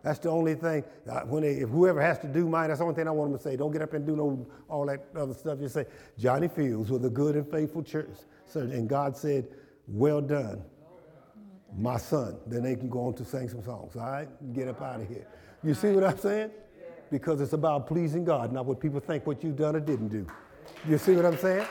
That's 0.05 0.21
the 0.21 0.31
only 0.31 0.55
thing. 0.55 0.85
uh, 1.11 1.23
When 1.23 1.43
they, 1.43 1.55
if 1.55 1.69
whoever 1.69 2.01
has 2.01 2.21
to 2.21 2.29
do 2.29 2.49
mine, 2.49 2.69
that's 2.69 2.79
the 2.79 2.85
only 2.85 2.95
thing 2.95 3.09
I 3.09 3.11
want 3.11 3.33
them 3.33 3.39
to 3.39 3.43
say. 3.43 3.57
Don't 3.57 3.73
get 3.73 3.83
up 3.83 3.93
and 3.93 4.07
do 4.07 4.15
no 4.15 4.47
all 4.69 4.87
that 4.87 5.05
other 5.17 5.35
stuff. 5.35 5.59
You 5.61 5.69
say 5.69 5.85
Johnny 6.17 6.47
Fields 6.47 6.91
was 6.93 7.05
a 7.05 7.11
good 7.11 7.35
and 7.35 7.51
faithful 7.51 7.83
church 7.83 8.09
servant, 8.47 8.75
and 8.75 8.89
God 8.89 9.17
said, 9.17 9.49
"Well 9.91 10.21
done, 10.21 10.63
my 11.77 11.99
son." 11.99 12.39
Then 12.47 12.63
they 12.63 12.77
can 12.77 12.89
go 12.89 13.07
on 13.07 13.15
to 13.15 13.25
sing 13.25 13.49
some 13.49 13.63
songs. 13.63 13.97
All 13.97 14.11
right, 14.11 14.29
get 14.55 14.69
up 14.69 14.81
out 14.81 15.01
of 15.01 15.09
here. 15.09 15.27
You 15.63 15.75
see 15.75 15.93
what 15.93 16.05
I'm 16.05 16.19
saying? 16.19 16.51
Because 17.11 17.41
it's 17.41 17.53
about 17.53 17.87
pleasing 17.87 18.25
God, 18.25 18.53
not 18.53 18.65
what 18.67 18.81
people 18.81 19.01
think 19.01 19.27
what 19.27 19.43
you've 19.43 19.57
done 19.57 19.77
or 19.77 19.81
didn't 19.81 20.09
do. 20.09 20.27
You 20.89 20.97
see 20.97 21.15
what 21.17 21.27
I'm 21.27 21.37
saying? 21.37 21.67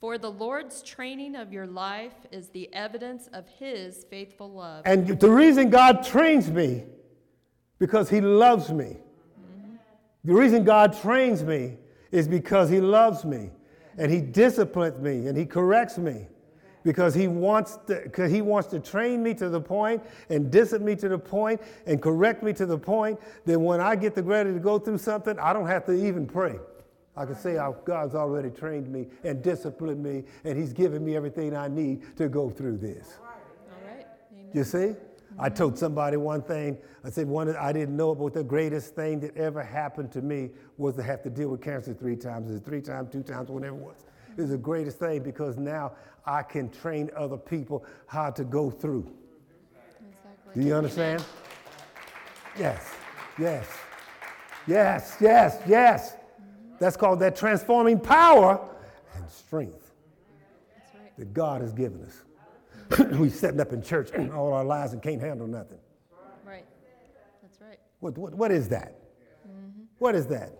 For 0.00 0.16
the 0.16 0.30
Lord's 0.30 0.82
training 0.82 1.34
of 1.34 1.52
your 1.52 1.66
life 1.66 2.14
is 2.30 2.50
the 2.50 2.72
evidence 2.72 3.28
of 3.32 3.48
his 3.48 4.04
faithful 4.04 4.52
love. 4.52 4.82
And 4.84 5.08
the 5.18 5.30
reason 5.30 5.70
God 5.70 6.04
trains 6.04 6.50
me, 6.50 6.84
because 7.80 8.08
He 8.08 8.20
loves 8.20 8.72
me. 8.72 8.84
Mm-hmm. 8.84 9.76
The 10.24 10.34
reason 10.34 10.64
God 10.64 10.96
trains 11.00 11.42
me 11.42 11.78
is 12.12 12.28
because 12.28 12.70
He 12.70 12.80
loves 12.80 13.24
me, 13.24 13.50
and 13.98 14.10
He 14.10 14.20
disciplines 14.20 14.98
me, 14.98 15.26
and 15.26 15.36
He 15.36 15.44
corrects 15.44 15.98
me, 15.98 16.26
because 16.84 17.14
He 17.14 17.28
wants 17.28 17.78
to, 17.88 18.28
He 18.28 18.40
wants 18.40 18.68
to 18.68 18.80
train 18.80 19.22
me 19.22 19.34
to 19.34 19.48
the 19.48 19.60
point, 19.60 20.02
and 20.30 20.50
discipline 20.50 20.86
me 20.86 20.96
to 20.96 21.08
the 21.08 21.18
point, 21.18 21.60
and 21.86 22.00
correct 22.00 22.42
me 22.42 22.52
to 22.54 22.64
the 22.64 22.78
point 22.78 23.20
that 23.44 23.58
when 23.58 23.80
I 23.80 23.96
get 23.96 24.14
the 24.14 24.22
ready 24.22 24.52
to 24.54 24.60
go 24.60 24.78
through 24.78 24.98
something, 24.98 25.38
I 25.38 25.52
don't 25.52 25.66
have 25.66 25.84
to 25.86 25.92
even 25.92 26.26
pray. 26.26 26.58
I 27.16 27.26
can 27.26 27.34
say 27.34 27.56
how 27.56 27.72
God's 27.84 28.14
already 28.14 28.48
trained 28.48 28.88
me 28.88 29.08
and 29.24 29.42
disciplined 29.42 30.02
me, 30.02 30.22
and 30.44 30.56
He's 30.56 30.72
given 30.72 31.04
me 31.04 31.16
everything 31.16 31.56
I 31.56 31.66
need 31.66 32.16
to 32.16 32.28
go 32.28 32.48
through 32.48 32.78
this. 32.78 33.18
All 33.20 33.26
right. 33.84 34.06
Amen. 34.32 34.50
You 34.54 34.64
see? 34.64 34.94
I 35.40 35.48
told 35.48 35.78
somebody 35.78 36.16
one 36.16 36.42
thing. 36.42 36.78
I 37.04 37.10
said 37.10 37.28
one 37.28 37.54
I 37.56 37.72
didn't 37.72 37.96
know, 37.96 38.12
it, 38.12 38.16
but 38.16 38.34
the 38.34 38.42
greatest 38.42 38.94
thing 38.94 39.20
that 39.20 39.36
ever 39.36 39.62
happened 39.62 40.10
to 40.12 40.22
me 40.22 40.50
was 40.76 40.96
to 40.96 41.02
have 41.02 41.22
to 41.22 41.30
deal 41.30 41.48
with 41.48 41.62
cancer 41.62 41.94
three 41.94 42.16
times. 42.16 42.50
Is 42.50 42.60
three 42.60 42.80
times, 42.80 43.12
two 43.12 43.22
times, 43.22 43.48
whatever 43.48 43.76
it 43.76 43.80
was. 43.80 44.04
It 44.36 44.40
was 44.42 44.50
the 44.50 44.58
greatest 44.58 44.98
thing 44.98 45.22
because 45.22 45.56
now 45.56 45.92
I 46.26 46.42
can 46.42 46.70
train 46.70 47.10
other 47.16 47.36
people 47.36 47.84
how 48.06 48.30
to 48.30 48.44
go 48.44 48.70
through. 48.70 49.10
Exactly. 49.74 50.62
Do 50.62 50.68
you 50.68 50.74
understand? 50.74 51.24
Yes, 52.58 52.92
yes, 53.38 53.68
yes, 54.66 55.16
yes, 55.20 55.60
yes. 55.66 56.14
That's 56.78 56.96
called 56.96 57.20
that 57.20 57.36
transforming 57.36 57.98
power 57.98 58.60
and 59.14 59.28
strength 59.30 59.92
That's 60.76 60.94
right. 60.94 61.16
that 61.16 61.34
God 61.34 61.60
has 61.60 61.72
given 61.72 62.02
us. 62.02 62.22
we 63.12 63.28
sitting 63.28 63.60
up 63.60 63.72
in 63.72 63.82
church 63.82 64.10
all 64.32 64.52
our 64.52 64.64
lives 64.64 64.92
and 64.92 65.02
can't 65.02 65.20
handle 65.20 65.46
nothing. 65.46 65.78
Right. 66.44 66.64
That's 67.42 67.60
right. 67.60 67.78
What, 68.00 68.16
what, 68.16 68.34
what 68.34 68.50
is 68.50 68.68
that? 68.68 68.94
Mm-hmm. 69.46 69.82
What 69.98 70.14
is 70.14 70.26
that? 70.28 70.52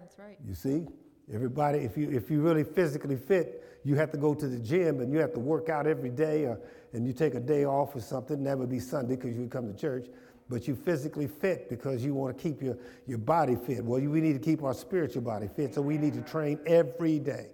That's 0.00 0.18
right. 0.18 0.36
You 0.46 0.54
see, 0.54 0.86
everybody, 1.32 1.78
if 1.80 1.96
you, 1.96 2.10
if 2.10 2.30
you 2.30 2.40
really 2.40 2.64
physically 2.64 3.16
fit, 3.16 3.80
you 3.84 3.94
have 3.96 4.10
to 4.12 4.18
go 4.18 4.34
to 4.34 4.48
the 4.48 4.58
gym 4.58 5.00
and 5.00 5.12
you 5.12 5.18
have 5.18 5.32
to 5.34 5.40
work 5.40 5.68
out 5.68 5.86
every 5.86 6.10
day, 6.10 6.44
or, 6.44 6.58
and 6.92 7.06
you 7.06 7.12
take 7.12 7.34
a 7.34 7.40
day 7.40 7.64
off 7.64 7.94
or 7.94 8.00
something. 8.00 8.42
That 8.44 8.58
would 8.58 8.70
be 8.70 8.80
Sunday 8.80 9.16
because 9.16 9.36
you 9.36 9.46
come 9.48 9.72
to 9.72 9.78
church. 9.78 10.08
But 10.48 10.68
you 10.68 10.76
physically 10.76 11.26
fit 11.26 11.68
because 11.68 12.04
you 12.04 12.14
want 12.14 12.36
to 12.36 12.42
keep 12.42 12.62
your, 12.62 12.78
your 13.06 13.18
body 13.18 13.56
fit. 13.56 13.84
Well, 13.84 14.00
you, 14.00 14.10
we 14.10 14.20
need 14.20 14.34
to 14.34 14.38
keep 14.38 14.62
our 14.62 14.74
spiritual 14.74 15.22
body 15.22 15.48
fit, 15.54 15.74
so 15.74 15.82
we 15.82 15.98
need 15.98 16.14
to 16.14 16.20
train 16.20 16.60
every 16.66 17.18
day. 17.18 17.50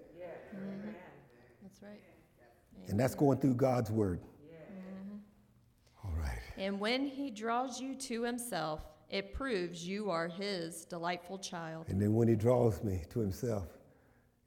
That's 2.82 2.88
right. 2.88 2.90
And 2.90 3.00
that's 3.00 3.14
going 3.14 3.38
through 3.38 3.54
God's 3.54 3.90
word. 3.90 4.20
All 6.04 6.14
right. 6.18 6.38
And 6.56 6.80
when 6.80 7.06
he 7.06 7.30
draws 7.30 7.80
you 7.80 7.94
to 7.94 8.22
himself, 8.22 8.82
it 9.08 9.34
proves 9.34 9.86
you 9.86 10.10
are 10.10 10.28
his 10.28 10.84
delightful 10.84 11.38
child. 11.38 11.86
And 11.88 12.00
then 12.00 12.14
when 12.14 12.28
he 12.28 12.34
draws 12.34 12.82
me 12.82 13.02
to 13.10 13.20
himself, 13.20 13.68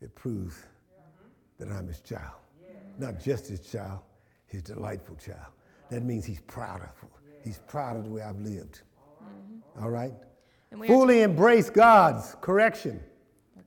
it 0.01 0.13
proves 0.15 0.65
that 1.59 1.69
I'm 1.69 1.87
his 1.87 2.01
child. 2.01 2.33
Not 2.97 3.19
just 3.19 3.47
his 3.47 3.59
child, 3.59 3.99
his 4.47 4.63
delightful 4.63 5.15
child. 5.15 5.53
That 5.89 6.03
means 6.03 6.25
he's 6.25 6.41
proud 6.41 6.81
of 6.81 6.89
He's 7.43 7.59
proud 7.67 7.95
of 7.95 8.05
the 8.05 8.09
way 8.09 8.23
I've 8.23 8.39
lived. 8.39 8.81
Mm-hmm. 9.21 9.83
All 9.83 9.91
right? 9.91 10.13
And 10.71 10.79
we 10.79 10.87
are 10.87 10.89
Fully 10.89 11.21
embrace 11.21 11.69
God's 11.69 12.35
correction 12.41 12.99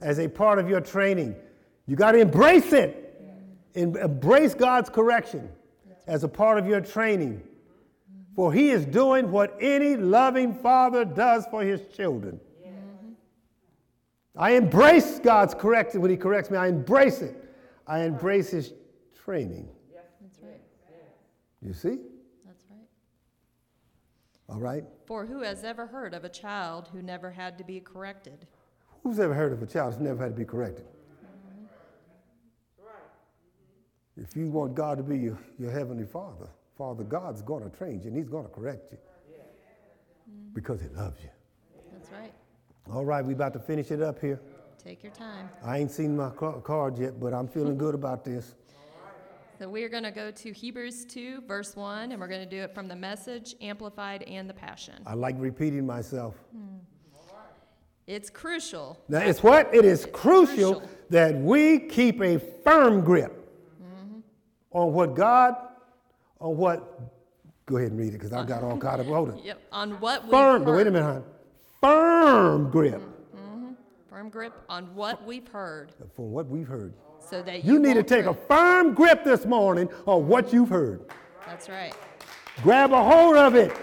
as 0.00 0.18
a 0.18 0.26
part 0.26 0.58
of 0.58 0.68
your 0.68 0.80
training. 0.80 1.36
You 1.86 1.94
got 1.94 2.12
to 2.12 2.18
embrace 2.18 2.72
it. 2.72 3.07
Em- 3.78 3.96
Embrace 3.96 4.54
God's 4.54 4.90
correction 4.90 5.48
as 6.06 6.24
a 6.24 6.28
part 6.28 6.58
of 6.58 6.66
your 6.66 6.80
training. 6.80 7.42
For 8.34 8.52
he 8.52 8.70
is 8.70 8.84
doing 8.84 9.30
what 9.30 9.56
any 9.60 9.96
loving 9.96 10.54
father 10.54 11.04
does 11.04 11.46
for 11.50 11.62
his 11.62 11.82
children. 11.94 12.40
I 14.36 14.52
embrace 14.52 15.18
God's 15.18 15.54
correction 15.54 16.00
when 16.00 16.12
he 16.12 16.16
corrects 16.16 16.50
me. 16.50 16.56
I 16.56 16.68
embrace 16.68 17.22
it. 17.22 17.34
I 17.88 18.04
embrace 18.04 18.50
his 18.50 18.72
training. 19.24 19.68
That's 19.92 20.38
right. 20.40 20.60
You 21.60 21.72
see? 21.72 21.98
That's 22.46 22.64
right. 22.70 22.86
All 24.48 24.60
right? 24.60 24.84
For 25.06 25.26
who 25.26 25.42
has 25.42 25.64
ever 25.64 25.86
heard 25.86 26.14
of 26.14 26.24
a 26.24 26.28
child 26.28 26.88
who 26.92 27.02
never 27.02 27.32
had 27.32 27.58
to 27.58 27.64
be 27.64 27.80
corrected? 27.80 28.46
Who's 29.02 29.18
ever 29.18 29.34
heard 29.34 29.52
of 29.52 29.62
a 29.62 29.66
child 29.66 29.92
that's 29.92 30.02
never 30.02 30.22
had 30.22 30.34
to 30.34 30.38
be 30.38 30.44
corrected? 30.44 30.86
If 34.20 34.36
you 34.36 34.48
want 34.48 34.74
God 34.74 34.98
to 34.98 35.04
be 35.04 35.16
your, 35.16 35.38
your 35.58 35.70
heavenly 35.70 36.04
father, 36.04 36.48
Father 36.76 37.04
God's 37.04 37.42
going 37.42 37.68
to 37.68 37.76
train 37.76 38.00
you 38.00 38.08
and 38.08 38.16
he's 38.16 38.28
going 38.28 38.44
to 38.44 38.50
correct 38.50 38.90
you 38.92 38.98
because 40.54 40.80
he 40.80 40.88
loves 40.88 41.22
you. 41.22 41.30
That's 41.92 42.10
right. 42.10 42.32
All 42.92 43.04
right, 43.04 43.24
we 43.24 43.34
about 43.34 43.52
to 43.52 43.58
finish 43.58 43.90
it 43.90 44.02
up 44.02 44.20
here. 44.20 44.40
Take 44.82 45.02
your 45.02 45.12
time. 45.12 45.48
I 45.64 45.78
ain't 45.78 45.90
seen 45.90 46.16
my 46.16 46.30
ca- 46.30 46.60
card 46.60 46.98
yet, 46.98 47.20
but 47.20 47.34
I'm 47.34 47.48
feeling 47.48 47.76
good 47.76 47.94
about 47.94 48.24
this. 48.24 48.54
So 49.58 49.68
we 49.68 49.82
are 49.82 49.88
going 49.88 50.04
to 50.04 50.12
go 50.12 50.30
to 50.30 50.52
Hebrews 50.52 51.04
2, 51.06 51.42
verse 51.42 51.74
1, 51.74 52.12
and 52.12 52.20
we're 52.20 52.28
going 52.28 52.48
to 52.48 52.56
do 52.56 52.62
it 52.62 52.72
from 52.72 52.86
the 52.86 52.94
Message, 52.94 53.56
Amplified, 53.60 54.22
and 54.22 54.48
the 54.48 54.54
Passion. 54.54 54.94
I 55.04 55.14
like 55.14 55.34
repeating 55.38 55.84
myself. 55.84 56.36
Hmm. 56.52 56.76
It's 58.06 58.30
crucial. 58.30 58.98
Now, 59.08 59.18
it's 59.18 59.42
what? 59.42 59.74
It 59.74 59.84
is 59.84 60.06
crucial, 60.12 60.76
Crucial. 60.76 60.90
that 61.10 61.34
we 61.34 61.80
keep 61.80 62.22
a 62.22 62.38
firm 62.38 63.02
grip 63.02 63.37
on 64.72 64.92
what 64.92 65.14
God, 65.14 65.56
on 66.40 66.56
what 66.56 67.00
Go 67.68 67.76
ahead 67.76 67.90
and 67.90 68.00
read 68.00 68.08
it 68.08 68.12
because 68.12 68.32
I 68.32 68.46
got 68.46 68.64
all 68.64 68.78
caught 68.78 68.98
up. 68.98 69.04
Hold 69.04 69.28
it. 69.28 69.44
Yep. 69.44 69.60
On 69.72 69.90
what 70.00 70.22
we've 70.22 70.30
Firm, 70.30 70.64
but 70.64 70.74
wait 70.74 70.86
a 70.86 70.90
minute, 70.90 71.04
hon. 71.04 71.24
Firm 71.82 72.70
grip 72.70 73.02
Mhm. 73.36 73.74
Firm 74.08 74.30
grip 74.30 74.54
on 74.70 74.94
what 74.94 75.22
we've 75.26 75.46
heard, 75.48 75.92
from 76.16 76.32
what 76.32 76.46
we've 76.48 76.66
heard. 76.66 76.94
so 77.20 77.42
that 77.42 77.62
you, 77.62 77.74
You 77.74 77.78
need 77.78 77.94
to 77.94 78.02
take 78.02 78.24
a 78.24 78.32
firm 78.32 78.94
grip 78.94 79.22
this 79.22 79.44
morning 79.44 79.90
on 80.06 80.26
what 80.28 80.50
you've 80.50 80.70
heard. 80.70 81.02
That's 81.46 81.68
right. 81.68 81.94
Grab 82.62 82.92
a 82.92 83.02
hold 83.04 83.36
of 83.36 83.54
it. 83.54 83.76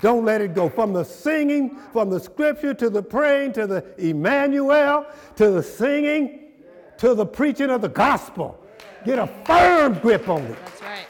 Don't 0.00 0.24
let 0.24 0.40
it 0.40 0.54
go. 0.54 0.70
From 0.70 0.94
the 0.94 1.04
singing, 1.04 1.76
from 1.92 2.08
the 2.08 2.18
scripture 2.18 2.72
to 2.72 2.88
the 2.88 3.02
praying, 3.02 3.52
to 3.52 3.66
the 3.66 3.84
Emmanuel, 3.98 5.04
to 5.36 5.50
the 5.50 5.62
singing, 5.62 6.52
to 6.96 7.14
the 7.14 7.26
preaching 7.26 7.68
of 7.68 7.82
the 7.82 7.88
gospel. 7.90 8.58
Get 9.04 9.18
a 9.18 9.26
firm 9.44 9.94
grip 10.00 10.28
on 10.28 10.42
it. 10.42 10.58
That's 10.64 10.82
right. 10.82 11.06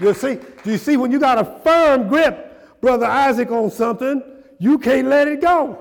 You 0.00 0.14
see, 0.14 0.38
do 0.64 0.70
you 0.70 0.78
see 0.78 0.96
when 0.96 1.12
you 1.12 1.20
got 1.20 1.38
a 1.38 1.60
firm 1.62 2.08
grip, 2.08 2.80
Brother 2.80 3.06
Isaac, 3.06 3.50
on 3.50 3.70
something, 3.70 4.22
you 4.58 4.78
can't 4.78 5.08
let 5.08 5.28
it 5.28 5.40
go. 5.40 5.78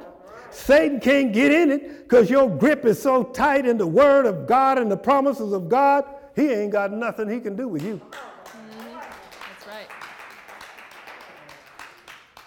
Satan 0.52 1.00
can't 1.00 1.32
get 1.34 1.52
in 1.52 1.72
it 1.72 2.04
because 2.04 2.30
your 2.30 2.50
grip 2.50 2.86
is 2.86 3.02
so 3.02 3.24
tight 3.24 3.66
in 3.66 3.78
the 3.78 3.88
word 3.88 4.26
of 4.26 4.46
God 4.48 4.78
and 4.78 4.92
the 4.92 4.98
promises 4.98 5.54
of 5.54 5.70
God, 5.70 6.06
he 6.36 6.50
ain't 6.50 6.72
got 6.72 6.92
nothing 6.92 7.30
he 7.30 7.40
can 7.40 7.56
do 7.56 7.68
with 7.68 7.84
you. 7.84 8.02
That's 8.12 9.68
right. 9.68 9.88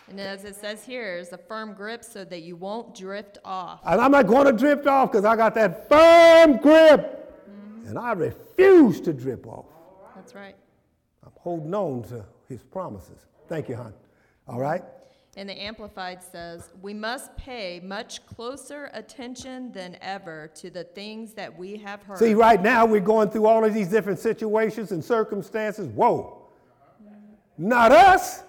And 0.09 0.21
as 0.21 0.45
it 0.45 0.55
says 0.55 0.85
here, 0.85 1.17
is 1.17 1.33
a 1.33 1.39
firm 1.39 1.73
grip 1.73 2.05
so 2.05 2.25
that 2.25 2.43
you 2.43 2.57
won't 2.57 2.95
drift 2.95 3.39
off. 3.45 3.81
And 3.87 4.01
I'm 4.01 4.13
not 4.13 4.27
going 4.27 4.47
to 4.47 4.53
drift 4.53 4.87
off 4.87 5.11
because 5.11 5.25
I 5.25 5.35
got 5.35 5.55
that 5.55 5.89
firm 5.89 6.59
grip. 6.59 7.24
And 7.87 7.99
I 7.99 8.13
refuse 8.13 9.01
to 9.03 9.13
drip 9.13 9.47
off. 9.47 9.67
That's 10.15 10.35
right. 10.35 10.57
I'm 11.25 11.33
holding 11.37 11.75
on 11.75 12.03
to 12.05 12.25
his 12.49 12.63
promises. 12.63 13.27
Thank 13.49 13.69
you, 13.69 13.77
hon. 13.77 13.93
All 14.49 14.61
right? 14.61 14.83
And 15.37 15.49
the 15.49 15.61
Amplified 15.61 16.23
says, 16.23 16.71
We 16.81 16.95
must 16.95 17.37
pay 17.37 17.81
much 17.83 18.25
closer 18.27 18.91
attention 18.93 19.73
than 19.73 19.99
ever 20.01 20.51
to 20.57 20.71
the 20.71 20.85
things 20.85 21.35
that 21.35 21.57
we 21.59 21.77
have 21.79 22.03
heard. 22.03 22.19
See, 22.19 22.35
right 22.35 22.63
now 22.63 22.87
we're 22.87 23.01
going 23.01 23.31
through 23.31 23.47
all 23.47 23.65
of 23.65 23.75
these 23.75 23.89
different 23.89 24.21
situations 24.21 24.93
and 24.93 25.05
circumstances. 25.05 25.89
Whoa. 25.89 26.41
Not 27.59 27.93
us. 27.93 28.43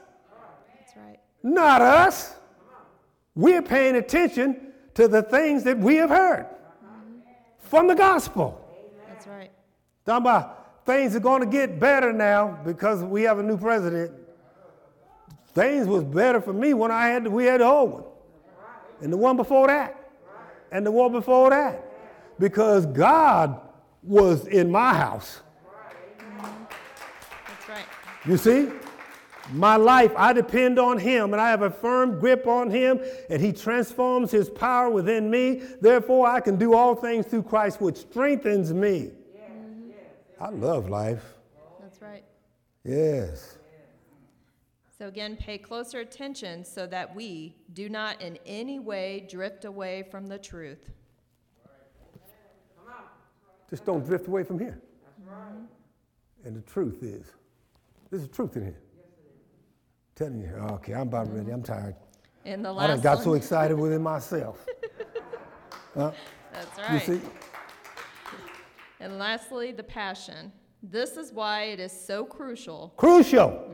That's 0.77 0.95
right. 0.95 1.19
Not 1.43 1.81
us. 1.81 2.35
We're 3.35 3.61
paying 3.61 3.95
attention 3.95 4.71
to 4.93 5.07
the 5.07 5.21
things 5.21 5.63
that 5.63 5.77
we 5.77 5.95
have 5.95 6.09
heard 6.09 6.47
from 7.59 7.87
the 7.87 7.95
gospel. 7.95 8.64
That's 9.25 9.37
right. 9.37 9.51
Talking 10.05 10.21
about 10.21 10.85
things 10.85 11.15
are 11.15 11.19
going 11.19 11.41
to 11.41 11.47
get 11.47 11.79
better 11.79 12.13
now 12.13 12.59
because 12.63 13.03
we 13.03 13.23
have 13.23 13.39
a 13.39 13.43
new 13.43 13.57
president. 13.57 14.11
Things 15.53 15.87
was 15.87 16.03
better 16.03 16.41
for 16.41 16.53
me 16.53 16.73
when 16.73 16.91
I 16.91 17.07
had 17.07 17.27
we 17.27 17.45
had 17.45 17.61
the 17.61 17.65
old 17.65 17.91
one, 17.91 18.03
and 19.01 19.11
the 19.11 19.17
one 19.17 19.37
before 19.37 19.67
that, 19.67 20.11
and 20.71 20.85
the 20.85 20.91
one 20.91 21.11
before 21.11 21.49
that, 21.49 21.83
because 22.39 22.85
God 22.85 23.61
was 24.03 24.45
in 24.47 24.69
my 24.69 24.93
house. 24.93 25.41
That's 27.47 27.69
right. 27.69 27.85
You 28.25 28.37
see, 28.37 28.69
my 29.53 29.75
life 29.75 30.11
I 30.17 30.33
depend 30.33 30.79
on 30.79 30.97
Him, 30.97 31.33
and 31.33 31.41
I 31.41 31.49
have 31.49 31.61
a 31.61 31.69
firm 31.69 32.19
grip 32.19 32.47
on 32.47 32.69
Him, 32.69 32.99
and 33.29 33.41
He 33.41 33.51
transforms 33.53 34.31
His 34.31 34.49
power 34.49 34.89
within 34.89 35.29
me. 35.29 35.61
Therefore, 35.81 36.27
I 36.27 36.39
can 36.39 36.55
do 36.55 36.73
all 36.73 36.95
things 36.95 37.25
through 37.25 37.43
Christ, 37.43 37.81
which 37.81 37.97
strengthens 37.97 38.73
me. 38.73 39.11
I 40.39 40.49
love 40.49 40.89
life. 40.89 41.23
That's 41.81 42.01
right. 42.01 42.23
Yes. 42.83 43.57
So 44.97 45.07
again, 45.07 45.35
pay 45.37 45.57
closer 45.57 45.99
attention 45.99 46.63
so 46.63 46.87
that 46.87 47.13
we 47.13 47.55
do 47.73 47.89
not 47.89 48.21
in 48.21 48.37
any 48.45 48.79
way 48.79 49.27
drift 49.29 49.65
away 49.65 50.03
from 50.09 50.27
the 50.27 50.37
truth. 50.37 50.91
Just 53.69 53.85
don't 53.85 54.05
drift 54.05 54.27
away 54.27 54.43
from 54.43 54.59
here. 54.59 54.81
And 56.43 56.55
the 56.55 56.61
truth 56.61 57.01
is, 57.01 57.25
there's 58.09 58.23
a 58.23 58.27
truth 58.27 58.55
in 58.55 58.63
here. 58.63 58.79
Telling 60.15 60.41
you, 60.41 60.55
okay, 60.75 60.93
I'm 60.93 61.01
about 61.09 61.27
ready. 61.33 61.51
I'm 61.51 61.61
mm-hmm. 61.61 61.73
tired. 61.73 61.95
And 62.45 62.63
the 62.63 62.69
I 62.69 62.71
last 62.71 63.03
got 63.03 63.15
one, 63.17 63.23
so 63.25 63.33
excited 63.33 63.77
within 63.77 64.01
myself. 64.13 64.65
that's 65.93 66.15
You 66.77 66.83
right. 66.83 67.05
see, 67.05 67.21
And 69.01 69.19
lastly, 69.19 69.73
the 69.73 69.83
passion. 69.83 70.53
This 70.81 71.17
is 71.17 71.33
why 71.33 71.63
it 71.63 71.79
is 71.79 71.91
so 71.91 72.23
crucial 72.23 72.93
crucial. 72.95 73.73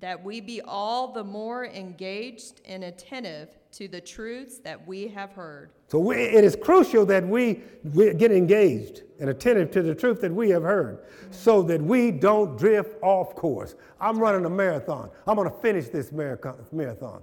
That 0.00 0.22
we 0.22 0.40
be 0.40 0.60
all 0.60 1.12
the 1.12 1.24
more 1.24 1.66
engaged 1.66 2.60
and 2.64 2.84
attentive 2.84 3.48
to 3.72 3.88
the 3.88 4.00
truths 4.00 4.58
that 4.58 4.86
we 4.86 5.08
have 5.08 5.32
heard. 5.32 5.70
So 5.88 5.98
we, 5.98 6.16
it 6.16 6.44
is 6.44 6.56
crucial 6.56 7.04
that 7.06 7.26
we, 7.26 7.60
we 7.92 8.14
get 8.14 8.30
engaged 8.30 9.02
and 9.20 9.30
attentive 9.30 9.70
to 9.72 9.82
the 9.82 9.94
truth 9.94 10.20
that 10.20 10.32
we 10.32 10.50
have 10.50 10.62
heard 10.62 11.00
so 11.30 11.62
that 11.62 11.82
we 11.82 12.10
don't 12.10 12.56
drift 12.56 12.96
off 13.02 13.34
course. 13.34 13.74
I'm 14.00 14.18
running 14.18 14.44
a 14.44 14.50
marathon. 14.50 15.10
I'm 15.26 15.36
going 15.36 15.50
to 15.50 15.56
finish 15.58 15.88
this 15.88 16.12
marathon. 16.12 17.22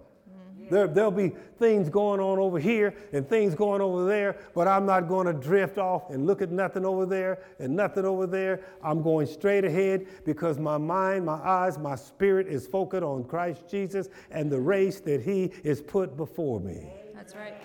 Marathon. 0.70 0.94
There, 0.94 0.94
there'll 0.94 1.12
be 1.12 1.36
things 1.58 1.90
going 1.90 2.20
on 2.20 2.40
over 2.40 2.60
here 2.60 2.96
and 3.14 3.28
things 3.28 3.56
going 3.56 3.82
over 3.82 4.06
there, 4.06 4.38
but 4.54 4.68
I'm 4.68 4.86
not 4.86 5.08
going 5.08 5.28
to 5.28 5.34
drift 5.34 5.78
off 5.78 6.10
and 6.10 6.26
look 6.26 6.42
at 6.42 6.52
nothing 6.52 6.86
over 6.86 7.06
there 7.06 7.40
and 7.60 7.76
nothing 7.76 8.06
over 8.06 8.28
there. 8.28 8.62
I'm 8.84 9.02
going 9.02 9.28
straight 9.28 9.66
ahead 9.66 10.08
because 10.26 10.60
my 10.60 10.78
mind, 10.78 11.26
my 11.26 11.40
eyes, 11.44 11.78
my 11.78 11.96
spirit 11.96 12.48
is 12.48 12.68
focused 12.68 13.04
on 13.04 13.24
Christ 13.24 13.64
Jesus 13.70 14.10
and 14.32 14.52
the 14.52 14.60
race 14.60 15.00
that 15.02 15.22
He 15.22 15.52
is 15.64 15.82
put 15.82 16.18
before 16.18 16.60
me. 16.60 16.88
That's 17.14 17.36
right. 17.36 17.56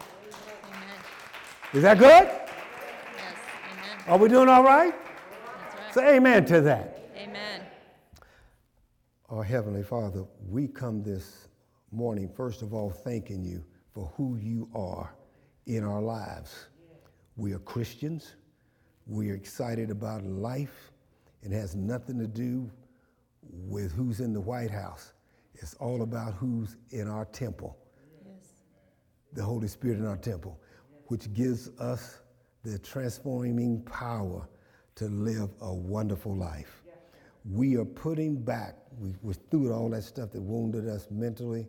Amen. 0.68 0.82
Is 1.74 1.82
that 1.82 1.98
good? 1.98 2.26
Yes. 2.26 2.44
Amen. 3.72 4.04
Are 4.08 4.18
we 4.18 4.28
doing 4.28 4.48
all 4.48 4.64
right? 4.64 4.94
That's 4.94 5.96
right. 5.96 6.06
Say 6.06 6.16
amen 6.16 6.44
to 6.46 6.60
that. 6.62 7.10
Amen. 7.16 7.62
Our 9.28 9.44
Heavenly 9.44 9.84
Father, 9.84 10.24
we 10.48 10.66
come 10.66 11.02
this 11.02 11.46
morning, 11.92 12.28
first 12.28 12.62
of 12.62 12.72
all, 12.72 12.90
thanking 12.90 13.44
you 13.44 13.64
for 13.92 14.12
who 14.16 14.36
you 14.36 14.68
are 14.74 15.14
in 15.66 15.84
our 15.84 16.00
lives. 16.00 16.66
We 17.36 17.52
are 17.52 17.58
Christians. 17.60 18.36
We 19.06 19.30
are 19.30 19.34
excited 19.34 19.90
about 19.90 20.24
life. 20.24 20.92
It 21.42 21.52
has 21.52 21.74
nothing 21.74 22.18
to 22.18 22.26
do 22.26 22.70
with 23.42 23.92
who's 23.92 24.20
in 24.20 24.32
the 24.32 24.40
White 24.40 24.70
House. 24.70 25.12
It's 25.54 25.74
all 25.74 26.02
about 26.02 26.34
who's 26.34 26.76
in 26.90 27.08
our 27.08 27.24
temple, 27.26 27.76
Yes. 28.24 28.52
the 29.32 29.42
Holy 29.42 29.68
Spirit 29.68 29.98
in 29.98 30.06
our 30.06 30.16
temple, 30.16 30.60
which 31.06 31.32
gives 31.32 31.68
us 31.80 32.20
the 32.62 32.78
transforming 32.78 33.82
power 33.82 34.48
to 34.96 35.06
live 35.06 35.50
a 35.60 35.72
wonderful 35.72 36.36
life. 36.36 36.79
We 37.44 37.76
are 37.76 37.84
putting 37.84 38.42
back, 38.42 38.76
we, 38.98 39.14
we're 39.22 39.32
through 39.32 39.72
all 39.72 39.88
that 39.90 40.02
stuff 40.02 40.30
that 40.32 40.42
wounded 40.42 40.88
us 40.88 41.08
mentally 41.10 41.66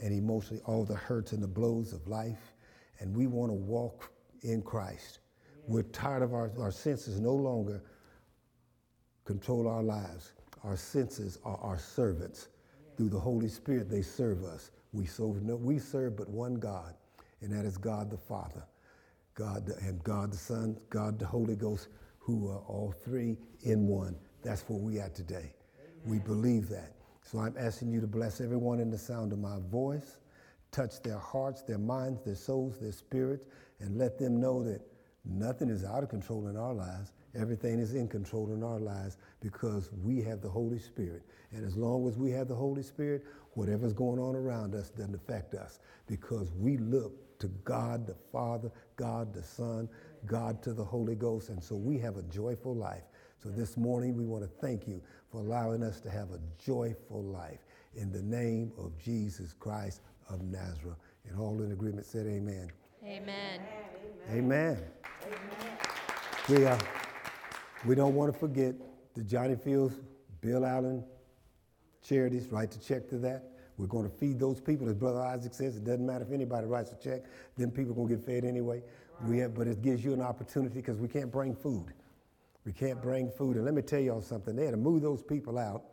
and 0.00 0.12
emotionally, 0.12 0.62
all 0.66 0.84
the 0.84 0.94
hurts 0.94 1.32
and 1.32 1.42
the 1.42 1.48
blows 1.48 1.92
of 1.92 2.06
life, 2.06 2.54
and 3.00 3.16
we 3.16 3.26
want 3.26 3.50
to 3.50 3.54
walk 3.54 4.10
in 4.42 4.62
Christ. 4.62 5.20
We're 5.66 5.82
tired 5.82 6.22
of 6.22 6.34
our, 6.34 6.52
our 6.58 6.70
senses 6.70 7.20
no 7.20 7.32
longer 7.32 7.82
control 9.24 9.66
our 9.66 9.82
lives. 9.82 10.32
Our 10.62 10.76
senses 10.76 11.38
are 11.44 11.58
our 11.58 11.78
servants. 11.78 12.48
Through 12.96 13.08
the 13.08 13.18
Holy 13.18 13.48
Spirit, 13.48 13.90
they 13.90 14.02
serve 14.02 14.44
us. 14.44 14.70
We 14.92 15.06
serve, 15.06 15.42
no, 15.42 15.56
we 15.56 15.78
serve 15.78 16.16
but 16.16 16.28
one 16.28 16.54
God, 16.54 16.94
and 17.40 17.52
that 17.52 17.64
is 17.64 17.76
God 17.76 18.10
the 18.10 18.18
Father, 18.18 18.64
God 19.34 19.66
the, 19.66 19.76
and 19.78 20.02
God 20.04 20.32
the 20.32 20.36
Son, 20.36 20.78
God 20.90 21.18
the 21.18 21.26
Holy 21.26 21.56
Ghost, 21.56 21.88
who 22.18 22.48
are 22.48 22.60
all 22.60 22.94
three 23.04 23.36
in 23.62 23.86
one. 23.86 24.16
That's 24.44 24.62
where 24.68 24.78
we 24.78 25.00
are 25.00 25.08
today. 25.08 25.52
We 26.04 26.18
believe 26.18 26.68
that. 26.68 26.92
So 27.22 27.38
I'm 27.38 27.54
asking 27.58 27.90
you 27.90 28.00
to 28.02 28.06
bless 28.06 28.40
everyone 28.40 28.78
in 28.78 28.90
the 28.90 28.98
sound 28.98 29.32
of 29.32 29.38
my 29.38 29.56
voice, 29.70 30.18
touch 30.70 31.02
their 31.02 31.18
hearts, 31.18 31.62
their 31.62 31.78
minds, 31.78 32.22
their 32.22 32.34
souls, 32.34 32.78
their 32.78 32.92
spirits, 32.92 33.46
and 33.80 33.96
let 33.96 34.18
them 34.18 34.38
know 34.40 34.62
that 34.62 34.82
nothing 35.24 35.70
is 35.70 35.84
out 35.84 36.02
of 36.02 36.10
control 36.10 36.48
in 36.48 36.56
our 36.56 36.74
lives. 36.74 37.12
Everything 37.34 37.78
is 37.78 37.94
in 37.94 38.06
control 38.06 38.52
in 38.52 38.62
our 38.62 38.78
lives 38.78 39.16
because 39.40 39.90
we 40.02 40.20
have 40.20 40.42
the 40.42 40.48
Holy 40.48 40.78
Spirit. 40.78 41.22
And 41.52 41.64
as 41.64 41.76
long 41.76 42.06
as 42.06 42.18
we 42.18 42.30
have 42.32 42.46
the 42.46 42.54
Holy 42.54 42.82
Spirit, 42.82 43.24
whatever's 43.54 43.94
going 43.94 44.20
on 44.20 44.36
around 44.36 44.74
us 44.74 44.90
doesn't 44.90 45.14
affect 45.14 45.54
us 45.54 45.80
because 46.06 46.52
we 46.52 46.76
look 46.76 47.38
to 47.38 47.48
God 47.64 48.06
the 48.06 48.14
Father, 48.30 48.70
God 48.96 49.32
the 49.32 49.42
Son, 49.42 49.88
God 50.26 50.62
to 50.62 50.74
the 50.74 50.84
Holy 50.84 51.14
Ghost. 51.14 51.48
And 51.48 51.62
so 51.62 51.74
we 51.74 51.98
have 51.98 52.16
a 52.18 52.22
joyful 52.24 52.74
life. 52.74 53.04
So 53.44 53.50
this 53.50 53.76
morning 53.76 54.16
we 54.16 54.24
want 54.24 54.42
to 54.42 54.48
thank 54.48 54.88
you 54.88 55.02
for 55.30 55.42
allowing 55.42 55.82
us 55.82 56.00
to 56.00 56.08
have 56.08 56.30
a 56.30 56.40
joyful 56.64 57.22
life 57.22 57.58
in 57.94 58.10
the 58.10 58.22
name 58.22 58.72
of 58.78 58.96
Jesus 58.96 59.52
Christ 59.52 60.00
of 60.30 60.40
Nazareth. 60.40 60.96
And 61.28 61.38
all 61.38 61.62
in 61.62 61.72
agreement 61.72 62.06
said 62.06 62.26
amen. 62.26 62.72
Amen. 63.04 63.60
Amen. 64.32 64.78
We, 66.48 66.64
uh, 66.64 66.78
we 67.84 67.94
don't 67.94 68.14
want 68.14 68.32
to 68.32 68.38
forget 68.38 68.76
the 69.12 69.22
Johnny 69.22 69.56
Fields, 69.56 70.00
Bill 70.40 70.64
Allen 70.64 71.04
charities, 72.02 72.46
write 72.50 72.70
the 72.70 72.78
check 72.78 73.10
to 73.10 73.18
that. 73.18 73.50
We're 73.76 73.88
going 73.88 74.08
to 74.08 74.16
feed 74.16 74.40
those 74.40 74.58
people. 74.58 74.88
As 74.88 74.94
Brother 74.94 75.20
Isaac 75.20 75.52
says, 75.52 75.76
it 75.76 75.84
doesn't 75.84 76.06
matter 76.06 76.24
if 76.24 76.32
anybody 76.32 76.66
writes 76.66 76.92
a 76.92 76.96
check, 76.96 77.24
then 77.58 77.70
people 77.70 77.92
are 77.92 77.96
going 77.96 78.08
to 78.08 78.16
get 78.16 78.24
fed 78.24 78.46
anyway. 78.46 78.82
We 79.26 79.40
have, 79.40 79.54
but 79.54 79.66
it 79.66 79.82
gives 79.82 80.02
you 80.02 80.14
an 80.14 80.22
opportunity 80.22 80.76
because 80.76 80.98
we 80.98 81.08
can't 81.08 81.30
bring 81.30 81.54
food. 81.54 81.92
We 82.64 82.72
can't 82.72 83.00
bring 83.00 83.30
food. 83.30 83.56
And 83.56 83.64
let 83.64 83.74
me 83.74 83.82
tell 83.82 84.00
y'all 84.00 84.22
something. 84.22 84.56
They 84.56 84.64
had 84.64 84.72
to 84.72 84.76
move 84.76 85.02
those 85.02 85.22
people 85.22 85.58
out 85.58 85.84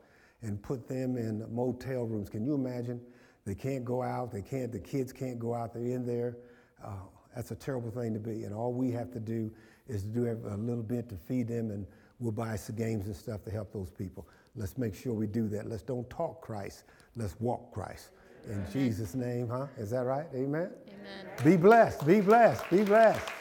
and 0.41 0.61
put 0.61 0.87
them 0.87 1.17
in 1.17 1.45
motel 1.53 2.05
rooms. 2.05 2.29
Can 2.29 2.45
you 2.45 2.53
imagine? 2.53 3.01
They 3.45 3.55
can't 3.55 3.83
go 3.83 4.01
out. 4.01 4.31
They 4.31 4.41
can't. 4.41 4.71
The 4.71 4.79
kids 4.79 5.11
can't 5.11 5.39
go 5.39 5.53
out. 5.53 5.73
They're 5.73 5.83
in 5.83 6.05
there. 6.05 6.37
Uh, 6.83 6.93
that's 7.35 7.51
a 7.51 7.55
terrible 7.55 7.91
thing 7.91 8.13
to 8.13 8.19
be. 8.19 8.43
And 8.43 8.53
all 8.53 8.73
we 8.73 8.91
have 8.91 9.11
to 9.11 9.19
do 9.19 9.51
is 9.87 10.03
to 10.03 10.09
do 10.09 10.27
a 10.27 10.57
little 10.57 10.83
bit 10.83 11.09
to 11.09 11.15
feed 11.15 11.47
them, 11.47 11.71
and 11.71 11.85
we'll 12.19 12.31
buy 12.31 12.55
some 12.55 12.75
games 12.75 13.05
and 13.07 13.15
stuff 13.15 13.43
to 13.43 13.51
help 13.51 13.73
those 13.73 13.89
people. 13.89 14.27
Let's 14.55 14.77
make 14.77 14.95
sure 14.95 15.13
we 15.13 15.27
do 15.27 15.47
that. 15.49 15.67
Let's 15.67 15.83
don't 15.83 16.09
talk 16.09 16.41
Christ. 16.41 16.83
Let's 17.15 17.39
walk 17.39 17.71
Christ. 17.73 18.09
In 18.45 18.53
Amen. 18.53 18.67
Jesus' 18.71 19.15
name, 19.15 19.47
huh? 19.47 19.67
Is 19.77 19.91
that 19.91 20.05
right? 20.05 20.25
Amen? 20.33 20.71
Amen. 20.87 21.27
Be 21.43 21.57
blessed. 21.57 22.05
Be 22.05 22.21
blessed. 22.21 22.69
Be 22.69 22.83
blessed. 22.83 23.40